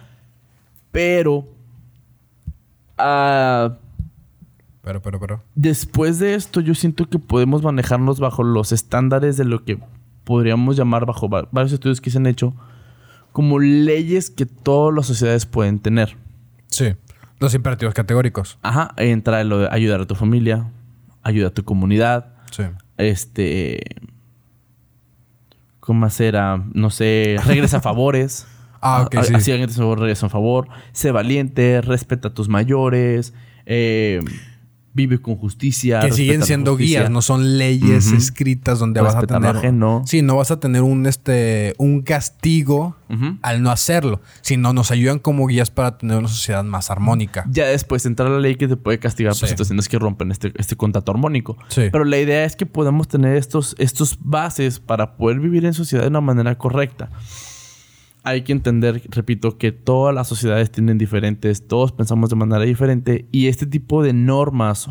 Pero... 0.91 1.47
ah, 2.97 3.78
Pero, 4.82 5.01
pero, 5.01 5.19
pero. 5.19 5.43
después 5.55 6.19
de 6.19 6.36
esto, 6.36 6.61
yo 6.61 6.73
siento 6.73 7.09
que 7.09 7.19
podemos 7.19 7.61
manejarnos 7.63 8.19
bajo 8.19 8.43
los 8.43 8.71
estándares 8.71 9.36
de 9.38 9.45
lo 9.45 9.63
que 9.65 9.77
podríamos 10.23 10.77
llamar, 10.77 11.05
bajo 11.05 11.27
va- 11.30 11.47
varios 11.51 11.73
estudios 11.73 11.99
que 12.01 12.09
se 12.09 12.17
han 12.17 12.25
hecho, 12.27 12.53
como 13.34 13.59
leyes 13.59 14.30
que 14.30 14.45
todas 14.45 14.95
las 14.95 15.05
sociedades 15.07 15.45
pueden 15.45 15.80
tener. 15.80 16.15
Sí. 16.67 16.95
Los 17.39 17.53
imperativos 17.55 17.93
categóricos. 17.93 18.57
Ajá, 18.61 18.93
entra 18.97 19.43
lo 19.43 19.59
de 19.59 19.67
ayudar 19.71 20.01
a 20.01 20.05
tu 20.07 20.15
familia, 20.15 20.71
ayudar 21.23 21.51
a 21.51 21.53
tu 21.53 21.63
comunidad, 21.63 22.34
Sí. 22.51 22.63
este. 22.97 23.82
¿Cómo 25.80 26.05
hacer? 26.05 26.36
Ah, 26.38 26.63
No 26.73 26.89
sé, 26.89 27.36
regresa 27.45 27.82
favores. 27.82 28.47
Ah, 28.82 29.03
ok, 29.05 29.15
A- 29.15 29.23
sí. 29.23 29.34
Así 29.34 29.51
alguien 29.51 29.69
te 29.69 29.95
regresa 29.95 30.25
un 30.25 30.30
favor. 30.30 30.67
Sé 30.91 31.11
valiente, 31.11 31.82
respeta 31.82 32.30
a 32.30 32.34
tus 32.34 32.47
mayores, 32.47 33.34
eh, 33.65 34.21
vive 35.00 35.22
con 35.22 35.38
justicia. 35.38 36.02
que 36.02 36.12
siguen 36.12 36.43
siendo 36.43 36.76
guías, 36.76 37.10
no 37.10 37.22
son 37.22 37.58
leyes 37.58 38.12
escritas 38.12 38.80
donde 38.80 39.00
vas 39.00 39.16
a 39.16 39.22
tener. 39.22 39.56
ajeno. 39.56 40.04
Sí, 40.06 40.22
no 40.22 40.36
vas 40.36 40.52
a 40.52 40.60
tener 40.60 40.82
un 40.82 41.06
este 41.06 41.74
un 41.78 42.02
castigo 42.02 42.97
al 43.41 43.64
no 43.64 43.72
hacerlo, 43.72 44.22
sino 44.41 44.74
nos 44.74 44.91
ayudan 44.91 45.20
como 45.20 45.47
guías 45.47 45.72
para 45.72 45.97
tener 45.97 46.18
una 46.18 46.28
sociedad 46.28 46.64
más 46.64 46.91
armónica. 46.91 47.45
Ya 47.50 47.66
después 47.66 48.06
entra 48.06 48.30
la 48.30 48.39
ley 48.39 48.56
que 48.56 48.68
te 48.68 48.76
puede 48.76 49.00
castigar 49.00 49.34
por 49.39 49.47
situaciones 49.47 49.88
que 49.88 49.97
rompen 49.97 50.32
este, 50.32 50.52
este 50.58 50.76
contacto 50.76 51.12
armónico. 51.12 51.58
Sí. 51.70 51.84
Pero 51.91 52.04
la 52.04 52.18
idea 52.18 52.43
es 52.43 52.56
que 52.56 52.66
podamos 52.66 53.08
tener 53.08 53.36
estos, 53.38 53.76
estos 53.80 54.18
bases 54.20 54.80
para 54.80 55.16
poder 55.18 55.39
vivir 55.39 55.66
en 55.66 55.74
sociedad 55.74 56.04
de 56.04 56.10
una 56.10 56.22
manera 56.22 56.56
correcta. 56.58 57.10
Hay 58.30 58.43
que 58.43 58.51
entender, 58.51 59.01
repito, 59.09 59.57
que 59.57 59.71
todas 59.71 60.13
las 60.15 60.27
sociedades 60.27 60.71
tienen 60.71 60.97
diferentes, 60.97 61.67
todos 61.67 61.91
pensamos 61.91 62.30
de 62.30 62.36
manera 62.36 62.63
diferente 62.63 63.25
y 63.32 63.47
este 63.47 63.65
tipo 63.65 64.03
de 64.03 64.13
normas 64.13 64.89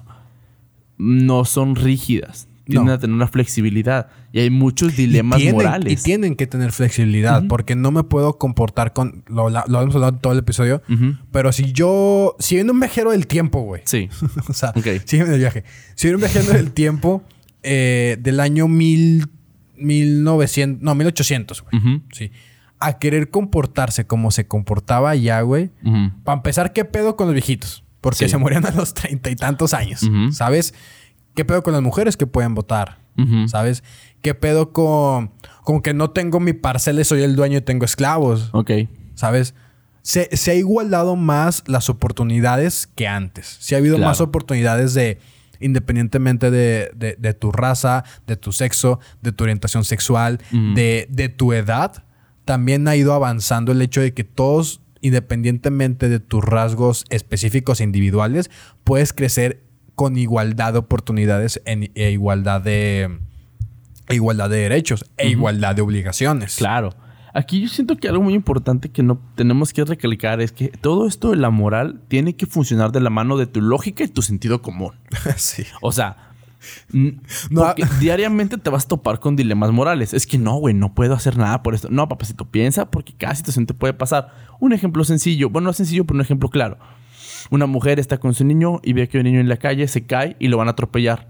no 0.96 1.44
son 1.44 1.76
rígidas, 1.76 2.48
tienden 2.64 2.86
No. 2.86 2.92
a 2.92 2.98
tener 2.98 3.14
una 3.14 3.28
flexibilidad 3.28 4.08
y 4.32 4.40
hay 4.40 4.50
muchos 4.50 4.96
dilemas 4.96 5.38
y 5.38 5.42
tienen, 5.44 5.54
morales. 5.56 6.00
Y 6.00 6.04
tienen 6.04 6.34
que 6.36 6.46
tener 6.46 6.72
flexibilidad, 6.72 7.44
porque 7.48 7.74
no 7.76 7.90
me 7.90 8.02
puedo 8.04 8.36
comportar 8.36 8.92
con. 8.92 9.22
Lo, 9.28 9.48
lo, 9.48 9.62
lo 9.68 9.80
hemos 9.80 9.94
hablado 9.94 10.12
en 10.14 10.18
todo 10.20 10.32
el 10.34 10.40
episodio. 10.40 10.82
Ujú. 10.90 11.14
Pero 11.32 11.50
si 11.52 11.72
yo. 11.72 12.36
Si 12.38 12.56
viene 12.56 12.70
un 12.72 12.80
viajero 12.80 13.12
del 13.12 13.26
tiempo, 13.26 13.62
güey. 13.62 13.82
Sí. 13.86 14.08
o 14.48 14.52
sea, 14.52 14.70
Ok. 14.76 14.86
si 15.06 15.16
viene 15.16 15.32
el 15.34 15.38
viaje. 15.40 15.64
Si 15.94 16.08
viene 16.08 16.16
un 16.16 16.20
viajero 16.30 16.52
del 16.52 16.72
tiempo 16.72 17.22
eh, 17.62 18.18
del 18.20 18.38
año 18.40 18.68
mil, 18.68 19.28
1900. 19.76 20.82
No, 20.82 20.94
1800, 20.94 21.62
güey. 21.62 21.76
Ujú. 21.80 22.02
Sí. 22.12 22.30
A 22.80 22.98
querer 22.98 23.30
comportarse 23.30 24.06
como 24.06 24.30
se 24.30 24.46
comportaba 24.46 25.10
allá, 25.10 25.40
güey. 25.40 25.70
Para 26.24 26.36
empezar, 26.36 26.72
¿qué 26.72 26.84
pedo 26.84 27.16
con 27.16 27.26
los 27.26 27.34
viejitos? 27.34 27.84
Porque 28.00 28.24
Sí. 28.26 28.28
se 28.28 28.38
morían 28.38 28.64
a 28.66 28.70
los 28.70 28.94
treinta 28.94 29.30
y 29.30 29.36
tantos 29.36 29.74
años. 29.74 30.08
¿Sabes? 30.32 30.74
¿Qué 31.34 31.44
pedo 31.44 31.62
con 31.62 31.72
las 31.72 31.82
mujeres 31.82 32.16
que 32.16 32.26
pueden 32.26 32.54
votar? 32.54 32.98
¿Sabes? 33.48 33.82
¿Qué 34.22 34.34
pedo 34.34 34.72
con, 34.72 35.32
con 35.64 35.80
que 35.82 35.92
no 35.92 36.10
tengo 36.10 36.38
mi 36.38 36.52
parcela 36.52 37.00
y 37.00 37.04
soy 37.04 37.22
el 37.22 37.34
dueño 37.34 37.58
y 37.58 37.60
tengo 37.62 37.84
esclavos? 37.84 38.50
Ok. 38.52 38.70
¿Sabes? 39.16 39.54
Se, 40.02 40.34
se 40.36 40.52
ha 40.52 40.54
igualado 40.54 41.16
más 41.16 41.64
las 41.66 41.90
oportunidades 41.90 42.86
que 42.86 43.08
antes. 43.08 43.56
Se 43.60 43.74
ha 43.74 43.78
habido 43.78 43.96
Claro. 43.96 44.10
más 44.10 44.20
oportunidades 44.20 44.94
de, 44.94 45.18
independientemente 45.60 46.50
de, 46.52 46.90
de- 46.94 47.16
de 47.18 47.34
tu 47.34 47.50
raza, 47.52 48.04
de 48.26 48.36
tu 48.36 48.52
sexo, 48.52 49.00
de 49.22 49.32
tu 49.32 49.44
orientación 49.44 49.84
sexual, 49.84 50.38
de, 50.52 51.06
de 51.10 51.28
tu 51.28 51.52
edad, 51.52 52.04
también 52.48 52.88
ha 52.88 52.96
ido 52.96 53.12
avanzando 53.12 53.72
el 53.72 53.82
hecho 53.82 54.00
de 54.00 54.14
que 54.14 54.24
todos, 54.24 54.80
independientemente 55.02 56.08
de 56.08 56.18
tus 56.18 56.42
rasgos 56.42 57.04
específicos 57.10 57.80
e 57.80 57.84
individuales, 57.84 58.50
puedes 58.84 59.12
crecer 59.12 59.62
con 59.94 60.16
igualdad 60.16 60.72
de 60.72 60.78
oportunidades 60.78 61.60
en- 61.66 61.90
e 61.94 62.10
igualdad 62.10 62.62
de, 62.62 63.18
e 64.08 64.14
igualdad 64.14 64.48
de 64.48 64.56
derechos 64.56 65.04
e 65.18 65.28
igualdad 65.28 65.74
de 65.76 65.82
obligaciones. 65.82 66.56
Claro. 66.56 66.94
Aquí 67.34 67.60
yo 67.60 67.68
siento 67.68 67.96
que 67.98 68.08
algo 68.08 68.22
muy 68.22 68.32
importante 68.32 68.88
que 68.88 69.02
no 69.02 69.20
tenemos 69.34 69.74
que 69.74 69.84
recalcar 69.84 70.40
es 70.40 70.50
que 70.50 70.68
todo 70.68 71.06
esto 71.06 71.30
de 71.32 71.36
la 71.36 71.50
moral 71.50 72.00
tiene 72.08 72.34
que 72.34 72.46
funcionar 72.46 72.92
de 72.92 73.00
la 73.00 73.10
mano 73.10 73.36
de 73.36 73.46
tu 73.46 73.60
lógica 73.60 74.04
y 74.04 74.08
tu 74.08 74.22
sentido 74.22 74.62
común. 74.62 74.92
sí. 75.36 75.64
O 75.82 75.92
sea, 75.92 76.27
No, 76.92 77.20
porque 77.50 77.84
diariamente 78.00 78.58
te 78.58 78.70
vas 78.70 78.84
a 78.84 78.88
topar 78.88 79.20
con 79.20 79.36
dilemas 79.36 79.70
morales. 79.72 80.12
Es 80.14 80.26
que 80.26 80.38
no, 80.38 80.56
güey, 80.56 80.74
no 80.74 80.94
puedo 80.94 81.14
hacer 81.14 81.36
nada 81.36 81.62
por 81.62 81.74
esto. 81.74 81.88
No, 81.90 82.08
papacito, 82.08 82.44
piensa 82.50 82.90
porque 82.90 83.12
cada 83.16 83.34
situación 83.34 83.66
te 83.66 83.74
puede 83.74 83.94
pasar. 83.94 84.28
Un 84.60 84.72
ejemplo 84.72 85.04
sencillo, 85.04 85.50
bueno, 85.50 85.66
no 85.66 85.72
sencillo, 85.72 86.04
pero 86.04 86.16
un 86.16 86.20
ejemplo 86.22 86.48
claro. 86.50 86.78
Una 87.50 87.66
mujer 87.66 87.98
está 87.98 88.18
con 88.18 88.34
su 88.34 88.44
niño 88.44 88.80
y 88.82 88.92
ve 88.92 89.08
que 89.08 89.18
un 89.18 89.24
niño 89.24 89.40
en 89.40 89.48
la 89.48 89.56
calle 89.56 89.86
se 89.88 90.04
cae 90.06 90.36
y 90.38 90.48
lo 90.48 90.56
van 90.58 90.68
a 90.68 90.72
atropellar. 90.72 91.28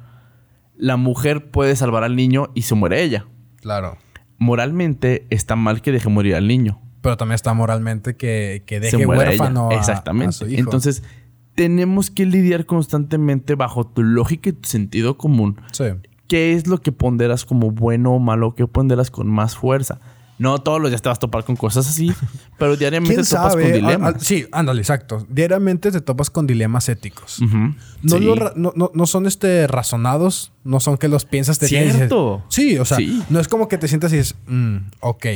La 0.77 0.97
mujer 0.97 1.51
puede 1.51 1.77
salvar 1.77 2.05
al 2.05 2.17
niño 2.17 2.51
y 2.55 2.63
se 2.63 2.75
muere 2.75 3.03
ella. 3.03 3.27
Claro. 3.61 3.99
Moralmente 4.39 5.27
está 5.31 5.57
mal 5.57 5.83
que 5.83 5.93
deje 5.93 6.09
morir 6.09 6.35
al 6.37 6.47
niño. 6.47 6.81
Pero 7.03 7.17
también 7.17 7.35
está 7.35 7.53
moralmente 7.55 8.17
que, 8.17 8.63
que 8.67 8.81
deje 8.81 9.05
huérfano 9.07 9.71
a- 9.71 9.75
Exactamente. 9.75 10.29
a 10.31 10.33
su 10.33 10.47
hijo. 10.49 10.59
Entonces, 10.61 11.03
tenemos 11.59 12.09
que 12.13 12.25
lidiar 12.25 12.67
constantemente 12.67 13.57
bajo 13.57 13.85
tu 13.85 14.05
lógica 14.05 14.51
y 14.51 14.53
tu 14.53 14.69
sentido 14.69 15.19
común. 15.19 15.61
Sí. 15.73 15.85
¿Qué 16.29 16.53
es 16.55 16.69
lo 16.69 16.79
que 16.81 16.93
ponderas 16.93 17.45
como 17.45 17.73
bueno 17.73 18.13
o 18.15 18.21
malo? 18.21 18.55
¿Qué 18.55 18.65
ponderas 18.69 19.11
con 19.11 19.27
más 19.29 19.57
fuerza? 19.57 19.99
No 20.39 20.59
todos 20.61 20.81
los 20.81 20.93
días 20.93 21.03
te 21.03 21.09
vas 21.09 21.19
a 21.19 21.21
topar 21.21 21.43
con 21.43 21.57
cosas 21.57 21.89
así, 21.89 22.13
pero 22.61 22.77
diariamente 22.77 23.13
¿Quién 23.17 23.25
te 23.27 23.31
topas 23.35 23.53
sabe? 23.55 23.63
con 23.65 23.73
dilemas. 23.73 24.15
ah, 24.15 24.19
sí, 24.21 24.47
ándale, 24.53 24.81
exacto. 24.83 25.27
Diariamente 25.29 25.91
te 25.91 26.01
topas 26.01 26.31
con 26.31 26.47
dilemas 26.47 26.89
éticos. 26.89 27.41
Ujú. 27.41 27.57
No, 28.03 28.19
Sí. 28.19 28.21
lo 28.25 28.37
no, 28.55 28.73
no- 28.77 28.93
no 28.95 29.07
son 29.07 29.27
este 29.27 29.67
razonados, 29.67 30.53
no 30.63 30.79
son 30.79 30.97
que 30.97 31.09
los 31.09 31.25
piensas 31.25 31.59
te 31.59 31.67
y 31.67 31.71
dices- 31.71 31.97
Cierto. 31.97 32.45
Sí, 32.51 32.79
o 32.79 32.85
sea, 32.85 32.99
Sí. 32.99 33.21
no 33.31 33.41
es 33.41 33.49
como 33.49 33.67
que 33.67 33.79
te 33.79 33.89
sientas 33.89 34.13
y 34.13 34.19
dices, 34.19 34.37
"Mm, 34.47 34.77
ok, 35.01 35.27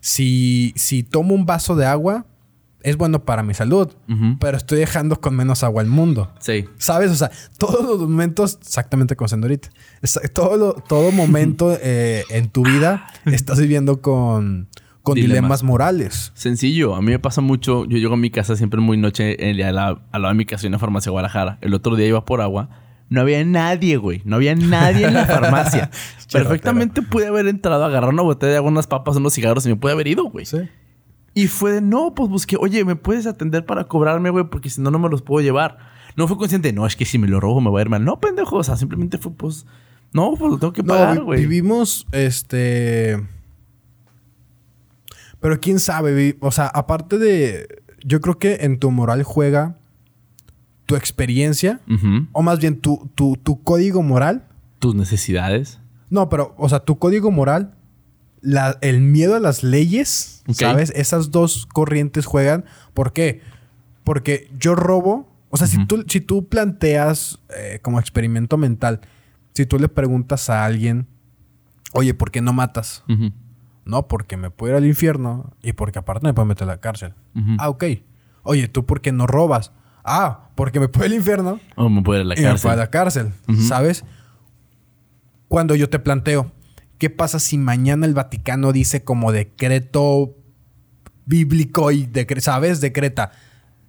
si, 0.00 0.72
si 0.74 1.04
tomo 1.04 1.36
un 1.36 1.46
vaso 1.46 1.76
de 1.76 1.86
agua, 1.86 2.26
es 2.82 2.96
bueno 2.96 3.24
para 3.24 3.42
mi 3.42 3.54
salud, 3.54 3.88
pero 4.40 4.56
estoy 4.56 4.78
dejando 4.78 5.20
con 5.20 5.34
menos 5.34 5.62
agua 5.64 5.82
al 5.82 5.88
mundo. 5.88 6.32
Sí. 6.40 6.64
¿Sabes? 6.78 7.10
O 7.10 7.14
sea, 7.16 7.30
todos 7.58 7.84
los 7.84 7.98
momentos, 8.08 8.58
exactamente 8.62 9.16
como 9.16 9.26
haciendo 9.26 9.46
ahorita, 9.46 9.68
todo, 10.32 10.56
lo- 10.56 10.72
todo 10.74 11.10
momento 11.12 11.76
eh, 11.82 12.24
en 12.30 12.48
tu 12.50 12.62
vida 12.64 13.06
estás 13.26 13.60
viviendo 13.60 14.00
con, 14.00 14.68
con 15.02 15.14
dilemas. 15.16 15.34
Dilemas. 15.36 15.62
morales. 15.64 16.32
Sencillo, 16.34 16.94
a 16.94 17.00
mí 17.02 17.10
me 17.10 17.18
pasa 17.18 17.40
mucho. 17.40 17.84
Yo 17.86 17.98
llego 17.98 18.14
a 18.14 18.18
mi 18.18 18.30
casa 18.30 18.54
siempre 18.56 18.80
muy 18.80 18.96
noche, 18.96 19.50
en- 19.50 19.60
a 19.62 19.72
la- 19.72 20.00
al 20.12 20.22
lado 20.22 20.32
de 20.32 20.38
mi 20.38 20.44
casa 20.44 20.62
hay 20.62 20.68
una 20.68 20.78
farmacia 20.78 21.10
de 21.10 21.12
Guadalajara. 21.12 21.58
El 21.60 21.74
otro 21.74 21.96
día 21.96 22.06
iba 22.06 22.24
por 22.24 22.40
agua. 22.40 22.68
No 23.10 23.22
había 23.22 23.42
nadie, 23.44 23.96
güey. 23.96 24.20
No 24.26 24.36
había 24.36 24.54
nadie 24.54 25.06
en 25.06 25.14
la 25.14 25.24
farmacia. 25.26 25.90
Perfectamente 26.30 27.02
pude 27.02 27.26
haber 27.26 27.46
entrado, 27.48 27.84
agarrar 27.84 28.10
una 28.10 28.22
botella 28.22 28.52
de 28.52 28.58
agua, 28.58 28.70
unas 28.70 28.86
papas, 28.86 29.16
unos 29.16 29.32
cigarros 29.34 29.64
y 29.66 29.70
me 29.70 29.76
pude 29.76 29.92
haber 29.92 30.06
ido, 30.08 30.24
güey. 30.24 30.44
Sí. 30.44 30.58
Y 31.38 31.46
fue 31.46 31.70
de, 31.70 31.80
no, 31.80 32.16
pues 32.16 32.28
busqué, 32.28 32.56
oye, 32.58 32.84
¿me 32.84 32.96
puedes 32.96 33.24
atender 33.28 33.64
para 33.64 33.84
cobrarme, 33.84 34.28
güey? 34.30 34.46
Porque 34.50 34.70
si 34.70 34.80
no, 34.80 34.90
no 34.90 34.98
me 34.98 35.08
los 35.08 35.22
puedo 35.22 35.40
llevar. 35.40 35.78
No 36.16 36.26
fue 36.26 36.36
consciente, 36.36 36.72
no, 36.72 36.84
es 36.84 36.96
que 36.96 37.04
si 37.04 37.16
me 37.16 37.28
lo 37.28 37.38
robo 37.38 37.60
me 37.60 37.70
voy 37.70 37.78
a 37.78 37.82
ir 37.82 37.88
mal. 37.88 38.04
No, 38.04 38.18
pendejo, 38.18 38.56
o 38.56 38.64
sea, 38.64 38.76
simplemente 38.76 39.18
fue, 39.18 39.30
pues, 39.30 39.64
no, 40.12 40.34
pues 40.36 40.50
lo 40.50 40.58
tengo 40.58 40.72
que 40.72 40.82
pagar, 40.82 41.22
güey. 41.22 41.42
vivimos, 41.42 42.08
este... 42.10 43.24
Pero 45.38 45.60
quién 45.60 45.78
sabe, 45.78 46.36
o 46.40 46.50
sea, 46.50 46.66
aparte 46.66 47.18
de... 47.18 47.82
Yo 48.02 48.20
creo 48.20 48.40
que 48.40 48.58
en 48.62 48.80
tu 48.80 48.90
moral 48.90 49.22
juega 49.22 49.78
tu 50.86 50.96
experiencia, 50.96 51.80
o 52.32 52.42
más 52.42 52.58
bien 52.58 52.80
tu, 52.80 53.12
tu, 53.14 53.36
tu 53.36 53.62
código 53.62 54.02
moral. 54.02 54.48
Tus 54.80 54.96
necesidades. 54.96 55.78
No, 56.10 56.28
pero, 56.28 56.56
o 56.58 56.68
sea, 56.68 56.80
tu 56.80 56.98
código 56.98 57.30
moral, 57.30 57.76
la- 58.40 58.78
el 58.80 59.00
miedo 59.00 59.34
a 59.36 59.40
las 59.40 59.62
leyes. 59.62 60.42
¿sabes? 60.70 60.92
Esas 60.96 61.30
dos 61.30 61.66
corrientes 61.66 62.24
juegan. 62.26 62.64
¿Por 62.94 63.12
qué? 63.12 63.42
Porque 64.04 64.50
yo 64.58 64.74
robo. 64.74 65.28
O 65.50 65.56
sea, 65.56 65.66
si, 65.66 65.84
tú, 65.86 66.04
si 66.08 66.20
tú 66.20 66.46
planteas 66.48 67.38
eh, 67.56 67.78
como 67.82 67.98
experimento 68.00 68.56
mental, 68.58 69.00
si 69.54 69.64
tú 69.66 69.78
le 69.78 69.88
preguntas 69.88 70.50
a 70.50 70.64
alguien, 70.64 71.06
oye, 71.92 72.12
¿por 72.14 72.30
qué 72.30 72.40
no 72.42 72.52
matas? 72.52 73.02
No, 73.84 74.06
porque 74.08 74.36
me 74.36 74.50
puedo 74.50 74.72
ir 74.72 74.76
al 74.76 74.86
infierno 74.86 75.52
y 75.62 75.72
porque 75.72 75.98
aparte 75.98 76.26
me 76.26 76.34
puedo 76.34 76.44
meter 76.46 76.64
a 76.64 76.72
la 76.72 76.80
cárcel. 76.80 77.14
Ah, 77.58 77.68
ok. 77.70 77.84
Oye, 78.42 78.68
¿tú 78.68 78.84
por 78.86 79.00
qué 79.00 79.10
no 79.12 79.26
robas? 79.26 79.72
Ah, 80.04 80.48
porque 80.54 80.80
me 80.80 80.88
puedo 80.88 81.06
ir 81.06 81.12
al 81.12 81.18
infierno 81.18 81.60
O 81.76 81.88
me 81.90 82.00
puedo 82.02 82.20
ir 82.20 82.24
a 82.26 82.28
la 82.28 82.34
y 82.34 82.38
me 82.42 82.48
cárcel. 82.48 82.62
fue 82.62 82.72
a 82.72 82.76
la 82.76 82.90
cárcel. 82.90 83.32
¿sabes? 83.66 84.04
Cuando 85.48 85.74
yo 85.74 85.88
te 85.88 85.98
planteo, 85.98 86.52
¿qué 86.98 87.10
pasa 87.10 87.38
si 87.38 87.58
mañana 87.58 88.06
el 88.06 88.14
Vaticano 88.14 88.72
dice 88.72 89.04
como 89.04 89.32
decreto 89.32 90.34
bíblico 91.26 91.90
y 91.90 92.06
decre- 92.06 92.40
¿sabes? 92.40 92.80
Decreta. 92.80 93.32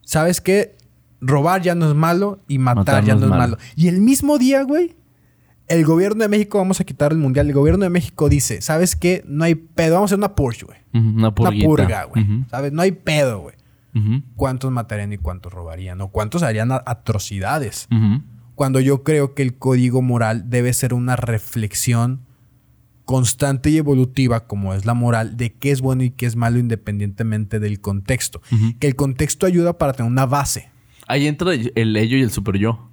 ¿Sabes 0.01 0.41
qué? 0.41 0.77
Robar 1.21 1.61
ya 1.61 1.75
no 1.75 1.89
es 1.89 1.95
malo 1.95 2.39
y 2.47 2.59
matar, 2.59 3.03
ya 3.03 3.13
no 3.15 3.25
es 3.25 3.29
malo. 3.39 3.57
Y 3.75 3.87
el 3.87 4.01
mismo 4.01 4.37
día, 4.37 4.63
güey, 4.63 4.95
el 5.67 5.85
gobierno 5.85 6.23
de 6.23 6.29
México, 6.29 6.57
vamos 6.57 6.79
a 6.79 6.83
quitar 6.83 7.11
el 7.11 7.17
mundial, 7.17 7.47
el 7.47 7.53
gobierno 7.53 7.83
de 7.83 7.89
México 7.89 8.29
dice, 8.29 8.61
¿sabes 8.61 8.95
qué? 8.95 9.23
No 9.27 9.43
hay 9.43 9.55
pedo, 9.55 9.95
vamos 9.95 10.07
a 10.11 10.15
hacer 10.15 10.17
una 10.19 10.35
Porsche, 10.35 10.65
güey. 10.65 10.79
Una 11.49 11.65
purga, 11.65 12.03
güey. 12.05 12.23
¿Sabes? 12.49 12.71
No 12.71 12.81
hay 12.81 12.91
pedo, 12.91 13.39
güey. 13.41 13.55
¿Cuántos 14.35 14.71
matarían 14.71 15.11
y 15.13 15.17
cuántos 15.17 15.51
robarían? 15.53 15.99
¿O 16.01 16.07
cuántos 16.09 16.41
harían 16.43 16.71
atrocidades? 16.71 17.87
Cuando 18.55 18.79
yo 18.79 19.03
creo 19.03 19.33
que 19.35 19.41
el 19.41 19.57
código 19.57 20.01
moral 20.01 20.49
debe 20.49 20.71
ser 20.73 20.93
una 20.93 21.15
reflexión 21.15 22.21
constante 23.09 23.71
y 23.71 23.77
evolutiva, 23.77 24.45
como 24.45 24.75
es 24.75 24.85
la 24.85 24.93
moral, 24.93 25.35
de 25.35 25.51
qué 25.51 25.71
es 25.71 25.81
bueno 25.81 26.03
y 26.03 26.11
qué 26.11 26.27
es 26.27 26.35
malo 26.35 26.59
independientemente 26.59 27.59
del 27.59 27.81
contexto. 27.81 28.39
Que 28.77 28.85
el 28.85 28.95
contexto 28.95 29.47
ayuda 29.47 29.79
para 29.79 29.93
tener 29.93 30.11
una 30.11 30.27
base. 30.27 30.69
Ahí 31.07 31.25
entra 31.25 31.53
el 31.55 31.97
ello 31.97 32.17
y 32.17 32.21
el 32.21 32.29
super 32.29 32.57
yo. 32.57 32.87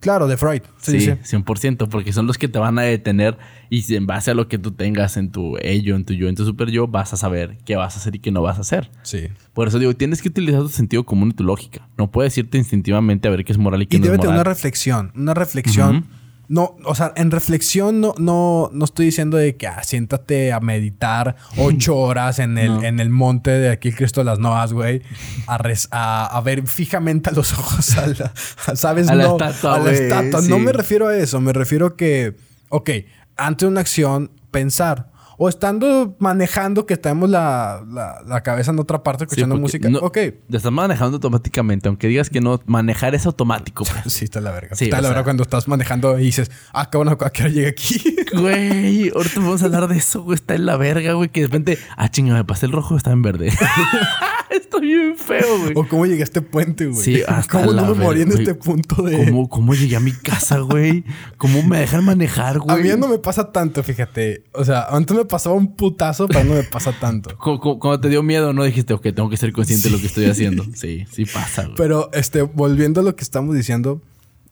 Claro, 0.00 0.28
de 0.28 0.38
Freud. 0.38 0.62
Sí, 0.78 0.98
Sí, 0.98 1.00
sí. 1.22 1.36
100%, 1.36 1.88
porque 1.90 2.14
son 2.14 2.26
los 2.26 2.38
que 2.38 2.48
te 2.48 2.58
van 2.58 2.78
a 2.78 2.82
detener 2.82 3.36
y 3.68 3.94
en 3.94 4.06
base 4.06 4.30
a 4.30 4.34
lo 4.34 4.48
que 4.48 4.56
tú 4.58 4.70
tengas 4.72 5.18
en 5.18 5.30
tu 5.30 5.58
ello, 5.60 5.94
en 5.94 6.06
tu 6.06 6.14
yo, 6.14 6.30
en 6.30 6.36
tu 6.36 6.46
super 6.46 6.70
yo, 6.70 6.86
vas 6.88 7.12
a 7.12 7.18
saber 7.18 7.58
qué 7.66 7.76
vas 7.76 7.96
a 7.96 7.98
hacer 7.98 8.14
y 8.16 8.20
qué 8.20 8.30
no 8.30 8.40
vas 8.40 8.56
a 8.56 8.62
hacer. 8.62 8.90
Sí. 9.02 9.28
Por 9.52 9.68
eso 9.68 9.78
digo, 9.78 9.92
tienes 9.94 10.22
que 10.22 10.30
utilizar 10.30 10.62
tu 10.62 10.68
sentido 10.70 11.04
común 11.04 11.28
y 11.28 11.32
tu 11.34 11.44
lógica. 11.44 11.86
No 11.98 12.10
puedes 12.10 12.36
irte 12.38 12.56
instintivamente 12.56 13.28
a 13.28 13.30
ver 13.30 13.44
qué 13.44 13.52
es 13.52 13.58
moral 13.58 13.82
y 13.82 13.86
qué 13.88 13.98
Y 13.98 14.00
no 14.00 14.04
debe 14.04 14.14
es 14.16 14.20
tener 14.22 14.30
moral. 14.36 14.40
una 14.46 14.54
reflexión. 14.54 15.12
Una 15.14 15.34
reflexión. 15.34 16.06
No, 16.46 16.76
o 16.84 16.94
sea, 16.94 17.12
en 17.16 17.30
reflexión 17.30 18.00
no, 18.00 18.14
no, 18.18 18.68
no 18.72 18.84
estoy 18.84 19.06
diciendo 19.06 19.36
de 19.38 19.56
que 19.56 19.66
ah, 19.66 19.82
siéntate 19.82 20.52
a 20.52 20.60
meditar 20.60 21.36
ocho 21.56 21.96
horas 21.98 22.38
en 22.38 22.58
el, 22.58 22.68
No. 22.74 22.82
en 22.82 23.00
el 23.00 23.08
monte 23.10 23.50
de 23.50 23.70
aquí 23.70 23.88
el 23.88 23.96
Cristo 23.96 24.20
de 24.20 24.26
las 24.26 24.38
Noas, 24.38 24.72
güey. 24.74 25.02
A, 25.46 25.56
res- 25.58 25.88
a, 25.90 26.26
a 26.26 26.40
ver 26.42 26.66
fijamente 26.66 27.30
a 27.30 27.32
los 27.32 27.52
ojos 27.54 27.96
a 27.96 28.06
la, 28.08 28.32
a- 28.66 28.76
¿sabes? 28.76 29.08
A 29.08 29.14
la 29.14 29.24
no, 29.24 29.32
estatua, 29.38 29.76
a 29.76 29.78
la 29.78 29.92
estatua. 29.92 30.40
No 30.42 30.56
sí. 30.56 30.62
me 30.62 30.72
refiero 30.72 31.08
a 31.08 31.16
eso. 31.16 31.40
Me 31.40 31.52
refiero 31.54 31.96
que, 31.96 32.36
ok, 32.68 32.90
ante 33.36 33.66
una 33.66 33.80
acción, 33.80 34.30
pensar. 34.50 35.13
O 35.36 35.48
estando 35.48 36.16
manejando 36.18 36.86
que 36.86 36.96
tenemos 36.96 37.28
la, 37.30 37.84
la, 37.90 38.22
la 38.26 38.42
cabeza 38.42 38.70
en 38.70 38.78
otra 38.78 39.02
parte 39.02 39.24
escuchando 39.24 39.56
música. 39.56 39.88
no- 39.88 39.98
ok. 39.98 40.12
Te 40.14 40.38
estás 40.56 40.70
manejando 40.72 41.16
automáticamente, 41.16 41.88
aunque 41.88 42.06
digas 42.08 42.30
que 42.30 42.40
no, 42.40 42.60
manejar 42.66 43.14
es 43.14 43.26
automático. 43.26 43.84
pues. 44.02 44.12
Sí, 44.12 44.24
está 44.24 44.40
la 44.40 44.52
verga. 44.52 44.76
Sí, 44.76 44.84
está 44.84 44.96
la 44.98 45.02
sea- 45.02 45.10
verga 45.10 45.24
cuando 45.24 45.42
estás 45.42 45.66
manejando 45.68 46.18
y 46.18 46.24
dices, 46.24 46.50
ah, 46.72 46.88
cabrón, 46.90 47.16
¿a 47.20 47.30
qué 47.30 47.42
hora 47.42 47.50
llegué 47.52 47.68
aquí? 47.68 48.16
Güey, 48.34 49.10
ahorita 49.14 49.38
vamos 49.40 49.62
a 49.62 49.66
hablar 49.66 49.86
de 49.86 49.96
eso, 49.96 50.22
güey. 50.22 50.34
Está 50.34 50.54
en 50.54 50.66
la 50.66 50.76
verga, 50.76 51.12
güey. 51.12 51.28
Que 51.28 51.40
de 51.42 51.46
repente, 51.46 51.78
ah, 51.96 52.08
chinga, 52.10 52.34
me 52.34 52.44
pasé 52.44 52.66
el 52.66 52.72
rojo, 52.72 52.96
está 52.96 53.12
en 53.12 53.22
verde. 53.22 53.52
Estoy 54.60 54.86
bien 54.86 55.16
feo, 55.16 55.58
güey. 55.60 55.72
o 55.74 55.86
cómo 55.88 56.06
llegué 56.06 56.20
a 56.20 56.24
este 56.24 56.40
puente, 56.42 56.86
güey. 56.86 57.02
Sí, 57.02 57.22
hasta 57.26 57.60
¿Cómo 57.60 57.72
la 57.72 57.82
no 57.82 57.94
me 57.94 58.04
morí 58.04 58.22
en 58.22 58.32
este 58.32 58.54
punto 58.54 59.02
de. 59.02 59.16
¿Cómo, 59.24 59.48
¿Cómo 59.48 59.74
llegué 59.74 59.96
a 59.96 60.00
mi 60.00 60.12
casa, 60.12 60.58
güey? 60.60 61.04
¿Cómo 61.36 61.62
me 61.62 61.78
dejan 61.80 62.04
manejar, 62.04 62.56
A 62.56 62.58
güey? 62.58 62.82
mí 62.82 62.88
ya 62.88 62.96
no 62.96 63.08
me 63.08 63.18
pasa 63.18 63.52
tanto, 63.52 63.82
fíjate. 63.82 64.44
O 64.52 64.64
sea, 64.64 64.84
antes 64.90 65.16
me 65.16 65.24
pasaba 65.24 65.54
un 65.56 65.74
putazo, 65.74 66.26
pero 66.28 66.44
no 66.44 66.54
me 66.54 66.62
pasa 66.64 66.92
tanto. 66.98 67.36
Cu- 67.42 67.58
cu- 67.60 67.78
Cuando 67.78 68.00
te 68.00 68.08
dio 68.08 68.22
miedo, 68.22 68.52
no 68.52 68.64
dijiste, 68.64 68.94
ok, 68.94 69.02
tengo 69.14 69.28
que 69.30 69.36
ser 69.36 69.52
consciente 69.52 69.88
de 69.88 69.94
lo 69.94 70.00
que 70.00 70.06
estoy 70.06 70.26
haciendo. 70.26 70.64
Sí, 70.74 71.04
sí 71.12 71.24
pasa, 71.24 71.62
güey. 71.64 71.74
Pero, 71.76 72.10
este, 72.12 72.42
volviendo 72.42 73.00
a 73.00 73.04
lo 73.04 73.16
que 73.16 73.22
estamos 73.24 73.54
diciendo, 73.54 74.00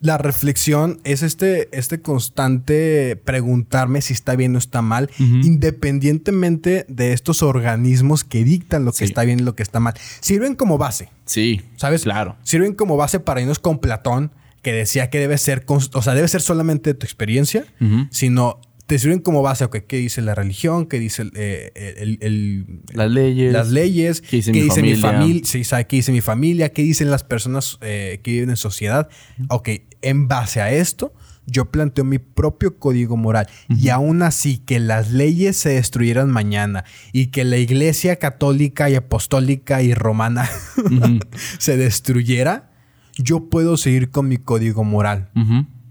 la 0.02 0.18
reflexión 0.18 1.00
es 1.04 1.22
este, 1.22 1.68
este 1.72 2.00
constante 2.02 3.16
preguntarme 3.16 4.02
si 4.02 4.12
está 4.12 4.36
bien 4.36 4.54
o 4.56 4.58
está 4.58 4.82
mal, 4.82 5.08
independientemente 5.18 6.84
de 6.88 7.12
estos 7.12 7.42
organismos 7.42 8.24
que 8.24 8.44
dictan 8.44 8.84
lo 8.84 8.92
que 8.92 9.04
está 9.04 9.22
bien 9.24 9.40
y 9.40 9.42
lo 9.42 9.54
que 9.54 9.62
está 9.62 9.80
mal. 9.80 9.94
Sirven 10.20 10.54
como 10.54 10.78
base. 10.78 11.08
Sí, 11.24 11.60
¿Sabes? 11.76 12.02
Claro. 12.02 12.36
Sirven 12.42 12.74
como 12.74 12.96
base 12.96 13.20
para 13.20 13.40
irnos 13.40 13.58
con 13.58 13.78
Platón, 13.78 14.32
que 14.62 14.72
decía 14.72 15.10
que 15.10 15.18
debe 15.18 15.38
ser, 15.38 15.64
o 15.66 16.02
sea, 16.02 16.14
debe 16.14 16.28
ser 16.28 16.40
solamente 16.40 16.90
de 16.90 16.94
tu 16.94 17.04
experiencia, 17.06 17.64
sino 18.10 18.60
te 18.86 18.98
sirven 18.98 19.20
como 19.20 19.40
base, 19.42 19.64
ok, 19.64 19.76
¿qué 19.88 19.96
dice 19.96 20.20
la 20.20 20.34
religión? 20.34 20.86
¿Qué 20.86 20.98
dice 20.98 21.22
el, 21.22 21.32
eh, 21.34 21.72
el- 21.96 22.18
el- 22.20 22.66
Las 22.92 23.10
leyes. 23.10 23.52
las 23.52 23.70
leyes? 23.70 24.20
¿Qué 24.20 24.36
dice 24.36 24.52
mi 24.52 24.62
mi 24.62 24.68
familia? 24.68 25.00
familia? 25.00 25.42
Sí, 25.46 25.64
¿sabe 25.64 25.86
¿Qué 25.86 25.96
dice 25.96 26.12
mi 26.12 26.20
familia? 26.20 26.72
¿Qué 26.72 26.82
dicen 26.82 27.10
las 27.10 27.24
personas 27.24 27.78
eh, 27.80 28.20
que 28.22 28.32
viven 28.32 28.50
en 28.50 28.56
sociedad? 28.56 29.08
Ok, 29.48 29.70
en 30.02 30.28
base 30.28 30.60
a 30.60 30.70
esto, 30.72 31.12
yo 31.46 31.70
planteo 31.70 32.04
mi 32.04 32.18
propio 32.18 32.78
código 32.78 33.16
moral. 33.16 33.48
Y 33.68 33.88
aún 33.88 34.22
así, 34.22 34.58
que 34.58 34.78
las 34.78 35.10
leyes 35.10 35.56
se 35.56 35.70
destruyeran 35.70 36.30
mañana 36.30 36.84
y 37.12 37.28
que 37.28 37.44
la 37.44 37.56
iglesia 37.56 38.16
católica 38.16 38.88
y 38.90 38.94
apostólica 38.94 39.82
y 39.82 39.94
romana 39.94 40.48
se 41.58 41.76
destruyera, 41.76 42.70
yo 43.16 43.48
puedo 43.50 43.76
seguir 43.76 44.10
con 44.10 44.28
mi 44.28 44.36
código 44.38 44.84
moral. 44.84 45.30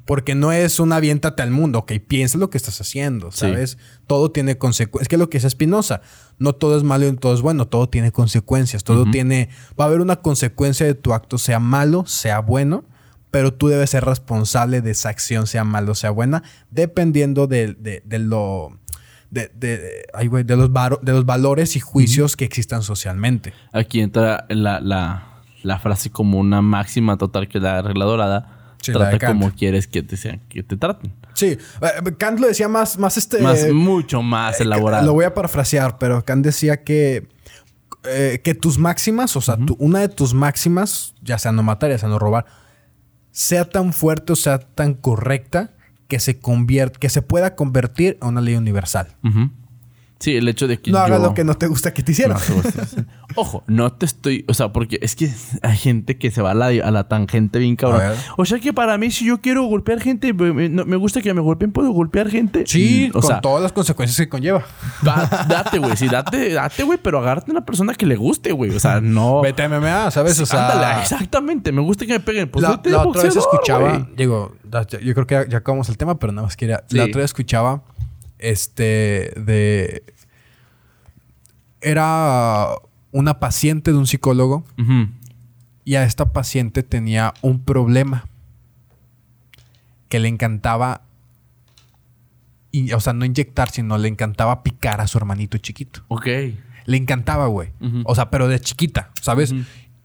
Porque 0.05 0.35
no 0.35 0.51
es 0.51 0.79
un 0.79 0.91
aviéntate 0.93 1.41
al 1.41 1.51
mundo, 1.51 1.79
ok, 1.79 1.93
piensa 2.05 2.37
lo 2.37 2.49
que 2.49 2.57
estás 2.57 2.81
haciendo, 2.81 3.31
Sí. 3.31 3.39
¿sabes? 3.41 3.77
Todo 4.07 4.31
tiene 4.31 4.57
consecuencias. 4.57 5.03
Es 5.03 5.07
que 5.07 5.17
lo 5.17 5.29
que 5.29 5.37
es 5.37 5.43
Espinosa, 5.45 6.01
no 6.39 6.53
todo 6.53 6.75
es 6.77 6.83
malo 6.83 7.07
y 7.07 7.15
todo 7.15 7.33
es 7.33 7.41
bueno, 7.41 7.67
todo 7.67 7.87
tiene 7.87 8.11
consecuencias, 8.11 8.83
todo 8.83 9.09
tiene, 9.09 9.49
va 9.79 9.85
a 9.85 9.87
haber 9.87 10.01
una 10.01 10.17
consecuencia 10.17 10.85
de 10.85 10.95
tu 10.95 11.13
acto, 11.13 11.37
sea 11.37 11.59
malo, 11.59 12.05
sea 12.07 12.39
bueno, 12.39 12.83
pero 13.31 13.53
tú 13.53 13.69
debes 13.69 13.89
ser 13.89 14.03
responsable 14.05 14.81
de 14.81 14.91
esa 14.91 15.09
acción, 15.09 15.47
sea 15.47 15.63
malo, 15.63 15.95
sea 15.95 16.11
buena, 16.11 16.43
dependiendo 16.69 17.47
de, 17.47 17.73
de- 17.73 18.03
de 18.05 18.19
lo... 18.19 18.77
De, 19.29 19.49
de- 19.55 20.03
ay, 20.13 20.27
de 20.27 20.57
los, 20.57 20.71
varo- 20.73 20.99
de 21.01 21.13
los 21.13 21.25
valores 21.25 21.77
y 21.77 21.79
juicios 21.79 22.35
que 22.35 22.43
existan 22.43 22.83
socialmente. 22.83 23.53
Aquí 23.71 24.01
entra 24.01 24.45
la, 24.49 24.81
la, 24.81 25.23
la 25.63 25.79
frase 25.79 26.09
como 26.09 26.37
una 26.37 26.61
máxima 26.61 27.17
total 27.17 27.47
que 27.47 27.59
la 27.61 27.81
regla 27.81 28.03
dorada. 28.03 28.57
Sí, 28.81 28.91
Trata 28.91 29.27
como 29.27 29.51
quieres 29.51 29.87
que 29.87 30.01
te, 30.03 30.17
sean, 30.17 30.41
que 30.49 30.63
te 30.63 30.75
traten. 30.75 31.13
Sí, 31.33 31.45
eh, 31.81 32.15
Kant 32.17 32.39
lo 32.41 32.47
decía 32.47 32.67
más, 32.67 32.97
más 32.97 33.15
este... 33.15 33.39
Más, 33.41 33.69
mucho 33.71 34.21
más 34.21 34.59
Eh, 34.59 34.63
elaborado. 34.63 35.05
Lo 35.05 35.13
voy 35.13 35.23
a 35.23 35.33
parafrasear, 35.33 35.97
pero 35.97 36.25
Kant 36.25 36.43
decía 36.43 36.83
que, 36.83 37.29
eh, 38.03 38.41
que 38.43 38.53
tus 38.55 38.79
máximas, 38.79 39.35
o 39.37 39.41
sea, 39.41 39.55
tu- 39.55 39.77
una 39.79 39.99
de 39.99 40.09
tus 40.09 40.33
máximas, 40.33 41.13
ya 41.21 41.37
sea 41.37 41.51
no 41.53 41.63
matar, 41.63 41.91
ya 41.91 41.99
sea 41.99 42.09
no 42.09 42.17
robar, 42.19 42.45
sea 43.31 43.65
tan 43.65 43.93
fuerte 43.93 44.33
o 44.33 44.35
sea 44.35 44.59
tan 44.59 44.93
correcta 44.93 45.73
que 46.07 46.19
se 46.19 46.39
que 46.91 47.09
se 47.09 47.21
pueda 47.21 47.55
convertir 47.55 48.17
en 48.21 48.27
una 48.27 48.41
ley 48.41 48.55
universal. 48.55 49.15
Sí, 50.21 50.35
el 50.37 50.47
hecho 50.47 50.67
de 50.67 50.79
que 50.79 50.91
No 50.91 50.99
hagas 50.99 51.19
yo- 51.19 51.25
lo 51.27 51.33
que 51.33 51.43
no 51.43 51.55
te 51.55 51.67
gusta 51.67 51.93
que 51.93 52.03
te 52.03 52.11
hicieran. 52.13 52.37
No. 52.37 53.05
Ojo, 53.35 53.63
no 53.67 53.91
te 53.93 54.05
estoy... 54.05 54.43
O 54.49 54.53
sea, 54.53 54.73
porque 54.73 54.99
es 55.01 55.15
que 55.15 55.31
hay 55.61 55.77
gente 55.77 56.17
que 56.17 56.31
se 56.31 56.41
va 56.41 56.51
a 56.51 56.53
la, 56.53 56.67
a 56.67 56.91
la 56.91 57.07
tangente 57.07 57.59
bien 57.59 57.75
cabrón. 57.77 58.01
O 58.37 58.45
sea 58.45 58.59
que 58.59 58.73
para 58.73 58.97
mí, 58.97 59.09
si 59.09 59.25
yo 59.25 59.39
quiero 59.41 59.63
golpear 59.63 60.01
gente, 60.01 60.33
me, 60.33 60.51
me- 60.53 60.69
no- 60.69 60.85
me 60.85 60.95
gusta 60.97 61.21
que 61.21 61.33
me 61.33 61.41
golpeen, 61.41 61.71
¿puedo 61.71 61.91
golpear 61.91 62.29
gente? 62.29 62.63
Sí, 62.67 63.09
Mm, 63.13 63.17
o 63.17 63.21
con 63.21 63.27
sea, 63.29 63.41
todas 63.41 63.63
las 63.63 63.71
consecuencias 63.71 64.17
que 64.17 64.29
conlleva. 64.29 64.63
da- 65.01 65.45
date, 65.49 65.79
güey. 65.79 65.95
Sí, 65.97 66.07
date, 66.07 66.53
date, 66.53 66.83
güey, 66.83 66.99
pero 67.01 67.19
agárrate 67.19 67.51
a 67.51 67.53
una 67.53 67.65
persona 67.65 67.93
que 67.93 68.05
le 68.05 68.15
guste, 68.15 68.51
güey. 68.51 68.71
O 68.75 68.79
sea, 68.79 68.99
no... 69.01 69.41
Vete 69.41 69.63
a 69.63 69.69
MMA, 69.69 70.11
¿sabes? 70.11 70.39
O 70.39 70.45
sea, 70.45 70.69
Ándale, 70.69 71.01
exactamente. 71.01 71.71
Me 71.71 71.81
gusta 71.81 72.05
que 72.05 72.13
me 72.13 72.19
peguen. 72.19 72.49
Pues 72.49 72.63
la, 72.63 72.79
la 72.83 73.07
otra 73.07 73.23
vez 73.23 73.35
escuchaba, 73.35 74.07
digo, 74.15 74.55
yo 75.01 75.13
creo 75.13 75.25
que 75.27 75.35
ya, 75.35 75.47
ya 75.47 75.57
acabamos 75.59 75.87
el 75.89 75.97
tema, 75.97 76.19
pero 76.19 76.33
nada 76.33 76.45
más 76.47 76.55
quería. 76.57 76.83
La 76.89 77.05
otra 77.05 77.17
vez 77.21 77.25
escuchaba, 77.25 77.83
este, 78.41 79.33
de. 79.37 80.03
Era 81.81 82.67
una 83.11 83.39
paciente 83.39 83.91
de 83.91 83.97
un 83.97 84.07
psicólogo 84.07 84.63
y 85.83 85.95
a 85.95 86.03
esta 86.03 86.31
paciente 86.31 86.83
tenía 86.83 87.33
un 87.41 87.63
problema 87.63 88.25
que 90.09 90.19
le 90.19 90.27
encantaba, 90.27 91.01
y, 92.71 92.91
o 92.93 92.99
sea, 92.99 93.13
no 93.13 93.25
inyectar, 93.25 93.69
sino 93.71 93.97
le 93.97 94.07
encantaba 94.07 94.61
picar 94.61 95.01
a 95.01 95.07
su 95.07 95.17
hermanito 95.17 95.57
chiquito. 95.57 96.03
Ok. 96.07 96.27
Le 96.85 96.97
encantaba, 96.97 97.47
güey. 97.47 97.69
O 98.03 98.13
sea, 98.13 98.29
pero 98.29 98.47
de 98.47 98.59
chiquita, 98.59 99.11
¿sabes? 99.21 99.53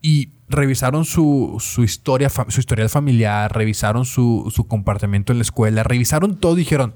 Y 0.01 0.29
revisaron 0.49 1.05
su, 1.05 1.57
su 1.59 1.83
historia, 1.83 2.29
su 2.29 2.59
historial 2.59 2.89
familiar, 2.89 3.53
revisaron 3.53 4.05
su, 4.05 4.51
su 4.53 4.67
comportamiento 4.67 5.31
en 5.33 5.39
la 5.39 5.43
escuela, 5.43 5.83
revisaron 5.83 6.37
todo 6.37 6.53
y 6.55 6.59
dijeron, 6.59 6.95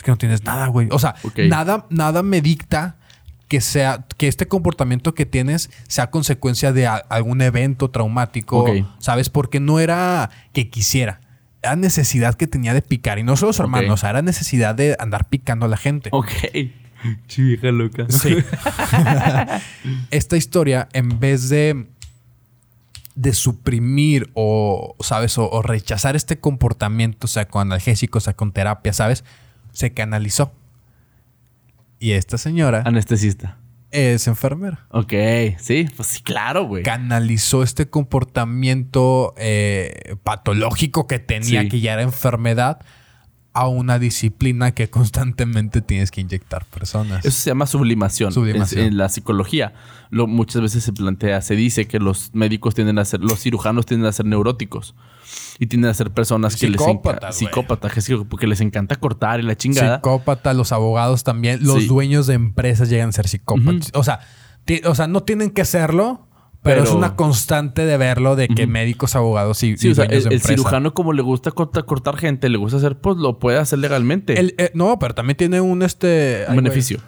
es 0.00 0.02
que 0.02 0.10
no 0.10 0.16
tienes 0.16 0.44
nada, 0.44 0.66
güey. 0.68 0.88
O 0.90 0.98
sea, 0.98 1.14
nada, 1.48 1.86
nada 1.90 2.22
me 2.22 2.40
dicta 2.40 2.96
que 3.48 3.60
sea, 3.60 4.06
que 4.16 4.28
este 4.28 4.48
comportamiento 4.48 5.12
que 5.14 5.26
tienes 5.26 5.70
sea 5.88 6.08
consecuencia 6.10 6.72
de 6.72 6.86
a- 6.86 6.94
algún 6.96 7.42
evento 7.42 7.90
traumático. 7.90 8.64
¿sabes? 8.98 9.28
Porque 9.28 9.60
no 9.60 9.78
era 9.78 10.30
que 10.54 10.70
quisiera. 10.70 11.20
Era 11.62 11.76
necesidad 11.76 12.34
que 12.36 12.46
tenía 12.46 12.72
de 12.72 12.80
picar. 12.80 13.18
Y 13.18 13.24
no 13.24 13.36
solo 13.36 13.52
su 13.52 13.60
hermano, 13.62 13.92
o 13.92 13.96
sea, 13.98 14.08
era 14.10 14.22
necesidad 14.22 14.74
de 14.74 14.96
andar 14.98 15.28
picando 15.28 15.66
a 15.66 15.68
la 15.68 15.76
gente. 15.76 16.08
Ok. 16.12 16.30
Chica 17.28 17.70
loca. 17.72 18.06
Sí. 18.08 18.36
Esta 20.10 20.36
historia, 20.36 20.88
en 20.92 21.18
vez 21.20 21.48
de, 21.48 21.86
de 23.14 23.32
suprimir 23.32 24.30
o, 24.34 24.96
¿sabes? 25.00 25.38
O, 25.38 25.48
o 25.50 25.62
rechazar 25.62 26.16
este 26.16 26.38
comportamiento, 26.38 27.26
o 27.26 27.28
sea, 27.28 27.46
con 27.48 27.62
analgésicos, 27.62 28.22
o 28.22 28.24
sea, 28.24 28.34
con 28.34 28.52
terapia, 28.52 28.92
¿sabes? 28.92 29.24
Se 29.80 29.92
canalizó. 29.94 30.52
Y 31.98 32.12
esta 32.12 32.36
señora 32.38 32.82
Anestesista. 32.84 33.56
es 33.90 34.26
enfermera. 34.26 34.86
Ok. 34.90 35.12
Sí, 35.58 35.86
pues 35.96 36.08
sí, 36.08 36.22
claro, 36.22 36.64
güey. 36.64 36.82
Canalizó 36.82 37.62
este 37.62 37.88
comportamiento 37.88 39.34
eh, 39.38 40.16
patológico 40.22 41.06
que 41.06 41.18
tenía, 41.18 41.62
Sí. 41.62 41.68
que 41.68 41.80
ya 41.80 41.94
era 41.94 42.02
enfermedad, 42.02 42.80
a 43.52 43.66
una 43.68 43.98
disciplina 43.98 44.72
que 44.72 44.88
constantemente 44.90 45.80
tienes 45.82 46.10
que 46.10 46.20
inyectar 46.20 46.64
personas. 46.66 47.24
Eso 47.24 47.36
se 47.40 47.50
llama 47.50 47.66
sublimación. 47.66 48.32
Sublimación. 48.32 48.82
Es- 48.82 48.88
en 48.88 48.96
la 48.96 49.08
psicología, 49.08 49.72
lo, 50.10 50.26
muchas 50.28 50.62
veces 50.62 50.84
se 50.84 50.92
plantea, 50.92 51.40
se 51.42 51.56
dice 51.56 51.86
que 51.86 51.98
los 51.98 52.30
médicos 52.34 52.74
tienden 52.76 52.98
a 52.98 53.04
ser, 53.04 53.20
los 53.20 53.40
cirujanos 53.40 53.86
tienden 53.86 54.08
a 54.08 54.12
ser 54.12 54.26
neuróticos. 54.26 54.94
Y 55.58 55.66
tienden 55.66 55.90
a 55.90 55.94
ser 55.94 56.10
personas 56.10 56.56
que 56.56 56.68
les 56.68 56.80
encanta. 56.80 57.32
Psicópatas. 57.32 57.36
Psicópatas, 57.36 58.38
que, 58.38 58.46
les 58.46 58.60
encanta 58.60 58.96
cortar 58.96 59.40
y 59.40 59.42
la 59.42 59.56
chingada. 59.56 59.96
Psicópata, 59.96 60.54
los 60.54 60.72
abogados 60.72 61.24
también, 61.24 61.60
los 61.62 61.82
Sí. 61.82 61.86
dueños 61.88 62.26
de 62.26 62.34
empresas 62.34 62.88
llegan 62.88 63.10
a 63.10 63.12
ser 63.12 63.28
psicópatas. 63.28 63.90
O 63.94 64.02
sea, 64.04 64.20
o 64.86 64.94
sea, 64.94 65.06
no 65.08 65.22
tienen 65.22 65.50
que 65.50 65.64
serlo, 65.64 66.26
Pero, 66.62 66.82
es 66.84 66.90
una 66.90 67.16
constante 67.16 67.86
de 67.86 67.96
verlo 67.96 68.36
de 68.36 68.46
que 68.48 68.66
médicos, 68.66 69.16
abogados 69.16 69.62
y, 69.62 69.76
Sí, 69.78 69.88
y 69.88 69.92
o 69.92 69.94
sea, 69.94 70.04
el, 70.04 70.10
de 70.10 70.16
el 70.18 70.22
empresa. 70.24 70.48
cirujano 70.48 70.92
como 70.92 71.12
le 71.14 71.22
gusta 71.22 71.50
corta- 71.52 71.82
cortar 71.84 72.16
gente, 72.18 72.48
le 72.50 72.58
gusta 72.58 72.76
hacer, 72.76 72.98
pues 73.00 73.16
lo 73.16 73.38
puede 73.38 73.58
hacer 73.58 73.78
legalmente. 73.78 74.38
El- 74.38 74.54
eh, 74.58 74.70
no, 74.74 74.98
pero 74.98 75.14
también 75.14 75.36
tiene 75.38 75.60
un 75.62 75.82
este. 75.82 76.44
un 76.48 76.52
ay, 76.52 76.56
beneficio. 76.56 77.00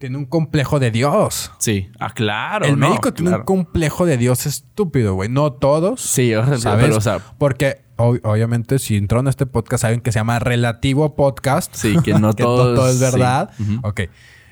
Tiene 0.00 0.16
un 0.16 0.24
complejo 0.24 0.80
de 0.80 0.90
Dios. 0.90 1.52
Sí. 1.58 1.90
Ah, 2.00 2.10
claro. 2.12 2.64
el 2.66 2.78
no, 2.78 2.88
médico 2.88 3.12
tiene 3.12 3.30
claro. 3.30 3.42
un 3.42 3.46
complejo 3.46 4.06
de 4.06 4.16
Dios 4.16 4.46
estúpido, 4.46 5.14
güey. 5.14 5.28
No 5.28 5.52
todos. 5.52 6.00
Sí, 6.00 6.34
o 6.34 6.44
sea, 6.44 6.58
¿Sabes? 6.58 6.86
pero, 6.86 6.96
o 6.96 7.00
sea, 7.02 7.18
Porque 7.38 7.82
ob- 7.98 8.20
obviamente 8.24 8.78
si 8.78 8.96
entraron 8.96 9.26
a 9.26 9.30
este 9.30 9.44
podcast 9.46 9.82
saben 9.82 10.00
que 10.00 10.10
se 10.10 10.18
llama 10.18 10.38
Relativo 10.38 11.14
Podcast. 11.14 11.74
Sí, 11.74 11.94
que 12.02 12.14
no 12.14 12.32
que 12.34 12.42
todo 12.42 12.74
todo 12.74 12.88
es 12.88 12.98
verdad. 12.98 13.50
sí. 13.56 13.78
Ok. 13.82 14.00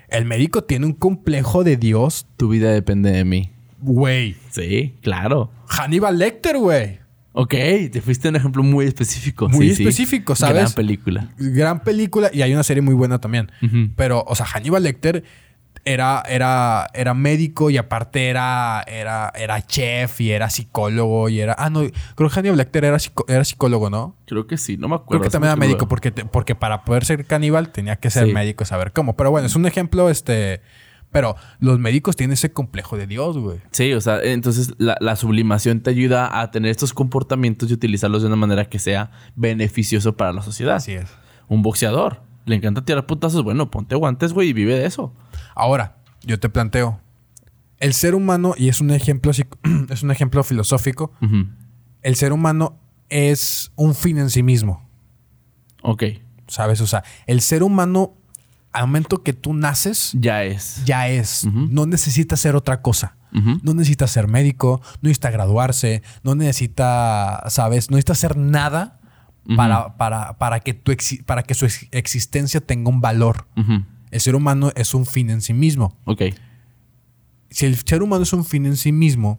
El 0.09 0.27
médico 0.27 0.65
tiene 0.65 0.87
un 0.87 0.93
complejo 0.93 1.65
de 1.65 1.77
Dios, 1.77 2.27
tu 2.37 2.49
vida 2.51 2.71
depende 2.71 3.11
de 3.11 3.25
mí. 3.25 3.51
güey. 3.81 4.37
Sí, 4.51 4.97
claro. 5.03 5.51
Hannibal 5.67 6.19
Lecter, 6.19 6.59
güey. 6.59 7.01
Ok, 7.33 7.51
te 7.93 8.01
fuiste 8.01 8.29
a 8.29 8.31
un 8.31 8.37
ejemplo 8.37 8.63
muy 8.63 8.87
específico. 8.87 9.49
Muy 9.49 9.69
Sí, 9.71 9.77
sí. 9.77 9.83
específico, 9.83 10.35
¿sabes? 10.35 10.55
Gran 10.57 10.73
película. 10.73 11.29
Gran 11.39 11.83
película 11.85 12.31
y 12.33 12.43
hay 12.43 12.53
una 12.53 12.63
serie 12.65 12.83
muy 12.83 12.95
buena 12.95 13.21
también. 13.21 13.51
Pero, 13.97 14.25
o 14.27 14.35
sea, 14.35 14.47
Hannibal 14.47 14.83
Lecter 14.83 15.23
era, 15.85 16.23
era, 16.29 16.89
era 16.95 17.15
médico 17.15 17.71
y 17.71 17.77
aparte 17.77 18.29
era, 18.29 18.83
era, 18.89 19.33
era 19.37 19.65
chef 19.65 20.21
y 20.21 20.33
era 20.33 20.51
psicólogo 20.51 21.29
y 21.29 21.41
era... 21.41 21.55
Ah, 21.59 21.71
no, 21.71 21.81
creo 22.17 22.29
que 22.29 22.35
Hannibal 22.35 22.59
Lecter 22.59 22.85
era, 22.85 22.99
psicólogo, 23.45 23.89
¿no? 23.89 24.17
Creo 24.27 24.47
que 24.47 24.57
sí, 24.59 24.77
no 24.77 24.89
me 24.89 24.97
Creo 24.97 25.03
acuerdo. 25.05 25.23
que 25.25 25.31
también 25.31 25.51
era 25.53 25.57
médico 25.57 25.87
porque, 25.87 26.11
te- 26.11 26.25
porque 26.25 26.55
para 26.55 26.85
poder 26.85 27.05
ser 27.05 27.25
caníbal 27.25 27.71
tenía 27.71 27.97
que 27.97 28.11
ser 28.11 28.27
Sí. 28.27 28.33
médico 28.33 28.65
y 28.65 28.67
saber 28.67 28.93
cómo. 28.93 29.17
Pero 29.17 29.31
bueno, 29.31 29.47
es 29.47 29.55
un 29.55 29.65
ejemplo, 29.67 30.11
este... 30.11 30.61
Pero 31.11 31.37
los 31.59 31.79
médicos 31.79 32.17
tienen 32.17 32.35
ese 32.35 32.53
complejo 32.53 32.97
de 32.97 33.07
Dios, 33.07 33.39
güey. 33.39 33.61
Sí, 33.71 33.93
o 33.95 34.01
sea, 34.01 34.21
entonces 34.23 34.75
la, 34.79 34.97
la 35.01 35.17
sublimación 35.17 35.81
te 35.81 35.91
ayuda 35.91 36.41
a 36.41 36.51
tener 36.51 36.71
estos 36.71 36.93
comportamientos 36.93 37.71
y 37.71 37.75
utilizarlos 37.75 38.23
de 38.23 38.29
una 38.29 38.37
manera 38.37 38.69
que 38.69 38.79
sea 38.79 39.11
beneficioso 39.35 40.17
para 40.17 40.33
la 40.33 40.43
sociedad. 40.43 40.77
Así 40.77 40.93
es. 40.93 41.09
Un 41.49 41.63
boxeador. 41.63 42.21
Le 42.45 42.57
encanta 42.57 42.85
tirar 42.85 43.07
putazos. 43.07 43.43
Bueno, 43.43 43.71
ponte 43.71 43.95
guantes, 43.95 44.33
güey, 44.33 44.49
y 44.49 44.53
vive 44.53 44.79
de 44.79 44.87
eso. 44.87 45.13
Ahora, 45.55 45.97
yo 46.23 46.39
te 46.39 46.49
planteo. 46.49 47.01
El 47.79 47.95
ser 47.95 48.15
humano, 48.15 48.55
y 48.57 48.69
es 48.69 48.81
un 48.81 48.91
ejemplo, 48.91 49.31
es 49.91 50.03
un 50.03 50.11
ejemplo 50.11 50.43
filosófico, 50.43 51.13
el 52.03 52.17
ser 52.17 52.33
humano 52.33 52.79
es 53.09 53.73
un 53.77 53.95
fin 53.95 54.19
en 54.19 54.31
sí 54.31 54.43
mismo. 54.43 54.87
Ok, 55.83 56.03
¿Sabes? 56.49 56.81
O 56.81 56.87
sea, 56.87 57.05
el 57.27 57.43
ser 57.43 57.63
humano, 57.63 58.15
al 58.73 58.87
momento 58.87 59.23
que 59.23 59.33
tú 59.33 59.55
naces, 59.55 60.13
ya 60.15 60.45
es. 60.45 60.83
ya 60.85 61.09
es. 61.09 61.47
No 61.47 61.87
necesita 61.87 62.37
ser 62.37 62.55
otra 62.57 62.83
cosa. 62.83 63.17
No 63.63 63.75
necesita 63.75 64.07
ser 64.07 64.27
médico, 64.27 64.81
no 65.03 65.09
necesita 65.09 65.31
graduarse, 65.31 66.03
no 66.23 66.35
necesita, 66.35 67.45
¿sabes? 67.49 67.91
No 67.91 67.97
necesita 67.97 68.13
hacer 68.15 68.37
nada 68.37 69.01
para, 69.57 69.97
para, 69.97 70.39
para, 70.39 70.61
que 70.61 70.75
tu 70.75 70.93
para 71.27 71.43
que 71.43 71.55
su 71.55 71.67
ex- 71.67 71.89
existencia 71.91 72.61
tenga 72.61 72.89
un 72.91 73.01
valor. 73.01 73.47
El 74.11 74.21
ser 74.21 74.35
humano 74.35 74.73
es 74.77 74.95
un 74.95 75.05
fin 75.07 75.29
en 75.31 75.41
sí 75.43 75.53
mismo. 75.55 75.97
Ok. 76.05 76.23
Si 77.51 77.67
el 77.67 77.77
ser 77.77 78.03
humano 78.03 78.23
es 78.25 78.33
un 78.33 78.45
fin 78.45 78.65
en 78.67 78.77
sí 78.77 78.93
mismo, 78.93 79.39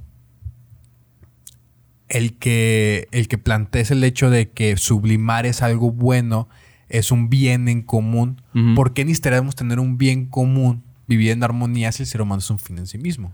el 2.07 2.37
que, 2.37 3.07
el 3.11 3.27
que 3.27 3.37
plantees 3.37 3.91
el 3.91 4.03
hecho 4.03 4.29
de 4.29 4.49
que 4.51 4.77
sublimar 4.77 5.45
es 5.45 5.61
algo 5.61 5.91
bueno, 5.91 6.49
es 6.89 7.11
un 7.11 7.29
bien 7.29 7.67
en 7.67 7.81
común, 7.81 8.41
Ujú. 8.55 8.75
¿por 8.75 8.93
qué 8.93 9.05
necesitaríamos 9.05 9.55
tener 9.55 9.79
un 9.79 9.97
bien 9.97 10.25
común, 10.25 10.83
vivir 11.07 11.31
en 11.31 11.43
armonía 11.43 11.91
si 11.91 12.03
el 12.03 12.07
ser 12.07 12.21
humano 12.21 12.39
es 12.39 12.49
un 12.49 12.59
fin 12.59 12.77
en 12.79 12.87
sí 12.87 12.97
mismo? 12.97 13.33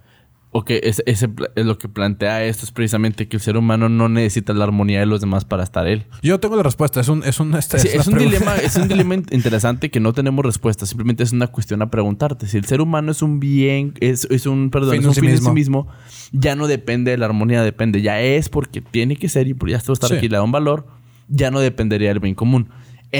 Ok, 0.57 0.69
ese, 0.69 1.03
ese 1.05 1.27
lo 1.57 1.77
que 1.77 1.89
plantea 1.89 2.45
esto 2.45 2.63
es 2.63 2.71
precisamente 2.71 3.27
que 3.27 3.35
el 3.35 3.41
ser 3.41 3.57
humano 3.57 3.89
no 3.89 4.07
necesita 4.07 4.53
la 4.53 4.63
armonía 4.63 5.01
de 5.01 5.05
los 5.05 5.19
demás 5.19 5.43
para 5.43 5.63
estar 5.63 5.85
él. 5.85 6.05
Yo 6.23 6.39
tengo 6.39 6.55
la 6.55 6.63
respuesta, 6.63 7.01
es 7.01 7.09
un, 7.09 7.25
es 7.25 7.41
un, 7.41 7.51
Sí, 7.61 7.89
es 7.93 8.05
dilema, 8.05 8.55
es 8.55 8.77
un 8.77 8.87
dilema 8.87 9.15
in- 9.15 9.25
interesante 9.31 9.91
que 9.91 9.99
no 9.99 10.13
tenemos 10.13 10.45
respuesta. 10.45 10.85
Simplemente 10.85 11.23
es 11.23 11.33
una 11.33 11.47
cuestión 11.47 11.81
a 11.81 11.91
preguntarte. 11.91 12.47
Si 12.47 12.55
el 12.57 12.63
ser 12.63 12.79
humano 12.79 13.11
es 13.11 13.21
un 13.21 13.41
bien, 13.41 13.95
es, 13.99 14.29
es 14.31 14.45
un, 14.45 14.69
perdón, 14.69 14.91
Fin 14.91 15.01
es 15.01 15.07
un 15.07 15.13
sí 15.15 15.19
fin 15.19 15.29
en 15.31 15.41
sí 15.41 15.49
mismo, 15.51 15.87
ya 16.31 16.55
no 16.55 16.67
depende 16.67 17.11
de 17.11 17.17
la 17.17 17.25
armonía, 17.25 17.61
depende. 17.61 18.01
Ya 18.01 18.21
es 18.21 18.47
porque 18.47 18.79
tiene 18.79 19.17
que 19.17 19.27
ser 19.27 19.49
y 19.49 19.53
por 19.55 19.69
ya 19.69 19.75
estar 19.75 19.97
Sí. 20.07 20.15
aquí 20.15 20.29
le 20.29 20.37
da 20.37 20.43
un 20.43 20.53
valor, 20.53 20.87
ya 21.27 21.51
no 21.51 21.59
dependería 21.59 22.07
del 22.07 22.19
bien 22.21 22.33
común. 22.35 22.69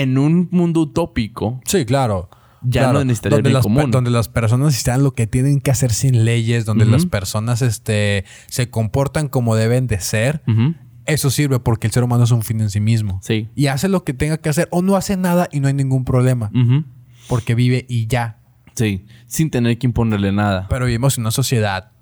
En 0.02 0.18
un 0.18 0.48
mundo 0.50 0.80
utópico, 0.80 1.60
Sí, 1.64 1.84
claro. 1.84 2.28
Ya 2.62 2.82
Claro. 2.82 2.98
no 3.00 3.04
necesitaría 3.04 3.36
el 3.36 3.42
donde 3.42 3.48
bien 3.50 3.54
las, 3.54 3.62
común. 3.62 3.90
donde 3.90 4.10
las 4.10 4.28
personas 4.28 4.66
necesitan 4.68 5.02
lo 5.04 5.12
que 5.12 5.26
tienen 5.26 5.60
que 5.60 5.70
hacer 5.70 5.92
sin 5.92 6.24
leyes, 6.24 6.64
donde 6.64 6.84
las 6.84 7.06
personas 7.06 7.62
este, 7.62 8.24
se 8.48 8.70
comportan 8.70 9.28
como 9.28 9.54
deben 9.54 9.86
de 9.86 10.00
ser. 10.00 10.42
Eso 11.04 11.30
sirve 11.30 11.60
porque 11.60 11.86
el 11.86 11.92
ser 11.92 12.02
humano 12.02 12.24
es 12.24 12.32
un 12.32 12.42
fin 12.42 12.60
en 12.60 12.70
sí 12.70 12.80
mismo. 12.80 13.20
sí. 13.22 13.48
Y 13.54 13.66
hace 13.68 13.88
lo 13.88 14.02
que 14.02 14.14
tenga 14.14 14.38
que 14.38 14.48
hacer 14.48 14.66
o 14.72 14.82
no 14.82 14.96
hace 14.96 15.16
nada 15.16 15.48
y 15.52 15.60
no 15.60 15.68
hay 15.68 15.74
ningún 15.74 16.04
problema. 16.04 16.50
Porque 17.28 17.54
vive 17.54 17.84
y 17.88 18.06
ya. 18.08 18.38
sí, 18.74 19.06
sin 19.26 19.50
tener 19.50 19.78
que 19.78 19.86
imponerle 19.86 20.32
nada. 20.32 20.66
Pero 20.68 20.86
vivimos 20.86 21.16
en 21.18 21.22
una 21.22 21.30
sociedad, 21.30 21.92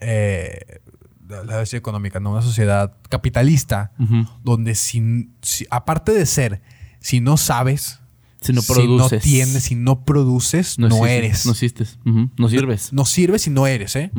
eh, 0.00 0.80
la 1.28 1.58
decir 1.58 1.76
económica, 1.78 2.20
no 2.20 2.30
una 2.32 2.42
sociedad 2.42 2.94
capitalista, 3.08 3.92
donde 4.44 4.74
si, 4.74 5.30
si- 5.42 5.66
aparte 5.70 6.12
de 6.12 6.24
ser, 6.26 6.62
si 7.00 7.20
no 7.20 7.36
sabes, 7.36 8.00
Si 8.40 8.52
no 8.52 8.60
si 8.62 8.72
produces. 8.72 9.12
no 9.12 9.20
tienes, 9.20 9.62
si 9.64 9.74
no 9.74 10.04
produces, 10.04 10.78
no, 10.78 11.06
eres. 11.06 11.46
No 11.46 11.52
existes. 11.52 11.98
No 12.04 12.48
sirves. 12.48 12.92
No 12.92 13.04
sirves 13.04 13.42
si 13.42 13.50
no 13.50 13.66
eres, 13.66 13.96
¿eh? 13.96 14.10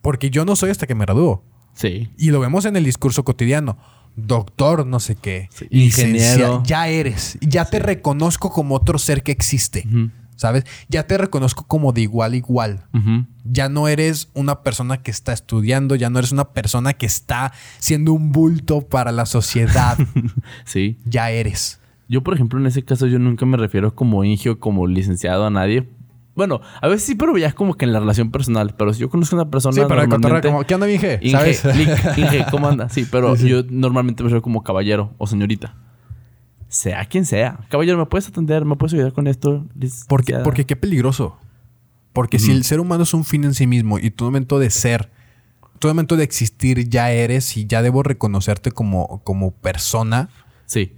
Porque 0.00 0.30
yo 0.30 0.44
no 0.44 0.56
soy 0.56 0.70
hasta 0.70 0.86
que 0.86 0.94
me 0.94 1.04
gradúo. 1.04 1.44
Sí. 1.74 2.10
Y 2.18 2.30
lo 2.30 2.40
vemos 2.40 2.64
en 2.64 2.76
el 2.76 2.84
discurso 2.84 3.24
cotidiano. 3.24 3.78
Doctor, 4.14 4.86
no 4.86 5.00
sé 5.00 5.16
qué. 5.16 5.48
Sí, 5.54 5.66
ingeniero. 5.70 6.62
Ya 6.66 6.88
eres. 6.88 7.38
Ya 7.40 7.64
te 7.64 7.78
reconozco 7.78 8.50
como 8.50 8.74
otro 8.74 8.98
ser 8.98 9.22
que 9.22 9.32
existe. 9.32 9.86
¿Sabes? 10.36 10.64
Ya 10.88 11.06
te 11.06 11.16
reconozco 11.18 11.66
como 11.68 11.92
de 11.92 12.00
igual 12.00 12.32
a 12.32 12.36
igual. 12.36 12.84
Ya 13.44 13.68
no 13.68 13.86
eres 13.88 14.28
una 14.34 14.62
persona 14.62 15.02
que 15.02 15.10
está 15.12 15.32
estudiando, 15.32 15.94
ya 15.94 16.10
no 16.10 16.18
eres 16.18 16.32
una 16.32 16.52
persona 16.52 16.94
que 16.94 17.06
está 17.06 17.52
siendo 17.78 18.12
un 18.12 18.32
bulto 18.32 18.80
para 18.88 19.12
la 19.12 19.24
sociedad. 19.26 19.96
Sí. 20.64 20.98
ya 21.04 21.30
eres. 21.30 21.78
Yo, 22.12 22.22
por 22.22 22.34
ejemplo, 22.34 22.60
en 22.60 22.66
ese 22.66 22.84
caso, 22.84 23.06
yo 23.06 23.18
nunca 23.18 23.46
me 23.46 23.56
refiero 23.56 23.94
como 23.94 24.22
ingio, 24.22 24.60
como 24.60 24.86
licenciado 24.86 25.46
a 25.46 25.50
nadie. 25.50 25.88
Bueno, 26.34 26.60
a 26.82 26.86
veces 26.86 27.04
sí, 27.04 27.14
pero 27.14 27.38
ya 27.38 27.46
es 27.46 27.54
como 27.54 27.72
que 27.74 27.86
en 27.86 27.92
la 27.94 28.00
relación 28.00 28.30
personal. 28.30 28.74
Pero 28.76 28.92
si 28.92 29.00
yo 29.00 29.08
conozco 29.08 29.34
a 29.34 29.40
una 29.42 29.50
persona 29.50 29.72
Sí, 29.74 29.80
pero 29.88 30.06
normalmente... 30.06 30.48
como, 30.48 30.62
¿qué 30.64 30.74
onda, 30.74 30.90
Inge? 30.90 31.18
Inge, 31.22 31.54
¿Sabes? 31.54 31.64
Inge, 32.18 32.44
¿cómo 32.50 32.68
anda? 32.68 32.90
Sí, 32.90 33.06
pero 33.10 33.34
Sí, 33.34 33.44
sí. 33.44 33.48
yo 33.48 33.62
normalmente 33.70 34.22
me 34.22 34.28
refiero 34.28 34.42
como 34.42 34.62
caballero 34.62 35.14
o 35.16 35.26
señorita. 35.26 35.74
Sea 36.68 37.06
quien 37.06 37.24
sea. 37.24 37.60
Caballero, 37.70 37.96
¿me 37.96 38.04
puedes 38.04 38.28
atender? 38.28 38.66
¿Me 38.66 38.76
puedes 38.76 38.92
ayudar 38.92 39.14
con 39.14 39.26
esto? 39.26 39.66
Porque, 40.06 40.36
porque 40.44 40.66
qué 40.66 40.76
peligroso. 40.76 41.38
Porque 42.12 42.38
si 42.38 42.50
el 42.50 42.64
ser 42.64 42.78
humano 42.80 43.04
es 43.04 43.14
un 43.14 43.24
fin 43.24 43.44
en 43.44 43.54
sí 43.54 43.66
mismo 43.66 43.98
y 43.98 44.10
tu 44.10 44.24
momento 44.24 44.58
de 44.58 44.68
ser, 44.68 45.10
tu 45.78 45.88
momento 45.88 46.16
de 46.16 46.24
existir 46.24 46.90
ya 46.90 47.10
eres 47.10 47.56
y 47.56 47.66
ya 47.66 47.80
debo 47.80 48.02
reconocerte 48.02 48.70
como, 48.70 49.22
como 49.24 49.52
persona, 49.52 50.28
Sí. 50.66 50.92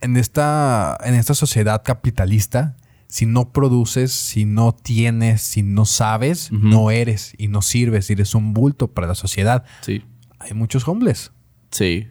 En 0.00 0.16
esta, 0.16 0.96
en 1.04 1.14
esta 1.14 1.34
sociedad 1.34 1.82
capitalista, 1.84 2.76
si 3.08 3.24
no 3.26 3.52
produces, 3.52 4.12
si 4.12 4.44
no 4.44 4.72
tienes, 4.72 5.40
si 5.42 5.62
no 5.62 5.84
sabes, 5.86 6.52
no 6.52 6.90
eres 6.90 7.34
y 7.38 7.48
no 7.48 7.62
sirves 7.62 8.10
eres 8.10 8.34
un 8.34 8.52
bulto 8.52 8.88
para 8.88 9.06
la 9.06 9.14
sociedad. 9.14 9.64
Sí. 9.80 10.04
Hay 10.38 10.52
muchos 10.54 10.86
hombres. 10.88 11.32
Sí. 11.70 12.06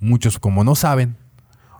Muchos 0.00 0.38
como 0.38 0.62
no 0.64 0.74
saben, 0.74 1.16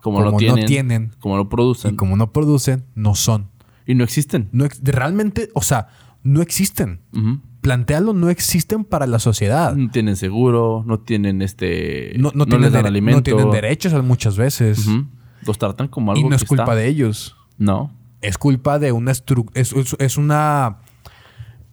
Como, 0.00 0.18
Como 0.18 0.40
no 0.40 0.56
no 0.56 0.64
tienen. 0.66 1.12
Como 1.18 1.36
no 1.36 1.48
producen. 1.48 1.94
y 1.94 1.96
como 1.96 2.16
no 2.16 2.32
producen, 2.32 2.84
no 2.94 3.14
son. 3.16 3.48
Y 3.86 3.94
no 3.94 4.04
existen. 4.04 4.48
No 4.52 4.66
realmente, 4.82 5.50
o 5.54 5.62
sea, 5.62 5.88
no 6.22 6.40
existen. 6.42 7.00
Ujú. 7.12 7.40
Plantéalo, 7.60 8.12
no 8.12 8.30
existen 8.30 8.84
para 8.84 9.08
la 9.08 9.18
sociedad. 9.18 9.74
No 9.74 9.90
tienen 9.90 10.14
seguro, 10.14 10.84
no 10.86 11.00
tienen 11.00 11.42
este. 11.42 12.12
No, 12.16 12.30
no 12.34 12.44
les 12.44 12.50
tienen, 12.50 12.72
dan 12.72 12.82
dere- 12.84 12.86
alimento. 12.88 13.18
no 13.18 13.22
tienen 13.36 13.50
derechos 13.50 14.04
muchas 14.04 14.36
veces. 14.36 14.86
Ujú. 14.86 15.06
Los 15.44 15.58
tratan 15.58 15.88
como 15.88 16.12
algo 16.12 16.26
Y 16.26 16.30
no 16.30 16.36
es 16.36 16.44
culpa 16.44 16.62
está. 16.64 16.74
de 16.76 16.86
ellos. 16.88 17.36
No. 17.58 17.92
Es 18.22 18.38
culpa 18.38 18.78
de 18.78 18.92
una 18.92 19.12
estru- 19.12 19.50
es, 19.54 19.72
es- 19.72 19.96
es 19.98 20.16
una 20.16 20.78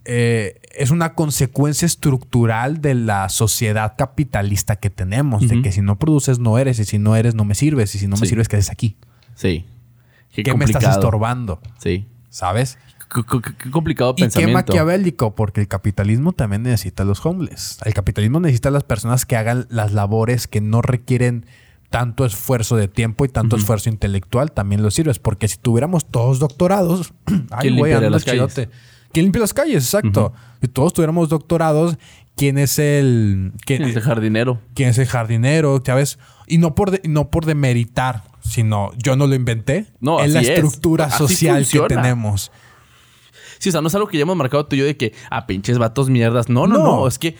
eh, 0.06 0.60
es 0.74 0.90
una 0.90 1.14
consecuencia 1.14 1.86
estructural 1.86 2.80
de 2.82 2.94
la 2.94 3.28
sociedad 3.30 3.94
capitalista 3.96 4.76
que 4.76 4.90
tenemos. 4.90 5.48
De 5.48 5.62
que 5.62 5.72
si 5.72 5.80
no 5.80 5.98
produces, 5.98 6.38
no 6.38 6.58
eres. 6.58 6.78
Y 6.78 6.84
si 6.84 6.98
no 6.98 7.16
eres, 7.16 7.34
no 7.34 7.44
me 7.44 7.54
sirves. 7.54 7.94
Y 7.94 7.98
si 7.98 8.06
no 8.06 8.16
me 8.16 8.20
Sí. 8.26 8.30
sirves, 8.30 8.48
¿qué 8.48 8.56
haces 8.56 8.70
aquí? 8.70 8.96
Sí. 9.34 9.64
Qué, 10.32 10.42
¿Qué 10.42 10.54
me 10.54 10.64
estás 10.66 10.84
estorbando? 10.84 11.60
Sí. 11.78 12.06
¿Sabes? 12.28 12.76
Qué, 13.14 13.70
complicado 13.70 14.10
Y 14.12 14.16
qué 14.16 14.22
pensamiento. 14.24 14.54
maquiavélico, 14.58 15.34
porque 15.36 15.60
el 15.60 15.68
capitalismo 15.68 16.32
también 16.32 16.64
necesita 16.64 17.04
a 17.04 17.06
los 17.06 17.24
homeless. 17.24 17.78
El 17.84 17.94
capitalismo 17.94 18.40
necesita 18.40 18.68
a 18.70 18.72
las 18.72 18.82
personas 18.84 19.24
que 19.24 19.36
hagan 19.36 19.66
las 19.70 19.92
labores 19.92 20.48
que 20.48 20.60
no 20.60 20.82
requieren 20.82 21.46
tanto 21.94 22.24
esfuerzo 22.24 22.74
de 22.74 22.88
tiempo 22.88 23.24
y 23.24 23.28
tanto 23.28 23.54
esfuerzo 23.54 23.88
intelectual, 23.88 24.50
también 24.50 24.82
los 24.82 24.94
sirves. 24.94 25.20
Porque 25.20 25.46
si 25.46 25.58
tuviéramos 25.58 26.04
todos 26.06 26.40
doctorados, 26.40 27.12
ay, 27.52 27.60
¿Quién 27.60 27.76
güey, 27.76 27.92
calles? 27.92 28.24
chidote. 28.24 28.68
¿Quién 29.12 29.26
limpia 29.26 29.42
las 29.42 29.54
calles? 29.54 29.84
Exacto. 29.84 30.32
Si 30.60 30.66
todos 30.66 30.92
tuviéramos 30.92 31.28
doctorados, 31.28 31.96
¿quién 32.34 32.58
es 32.58 32.80
el... 32.80 33.52
¿Quién 33.64 33.84
es 33.84 33.94
el 33.94 34.02
jardinero? 34.02 34.60
¿Quién 34.74 34.88
es 34.88 34.98
el 34.98 35.06
jardinero? 35.06 35.80
¿Sabes? 35.86 36.18
Y 36.48 36.58
no 36.58 36.74
por, 36.74 36.90
de- 36.90 37.08
no 37.08 37.30
por 37.30 37.46
demeritar, 37.46 38.24
sino 38.42 38.90
yo 38.96 39.14
no 39.14 39.28
lo 39.28 39.36
inventé. 39.36 39.86
No, 40.00 40.18
es 40.20 40.32
la 40.32 40.40
es. 40.40 40.48
estructura 40.48 41.04
Así 41.04 41.18
social 41.18 41.64
que 41.64 41.78
tenemos. 41.82 42.50
Sí, 43.60 43.68
o 43.68 43.72
sea, 43.72 43.80
no 43.82 43.86
es 43.86 43.94
algo 43.94 44.08
que 44.08 44.18
ya 44.18 44.22
hemos 44.22 44.36
marcado 44.36 44.66
tú 44.66 44.74
y 44.74 44.80
yo 44.80 44.84
de 44.84 44.96
que, 44.96 45.14
ah, 45.30 45.46
pinches 45.46 45.78
vatos 45.78 46.10
mierdas. 46.10 46.48
No, 46.48 46.66
no, 46.66 46.76
No. 46.78 46.84
no. 46.84 47.06
Es 47.08 47.20
que 47.20 47.36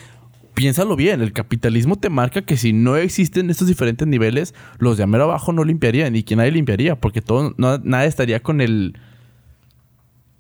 piénsalo 0.54 0.96
bien. 0.96 1.20
El 1.20 1.32
capitalismo 1.32 1.96
te 1.96 2.08
marca 2.10 2.42
que 2.42 2.56
si 2.56 2.72
no 2.72 2.96
existen 2.96 3.50
estos 3.50 3.68
diferentes 3.68 4.06
niveles, 4.08 4.54
los 4.78 4.96
de 4.96 5.02
a 5.02 5.06
mero 5.06 5.24
abajo 5.24 5.52
no 5.52 5.64
limpiarían 5.64 6.16
y 6.16 6.22
que 6.22 6.36
nadie 6.36 6.52
limpiaría 6.52 6.98
porque 7.00 7.20
todo, 7.20 7.54
no, 7.58 7.78
nadie 7.78 8.08
estaría 8.08 8.40
con 8.42 8.60
el. 8.60 8.98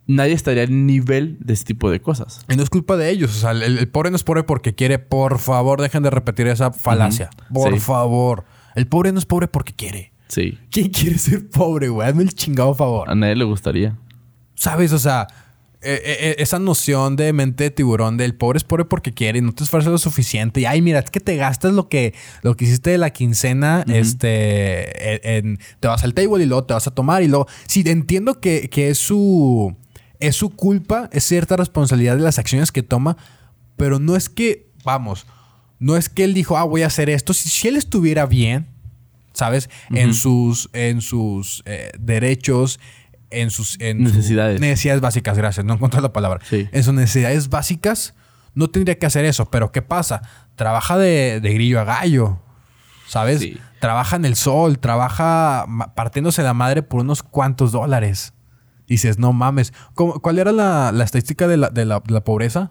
Nadie 0.06 0.34
estaría 0.34 0.64
al 0.64 0.86
nivel 0.86 1.38
de 1.40 1.54
este 1.54 1.68
tipo 1.68 1.90
de 1.90 2.00
cosas. 2.00 2.44
Y 2.50 2.56
no 2.56 2.62
es 2.62 2.68
culpa 2.68 2.96
de 2.98 3.08
ellos. 3.10 3.30
O 3.36 3.40
sea, 3.40 3.52
el, 3.52 3.62
el 3.78 3.88
pobre 3.88 4.10
no 4.10 4.16
es 4.16 4.22
pobre 4.24 4.42
porque 4.42 4.74
quiere. 4.74 4.98
Por 4.98 5.38
favor, 5.38 5.80
dejen 5.80 6.02
de 6.02 6.10
repetir 6.10 6.46
esa 6.46 6.72
falacia. 6.72 7.30
Por 7.52 7.72
Sí. 7.72 7.80
favor. 7.80 8.44
El 8.74 8.86
pobre 8.86 9.12
no 9.12 9.18
es 9.18 9.24
pobre 9.24 9.48
porque 9.48 9.72
quiere. 9.72 10.12
Sí. 10.28 10.58
¿Quién 10.70 10.90
quiere 10.90 11.16
ser 11.16 11.48
pobre, 11.48 11.88
güey? 11.88 12.06
Hazme 12.06 12.22
el 12.24 12.34
chingado 12.34 12.74
favor. 12.74 13.08
A 13.10 13.14
nadie 13.14 13.34
le 13.36 13.44
gustaría. 13.44 13.96
¿Sabes? 14.54 14.92
O 14.92 14.98
sea, 14.98 15.26
eh, 15.84 16.00
eh, 16.30 16.36
esa 16.38 16.58
noción 16.58 17.16
de 17.16 17.32
mente 17.32 17.64
de 17.64 17.70
tiburón 17.70 18.16
del 18.16 18.34
pobre 18.34 18.56
es 18.58 18.64
pobre 18.64 18.84
porque 18.84 19.12
quiere 19.12 19.38
y 19.38 19.42
no 19.42 19.52
te 19.52 19.64
esfuerzas 19.64 19.92
lo 19.92 19.98
suficiente. 19.98 20.60
Y 20.60 20.64
ay, 20.64 20.80
mira, 20.82 20.98
es 21.00 21.10
que 21.10 21.20
te 21.20 21.36
gastas 21.36 21.72
lo 21.72 21.88
que, 21.88 22.14
lo 22.42 22.56
que 22.56 22.64
hiciste 22.64 22.90
de 22.90 22.98
la 22.98 23.10
quincena, 23.10 23.84
este, 23.88 25.14
en, 25.28 25.46
en- 25.46 25.58
te 25.80 25.88
vas 25.88 26.04
al 26.04 26.14
table 26.14 26.42
y 26.42 26.46
luego 26.46 26.64
te 26.64 26.74
vas 26.74 26.86
a 26.86 26.90
tomar 26.94 27.22
y 27.22 27.28
luego. 27.28 27.46
Sí, 27.66 27.82
entiendo 27.86 28.40
que, 28.40 28.68
que 28.68 28.88
es 28.90 28.98
su. 28.98 29.76
Es 30.20 30.36
su 30.36 30.50
culpa, 30.50 31.10
es 31.12 31.24
cierta 31.24 31.56
responsabilidad 31.56 32.16
de 32.16 32.22
las 32.22 32.38
acciones 32.38 32.72
que 32.72 32.82
toma, 32.82 33.16
pero 33.76 33.98
no 33.98 34.16
es 34.16 34.28
que, 34.30 34.68
vamos, 34.84 35.26
no 35.80 35.96
es 35.96 36.08
que 36.08 36.24
él 36.24 36.32
dijo, 36.32 36.56
ah, 36.56 36.64
voy 36.64 36.82
a 36.82 36.86
hacer 36.86 37.10
esto. 37.10 37.34
Si, 37.34 37.50
si 37.50 37.68
él 37.68 37.76
estuviera 37.76 38.24
bien, 38.24 38.66
¿sabes? 39.34 39.68
En 39.90 40.14
sus, 40.14 40.70
en 40.72 41.00
sus 41.02 41.62
eh, 41.66 41.90
derechos, 41.98 42.78
en 43.40 43.50
sus 43.50 43.80
en 43.80 44.02
Necesidades. 44.02 44.60
necesidades 44.60 45.00
básicas, 45.00 45.36
gracias, 45.36 45.64
no 45.66 45.74
encuentro 45.74 46.00
la 46.00 46.12
palabra. 46.12 46.40
Sí. 46.48 46.68
En 46.72 46.82
sus 46.84 46.94
necesidades 46.94 47.48
básicas, 47.48 48.14
no 48.54 48.68
tendría 48.70 48.98
que 48.98 49.06
hacer 49.06 49.24
eso. 49.24 49.50
Pero 49.50 49.72
¿qué 49.72 49.82
pasa? 49.82 50.22
Trabaja 50.54 50.96
de, 50.98 51.40
de 51.40 51.54
grillo 51.54 51.80
a 51.80 51.84
gallo. 51.84 52.40
¿Sabes? 53.06 53.40
Sí. 53.40 53.58
Trabaja 53.80 54.16
en 54.16 54.24
el 54.24 54.34
sol, 54.36 54.78
trabaja 54.78 55.66
partiéndose 55.94 56.42
la 56.42 56.54
madre 56.54 56.82
por 56.82 57.00
unos 57.00 57.22
cuantos 57.22 57.70
dólares. 57.72 58.32
Dices, 58.86 59.18
no 59.18 59.32
mames. 59.32 59.72
¿Cómo- 59.94 60.20
¿Cuál 60.20 60.38
era 60.38 60.52
la, 60.52 60.90
la 60.92 61.04
estadística 61.04 61.46
de 61.46 61.56
la, 61.58 61.68
de 61.70 61.84
la- 61.84 62.00
de 62.00 62.12
la 62.14 62.22
pobreza? 62.24 62.70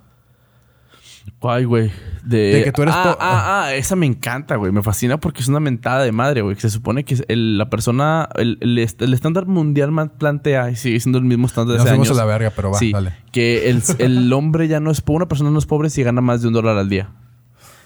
Ay, 1.42 1.66
güey. 1.66 1.92
De, 2.24 2.38
De 2.54 2.64
que 2.64 2.72
tú 2.72 2.84
eres 2.84 2.94
ah, 2.98 3.18
ah, 3.20 3.64
ah, 3.66 3.74
esa 3.76 3.96
me 3.98 4.06
encanta, 4.06 4.56
güey. 4.56 4.72
Me 4.72 4.82
fascina 4.82 5.20
porque 5.20 5.42
es 5.42 5.48
una 5.50 5.60
mentada 5.60 6.04
de 6.04 6.12
madre, 6.14 6.42
güey. 6.42 6.56
Que 6.56 6.62
se 6.62 6.70
supone 6.70 7.04
que 7.04 7.22
el- 7.28 7.58
la 7.58 7.70
persona, 7.70 8.30
el, 8.36 8.58
el 8.62 8.78
est- 8.80 9.02
el 9.02 9.14
estándar 9.14 9.46
mundial 9.46 9.92
plantea 10.18 10.70
y 10.72 10.76
sigue 10.78 11.00
siendo 11.02 11.18
el 11.20 11.26
mismo 11.26 11.48
estándar 11.48 11.76
de 11.78 11.84
hace 11.84 11.92
años. 11.92 12.10
a 12.12 12.14
la 12.14 12.26
verga, 12.26 12.52
pero 12.56 12.72
va, 12.72 12.78
sí, 12.78 12.92
dale. 12.94 13.14
Que 13.34 13.70
el, 13.70 13.84
el 14.00 14.32
hombre 14.34 14.68
ya 14.70 14.80
no 14.80 14.90
es 14.90 15.02
pobre, 15.02 15.18
una 15.24 15.28
persona 15.28 15.50
no 15.50 15.60
es 15.60 15.66
pobre 15.66 15.90
si 15.90 16.02
gana 16.04 16.22
más 16.22 16.42
de 16.42 16.48
un 16.48 16.54
dólar 16.54 16.78
al 16.78 16.88
día. 16.88 17.10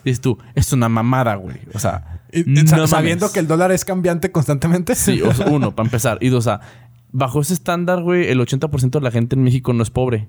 Dices 0.06 0.22
tú, 0.22 0.38
es 0.54 0.72
una 0.72 0.88
mamada, 0.88 1.36
güey. 1.36 1.58
O 1.74 1.80
sea, 1.80 2.22
Y- 2.32 2.44
no 2.46 2.66
sa- 2.68 2.76
mames. 2.76 2.90
sabiendo 2.92 3.32
que 3.32 3.40
el 3.40 3.48
dólar 3.48 3.72
es 3.72 3.86
cambiante 3.86 4.32
constantemente. 4.32 4.94
Sí, 4.94 5.22
o 5.24 5.34
sea, 5.34 5.48
uno, 5.48 5.76
para 5.76 5.88
empezar. 5.88 6.20
Y 6.22 6.30
dos, 6.30 6.46
o 6.46 6.50
sea, 6.50 6.62
bajo 7.12 7.42
ese 7.42 7.56
estándar, 7.56 8.04
güey, 8.04 8.30
el 8.30 8.40
80% 8.40 9.00
de 9.00 9.02
la 9.02 9.10
gente 9.12 9.36
en 9.36 9.44
México 9.44 9.74
no 9.74 9.82
es 9.82 9.90
pobre. 9.90 10.28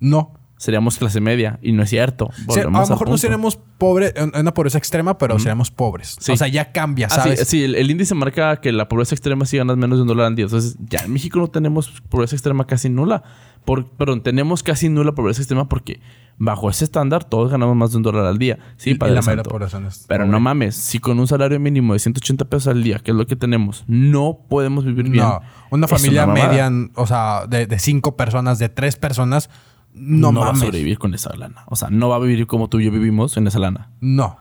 No. 0.00 0.34
Seríamos 0.56 0.96
clase 0.98 1.20
media. 1.20 1.58
Y 1.62 1.72
no 1.72 1.82
es 1.82 1.90
cierto. 1.90 2.30
A 2.48 2.60
lo 2.62 2.70
mejor 2.70 3.08
no 3.08 3.18
seremos 3.18 3.58
pobres 3.78 4.14
una 4.38 4.54
pobreza 4.54 4.78
extrema, 4.78 5.18
pero 5.18 5.38
seremos 5.38 5.70
pobres. 5.70 6.16
Sí. 6.20 6.32
O 6.32 6.36
sea, 6.36 6.48
ya 6.48 6.72
cambia, 6.72 7.08
Ah, 7.10 7.14
sí, 7.14 7.20
¿sabes? 7.20 7.48
sí, 7.48 7.64
el, 7.64 7.74
el 7.74 7.90
índice 7.90 8.14
marca 8.14 8.56
que 8.60 8.72
la 8.72 8.88
pobreza 8.88 9.14
extrema 9.14 9.44
si 9.46 9.58
ganas 9.58 9.76
menos 9.76 9.98
de 9.98 10.02
un 10.02 10.08
dólar 10.08 10.26
al 10.26 10.36
día. 10.36 10.44
Entonces, 10.46 10.76
ya 10.88 11.00
en 11.00 11.12
México 11.12 11.38
no 11.38 11.48
tenemos 11.48 12.00
pobreza 12.08 12.34
extrema 12.36 12.66
casi 12.66 12.88
nula. 12.88 13.22
Por, 13.64 13.90
perdón, 13.90 14.22
tenemos 14.22 14.62
casi 14.62 14.88
nula 14.88 15.12
pobreza 15.12 15.40
extrema 15.42 15.68
porque 15.68 16.00
bajo 16.36 16.68
ese 16.68 16.84
estándar 16.84 17.24
todos 17.24 17.50
ganamos 17.50 17.76
más 17.76 17.90
de 17.92 17.96
un 17.98 18.02
dólar 18.02 18.26
al 18.26 18.38
día. 18.38 18.58
Sí, 18.76 18.90
Y- 18.90 18.92
y 18.92 18.96
la 18.98 19.06
mayoría 19.06 19.22
Santo. 19.22 19.50
población 19.50 19.86
es 19.86 20.04
Pero 20.06 20.24
pobre. 20.24 20.32
no 20.32 20.40
mames, 20.40 20.74
si 20.76 20.98
con 20.98 21.18
un 21.18 21.26
salario 21.26 21.58
mínimo 21.60 21.92
de 21.94 21.98
180 21.98 22.44
pesos 22.46 22.68
al 22.68 22.82
día, 22.82 22.98
que 23.00 23.10
es 23.12 23.16
lo 23.16 23.26
que 23.26 23.36
tenemos, 23.36 23.84
no 23.86 24.38
podemos 24.48 24.84
vivir 24.84 25.08
bien. 25.08 25.24
No, 25.24 25.40
una 25.70 25.88
familia 25.88 26.26
media, 26.26 26.70
o 26.94 27.06
sea, 27.06 27.46
de, 27.48 27.66
de 27.66 27.78
cinco 27.78 28.16
personas, 28.16 28.58
de 28.58 28.68
tres 28.68 28.96
personas, 28.96 29.48
no, 29.94 30.32
no 30.32 30.40
va 30.40 30.50
a 30.50 30.56
sobrevivir 30.56 30.98
con 30.98 31.14
esa 31.14 31.34
lana. 31.36 31.64
O 31.66 31.76
sea, 31.76 31.88
no 31.90 32.08
va 32.08 32.16
a 32.16 32.18
vivir 32.18 32.46
como 32.46 32.68
tú 32.68 32.80
y 32.80 32.84
yo 32.84 32.90
vivimos 32.90 33.36
en 33.36 33.46
esa 33.46 33.60
lana. 33.60 33.90
No. 34.00 34.36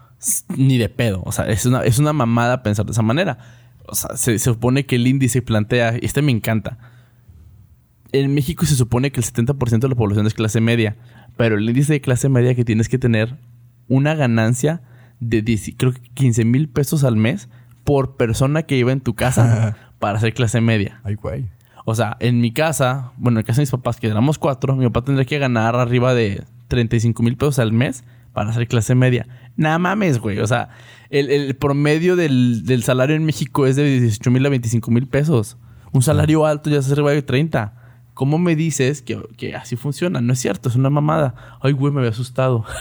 Ni 0.57 0.77
de 0.77 0.89
pedo. 0.89 1.21
O 1.25 1.31
sea, 1.31 1.45
es 1.45 1.65
una, 1.65 1.81
es 1.83 1.99
una 1.99 2.11
mamada 2.11 2.63
pensar 2.63 2.85
de 2.85 2.91
esa 2.91 3.03
manera. 3.03 3.37
O 3.85 3.95
sea, 3.95 4.15
se, 4.17 4.39
se 4.39 4.45
supone 4.45 4.85
que 4.85 4.95
el 4.95 5.05
índice 5.07 5.41
plantea, 5.41 5.95
y 6.01 6.05
este 6.05 6.21
me 6.21 6.31
encanta. 6.31 6.77
En 8.11 8.33
México 8.33 8.65
se 8.65 8.75
supone 8.75 9.11
que 9.11 9.19
el 9.19 9.25
70% 9.25 9.79
de 9.79 9.89
la 9.89 9.95
población 9.95 10.25
es 10.27 10.33
clase 10.33 10.61
media, 10.61 10.95
pero 11.37 11.57
el 11.57 11.69
índice 11.69 11.93
de 11.93 12.01
clase 12.01 12.29
media 12.29 12.55
que 12.55 12.65
tienes 12.65 12.89
que 12.89 12.97
tener 12.97 13.37
una 13.87 14.15
ganancia 14.15 14.81
de 15.19 15.41
10 15.41 15.75
creo 15.77 15.93
que 15.93 16.01
15 16.13 16.45
mil 16.45 16.69
pesos 16.69 17.03
al 17.03 17.15
mes 17.15 17.49
por 17.83 18.17
persona 18.17 18.63
que 18.63 18.75
viva 18.75 18.91
en 18.91 19.01
tu 19.01 19.13
casa 19.13 19.77
para 19.99 20.19
ser 20.19 20.33
clase 20.33 20.61
media. 20.61 21.01
Ay, 21.03 21.15
güey. 21.15 21.49
O 21.85 21.95
sea, 21.95 22.15
en 22.19 22.39
mi 22.39 22.51
casa, 22.51 23.11
bueno, 23.17 23.39
en 23.39 23.45
casa 23.45 23.57
de 23.57 23.63
mis 23.63 23.71
papás, 23.71 23.99
que 23.99 24.07
éramos 24.07 24.37
cuatro, 24.39 24.75
mi 24.75 24.85
papá 24.85 25.03
tendría 25.03 25.25
que 25.25 25.37
ganar 25.39 25.75
arriba 25.75 26.13
de 26.13 26.43
35 26.69 27.21
mil 27.23 27.35
pesos 27.35 27.59
al 27.59 27.73
mes 27.73 28.03
para 28.33 28.49
hacer 28.49 28.67
clase 28.67 28.95
media. 28.95 29.27
Nada 29.57 29.77
mames, 29.79 30.19
güey. 30.19 30.39
O 30.39 30.47
sea, 30.47 30.69
el, 31.09 31.29
el 31.29 31.55
promedio 31.55 32.15
del, 32.15 32.65
del 32.65 32.83
salario 32.83 33.15
en 33.15 33.25
México 33.25 33.67
es 33.67 33.75
de 33.75 33.99
18 33.99 34.31
mil 34.31 34.45
a 34.45 34.49
25 34.49 34.91
mil 34.91 35.07
pesos. 35.07 35.57
Un 35.91 36.01
salario 36.01 36.45
alto 36.45 36.69
ya 36.69 36.79
es 36.79 36.91
arriba 36.91 37.11
de 37.11 37.21
30. 37.21 37.73
¿Cómo 38.13 38.37
me 38.37 38.55
dices 38.55 39.01
que, 39.01 39.19
que 39.37 39.55
así 39.55 39.75
funciona? 39.75 40.21
No 40.21 40.33
es 40.33 40.39
cierto, 40.39 40.69
es 40.69 40.75
una 40.75 40.89
mamada. 40.89 41.35
Ay, 41.61 41.73
güey, 41.73 41.91
me 41.93 41.99
había 41.99 42.11
asustado. 42.11 42.65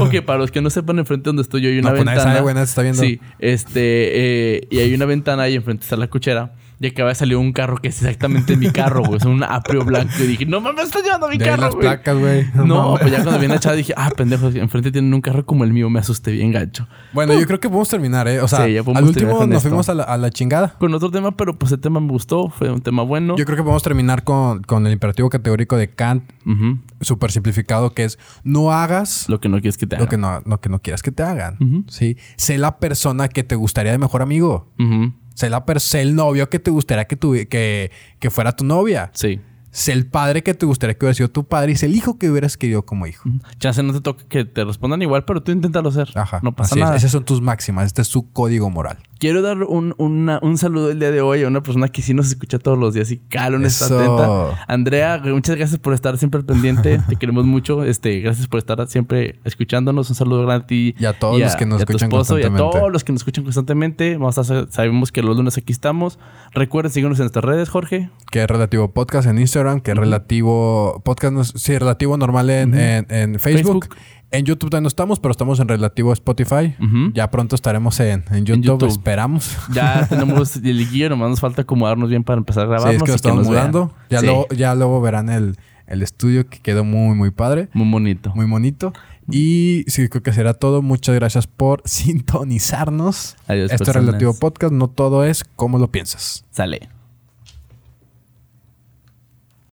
ok, 0.00 0.22
para 0.24 0.38
los 0.38 0.50
que 0.50 0.60
no 0.60 0.70
sepan, 0.70 0.98
enfrente 0.98 1.28
donde 1.28 1.42
estoy 1.42 1.62
yo 1.62 1.68
hay 1.68 1.78
una 1.78 1.90
No, 1.90 1.96
pues 1.96 2.04
nadie 2.04 2.16
ventana. 2.16 2.32
sabe, 2.34 2.42
güey, 2.42 2.54
nadie 2.54 2.64
está 2.64 2.82
viendo. 2.82 3.02
Sí, 3.02 3.20
este, 3.38 4.56
eh, 4.56 4.68
y 4.70 4.78
hay 4.78 4.94
una 4.94 5.06
ventana 5.06 5.44
ahí 5.44 5.54
enfrente 5.54 5.84
está 5.84 5.96
la 5.96 6.08
cochera. 6.08 6.52
Y 6.82 6.88
acaba 6.88 7.10
de 7.10 7.14
salir 7.14 7.36
un 7.36 7.52
carro 7.52 7.76
que 7.76 7.88
es 7.88 8.02
exactamente 8.02 8.56
mi 8.56 8.70
carro, 8.72 9.04
güey. 9.04 9.18
Es 9.18 9.24
un 9.24 9.44
aprio 9.44 9.84
blanco. 9.84 10.12
Y 10.18 10.26
dije, 10.26 10.46
no 10.46 10.60
mames, 10.60 10.86
está 10.86 11.00
llevando 11.00 11.28
mi 11.28 11.38
De 11.38 11.44
carro, 11.44 11.62
las 11.62 11.74
güey. 11.74 11.82
placas, 11.86 12.18
güey. 12.18 12.44
No, 12.54 12.96
pues 13.00 13.12
ya 13.12 13.22
cuando 13.22 13.38
viene 13.38 13.54
la 13.54 13.60
chava 13.60 13.76
dije, 13.76 13.94
ah, 13.96 14.10
pendejo, 14.16 14.48
enfrente 14.48 14.90
tienen 14.90 15.14
un 15.14 15.20
carro 15.20 15.46
como 15.46 15.62
el 15.62 15.72
mío. 15.72 15.88
Me 15.90 16.00
asusté 16.00 16.32
bien 16.32 16.50
gacho. 16.50 16.88
Bueno, 17.12 17.38
yo 17.38 17.46
creo 17.46 17.60
que 17.60 17.68
podemos 17.68 17.88
terminar, 17.88 18.26
¿eh? 18.26 18.40
O 18.40 18.48
sea, 18.48 18.66
Sí, 18.66 18.72
ya 18.72 18.82
podemos 18.82 19.02
al 19.02 19.08
último 19.08 19.46
nos 19.46 19.58
esto. 19.58 19.60
fuimos 19.68 19.88
a 19.88 19.94
la, 19.94 20.02
a 20.02 20.16
la 20.18 20.30
chingada. 20.30 20.74
Con 20.80 20.92
otro 20.92 21.10
tema, 21.12 21.36
pero 21.36 21.56
pues 21.56 21.70
el 21.70 21.78
tema 21.78 22.00
me 22.00 22.08
gustó. 22.08 22.48
Fue 22.48 22.68
un 22.68 22.80
tema 22.80 23.04
bueno. 23.04 23.36
Yo 23.36 23.44
creo 23.44 23.56
que 23.56 23.62
podemos 23.62 23.84
terminar 23.84 24.24
con, 24.24 24.62
con 24.64 24.84
el 24.84 24.92
imperativo 24.92 25.30
categórico 25.30 25.76
de 25.76 25.88
Kant, 25.88 26.24
Ujú. 26.44 26.78
súper 27.00 27.30
simplificado, 27.30 27.94
que 27.94 28.02
es 28.04 28.18
no 28.42 28.72
hagas 28.72 29.28
Lo 29.28 29.38
que 29.40 29.48
no 29.48 29.58
quieres 29.60 29.78
que 29.78 29.86
te 29.86 29.94
haga. 29.94 30.04
lo 30.04 30.10
que 30.10 30.16
no, 30.18 30.42
lo 30.44 30.60
que 30.60 30.68
no 30.68 30.80
quieras 30.80 31.00
que 31.02 31.12
te 31.12 31.22
hagan. 31.22 31.84
¿sí? 31.86 32.16
Sé 32.36 32.58
la 32.58 32.78
persona 32.78 33.28
que 33.28 33.44
te 33.44 33.54
gustaría 33.54 33.92
de 33.92 33.98
mejor 33.98 34.20
amigo. 34.22 34.68
Ujú. 34.80 35.12
Sé, 35.34 35.50
la 35.50 35.64
per- 35.64 35.80
sé 35.80 36.02
el 36.02 36.14
novio 36.14 36.48
que 36.50 36.58
te 36.58 36.70
gustaría 36.70 37.06
que, 37.06 37.18
tuvi- 37.18 37.48
que, 37.48 37.90
que 38.18 38.30
fuera 38.30 38.52
tu 38.54 38.64
novia. 38.64 39.10
Sí. 39.14 39.40
Sé 39.70 39.92
el 39.92 40.04
padre 40.06 40.42
que 40.42 40.52
te 40.52 40.66
gustaría 40.66 40.94
que 40.98 41.06
hubiera 41.06 41.14
sido 41.14 41.30
tu 41.30 41.44
padre. 41.44 41.72
Y 41.72 41.76
sé 41.76 41.86
el 41.86 41.94
hijo 41.94 42.18
que 42.18 42.30
hubieras 42.30 42.58
querido 42.58 42.84
como 42.84 43.06
hijo. 43.06 43.28
Chance 43.58 43.82
no 43.82 43.94
te 43.94 44.02
toca 44.02 44.24
que 44.28 44.44
te 44.44 44.64
respondan 44.64 45.00
igual, 45.00 45.24
pero 45.24 45.42
tú 45.42 45.50
inténtalo 45.50 45.88
hacer. 45.88 46.10
Ajá. 46.14 46.40
No 46.42 46.52
pasa 46.54 46.74
así 46.74 46.80
es. 46.80 46.84
nada. 46.84 46.96
Esas 46.96 47.10
son 47.12 47.24
tus 47.24 47.40
máximas. 47.40 47.86
Este 47.86 48.02
es 48.02 48.08
su 48.08 48.30
código 48.32 48.68
moral. 48.68 48.98
Quiero 49.22 49.40
dar 49.40 49.62
un, 49.62 49.94
una- 49.98 50.40
un 50.42 50.58
saludo 50.58 50.90
el 50.90 50.98
día 50.98 51.12
de 51.12 51.20
hoy 51.20 51.44
a 51.44 51.46
una 51.46 51.62
persona 51.62 51.86
que 51.86 52.02
sí 52.02 52.12
nos 52.12 52.26
escucha 52.26 52.58
todos 52.58 52.76
los 52.76 52.92
días 52.92 53.08
y 53.12 53.18
Calon 53.18 53.64
está 53.64 53.84
atenta. 53.86 54.64
Andrea, 54.66 55.22
muchas 55.24 55.54
gracias 55.54 55.78
por 55.78 55.94
estar 55.94 56.18
siempre 56.18 56.42
pendiente. 56.42 57.00
Te 57.08 57.14
queremos 57.14 57.44
mucho. 57.44 57.84
Este, 57.84 58.18
gracias 58.18 58.48
por 58.48 58.58
estar 58.58 58.84
siempre 58.88 59.38
escuchándonos. 59.44 60.10
Un 60.10 60.16
saludo 60.16 60.42
grande 60.44 60.64
a 60.64 60.66
ti. 60.66 60.94
Y 60.98 61.04
a 61.04 61.16
todos 61.16 61.38
los 61.38 61.54
que 61.54 61.66
nos 61.66 61.78
y 61.78 61.82
a 61.84 61.86
tu 61.86 61.92
escuchan 61.92 62.08
esposo 62.08 62.36
Y 62.36 62.42
a 62.42 62.46
constantemente. 62.48 62.78
todos 62.80 62.92
los 62.92 63.04
que 63.04 63.12
nos 63.12 63.20
escuchan 63.20 63.44
constantemente. 63.44 64.16
Vamos 64.16 64.38
a 64.38 64.66
sabemos 64.68 65.12
que 65.12 65.22
los 65.22 65.36
lunes 65.36 65.56
aquí 65.56 65.72
estamos. 65.72 66.18
Recuerden 66.52 66.90
seguirnos 66.92 67.20
en 67.20 67.22
nuestras 67.26 67.44
redes, 67.44 67.68
Jorge. 67.68 68.10
Que 68.32 68.42
es 68.42 68.48
relativo 68.48 68.90
podcast 68.92 69.28
en 69.28 69.38
Instagram. 69.38 69.82
Que 69.82 69.92
es 69.92 69.96
relativo 69.96 71.00
podcast. 71.04 71.32
no 71.32 71.44
sí, 71.44 71.78
relativo 71.78 72.16
normal 72.16 72.50
en, 72.50 72.74
en- 72.74 73.06
en 73.08 73.38
Facebook. 73.38 73.84
Facebook. 73.86 73.96
En 74.32 74.44
YouTube 74.46 74.70
todavía 74.70 74.82
no 74.82 74.88
estamos, 74.88 75.20
pero 75.20 75.30
estamos 75.30 75.60
en 75.60 75.68
relativo 75.68 76.12
Spotify. 76.12 76.74
Ujú. 76.80 77.12
Ya 77.14 77.30
pronto 77.30 77.54
estaremos 77.54 78.00
en, 78.00 78.24
en 78.30 78.44
YouTube, 78.46 78.64
YouTube. 78.64 78.88
Esperamos. 78.88 79.56
Ya 79.74 80.06
tenemos 80.08 80.56
el 80.64 80.90
guía, 80.90 81.08
nomás 81.10 81.30
nos 81.30 81.40
falta 81.40 81.62
acomodarnos 81.62 82.08
bien 82.08 82.24
para 82.24 82.38
empezar 82.38 82.64
a 82.64 82.66
Sí, 82.66 82.70
grabarnos. 82.70 82.94
es 82.96 83.02
que 83.02 83.08
lo 83.08 83.12
y 83.12 83.16
estamos 83.16 83.38
nos 83.44 83.48
vean. 83.50 83.70
mudando. 83.70 83.94
Ya, 84.10 84.20
Sí, 84.20 84.26
luego, 84.26 84.46
ya 84.56 84.74
luego 84.74 85.00
verán 85.02 85.28
el, 85.28 85.56
el 85.86 86.02
estudio 86.02 86.48
que 86.48 86.60
quedó 86.60 86.82
muy, 86.82 87.14
muy 87.14 87.30
padre. 87.30 87.68
Muy 87.74 87.90
bonito. 87.90 88.32
Muy 88.34 88.46
bonito. 88.46 88.92
Y 89.30 89.84
sí, 89.86 90.08
creo 90.08 90.22
que 90.22 90.32
será 90.32 90.54
todo. 90.54 90.80
Muchas 90.82 91.14
gracias 91.14 91.46
por 91.46 91.82
sintonizarnos. 91.84 93.36
Adiós, 93.46 93.70
Este 93.70 93.84
personas. 93.84 94.06
relativo 94.06 94.34
podcast. 94.34 94.72
No 94.72 94.88
todo 94.88 95.24
es 95.24 95.44
como 95.56 95.78
lo 95.78 95.90
piensas. 95.90 96.44
Sale. 96.50 96.88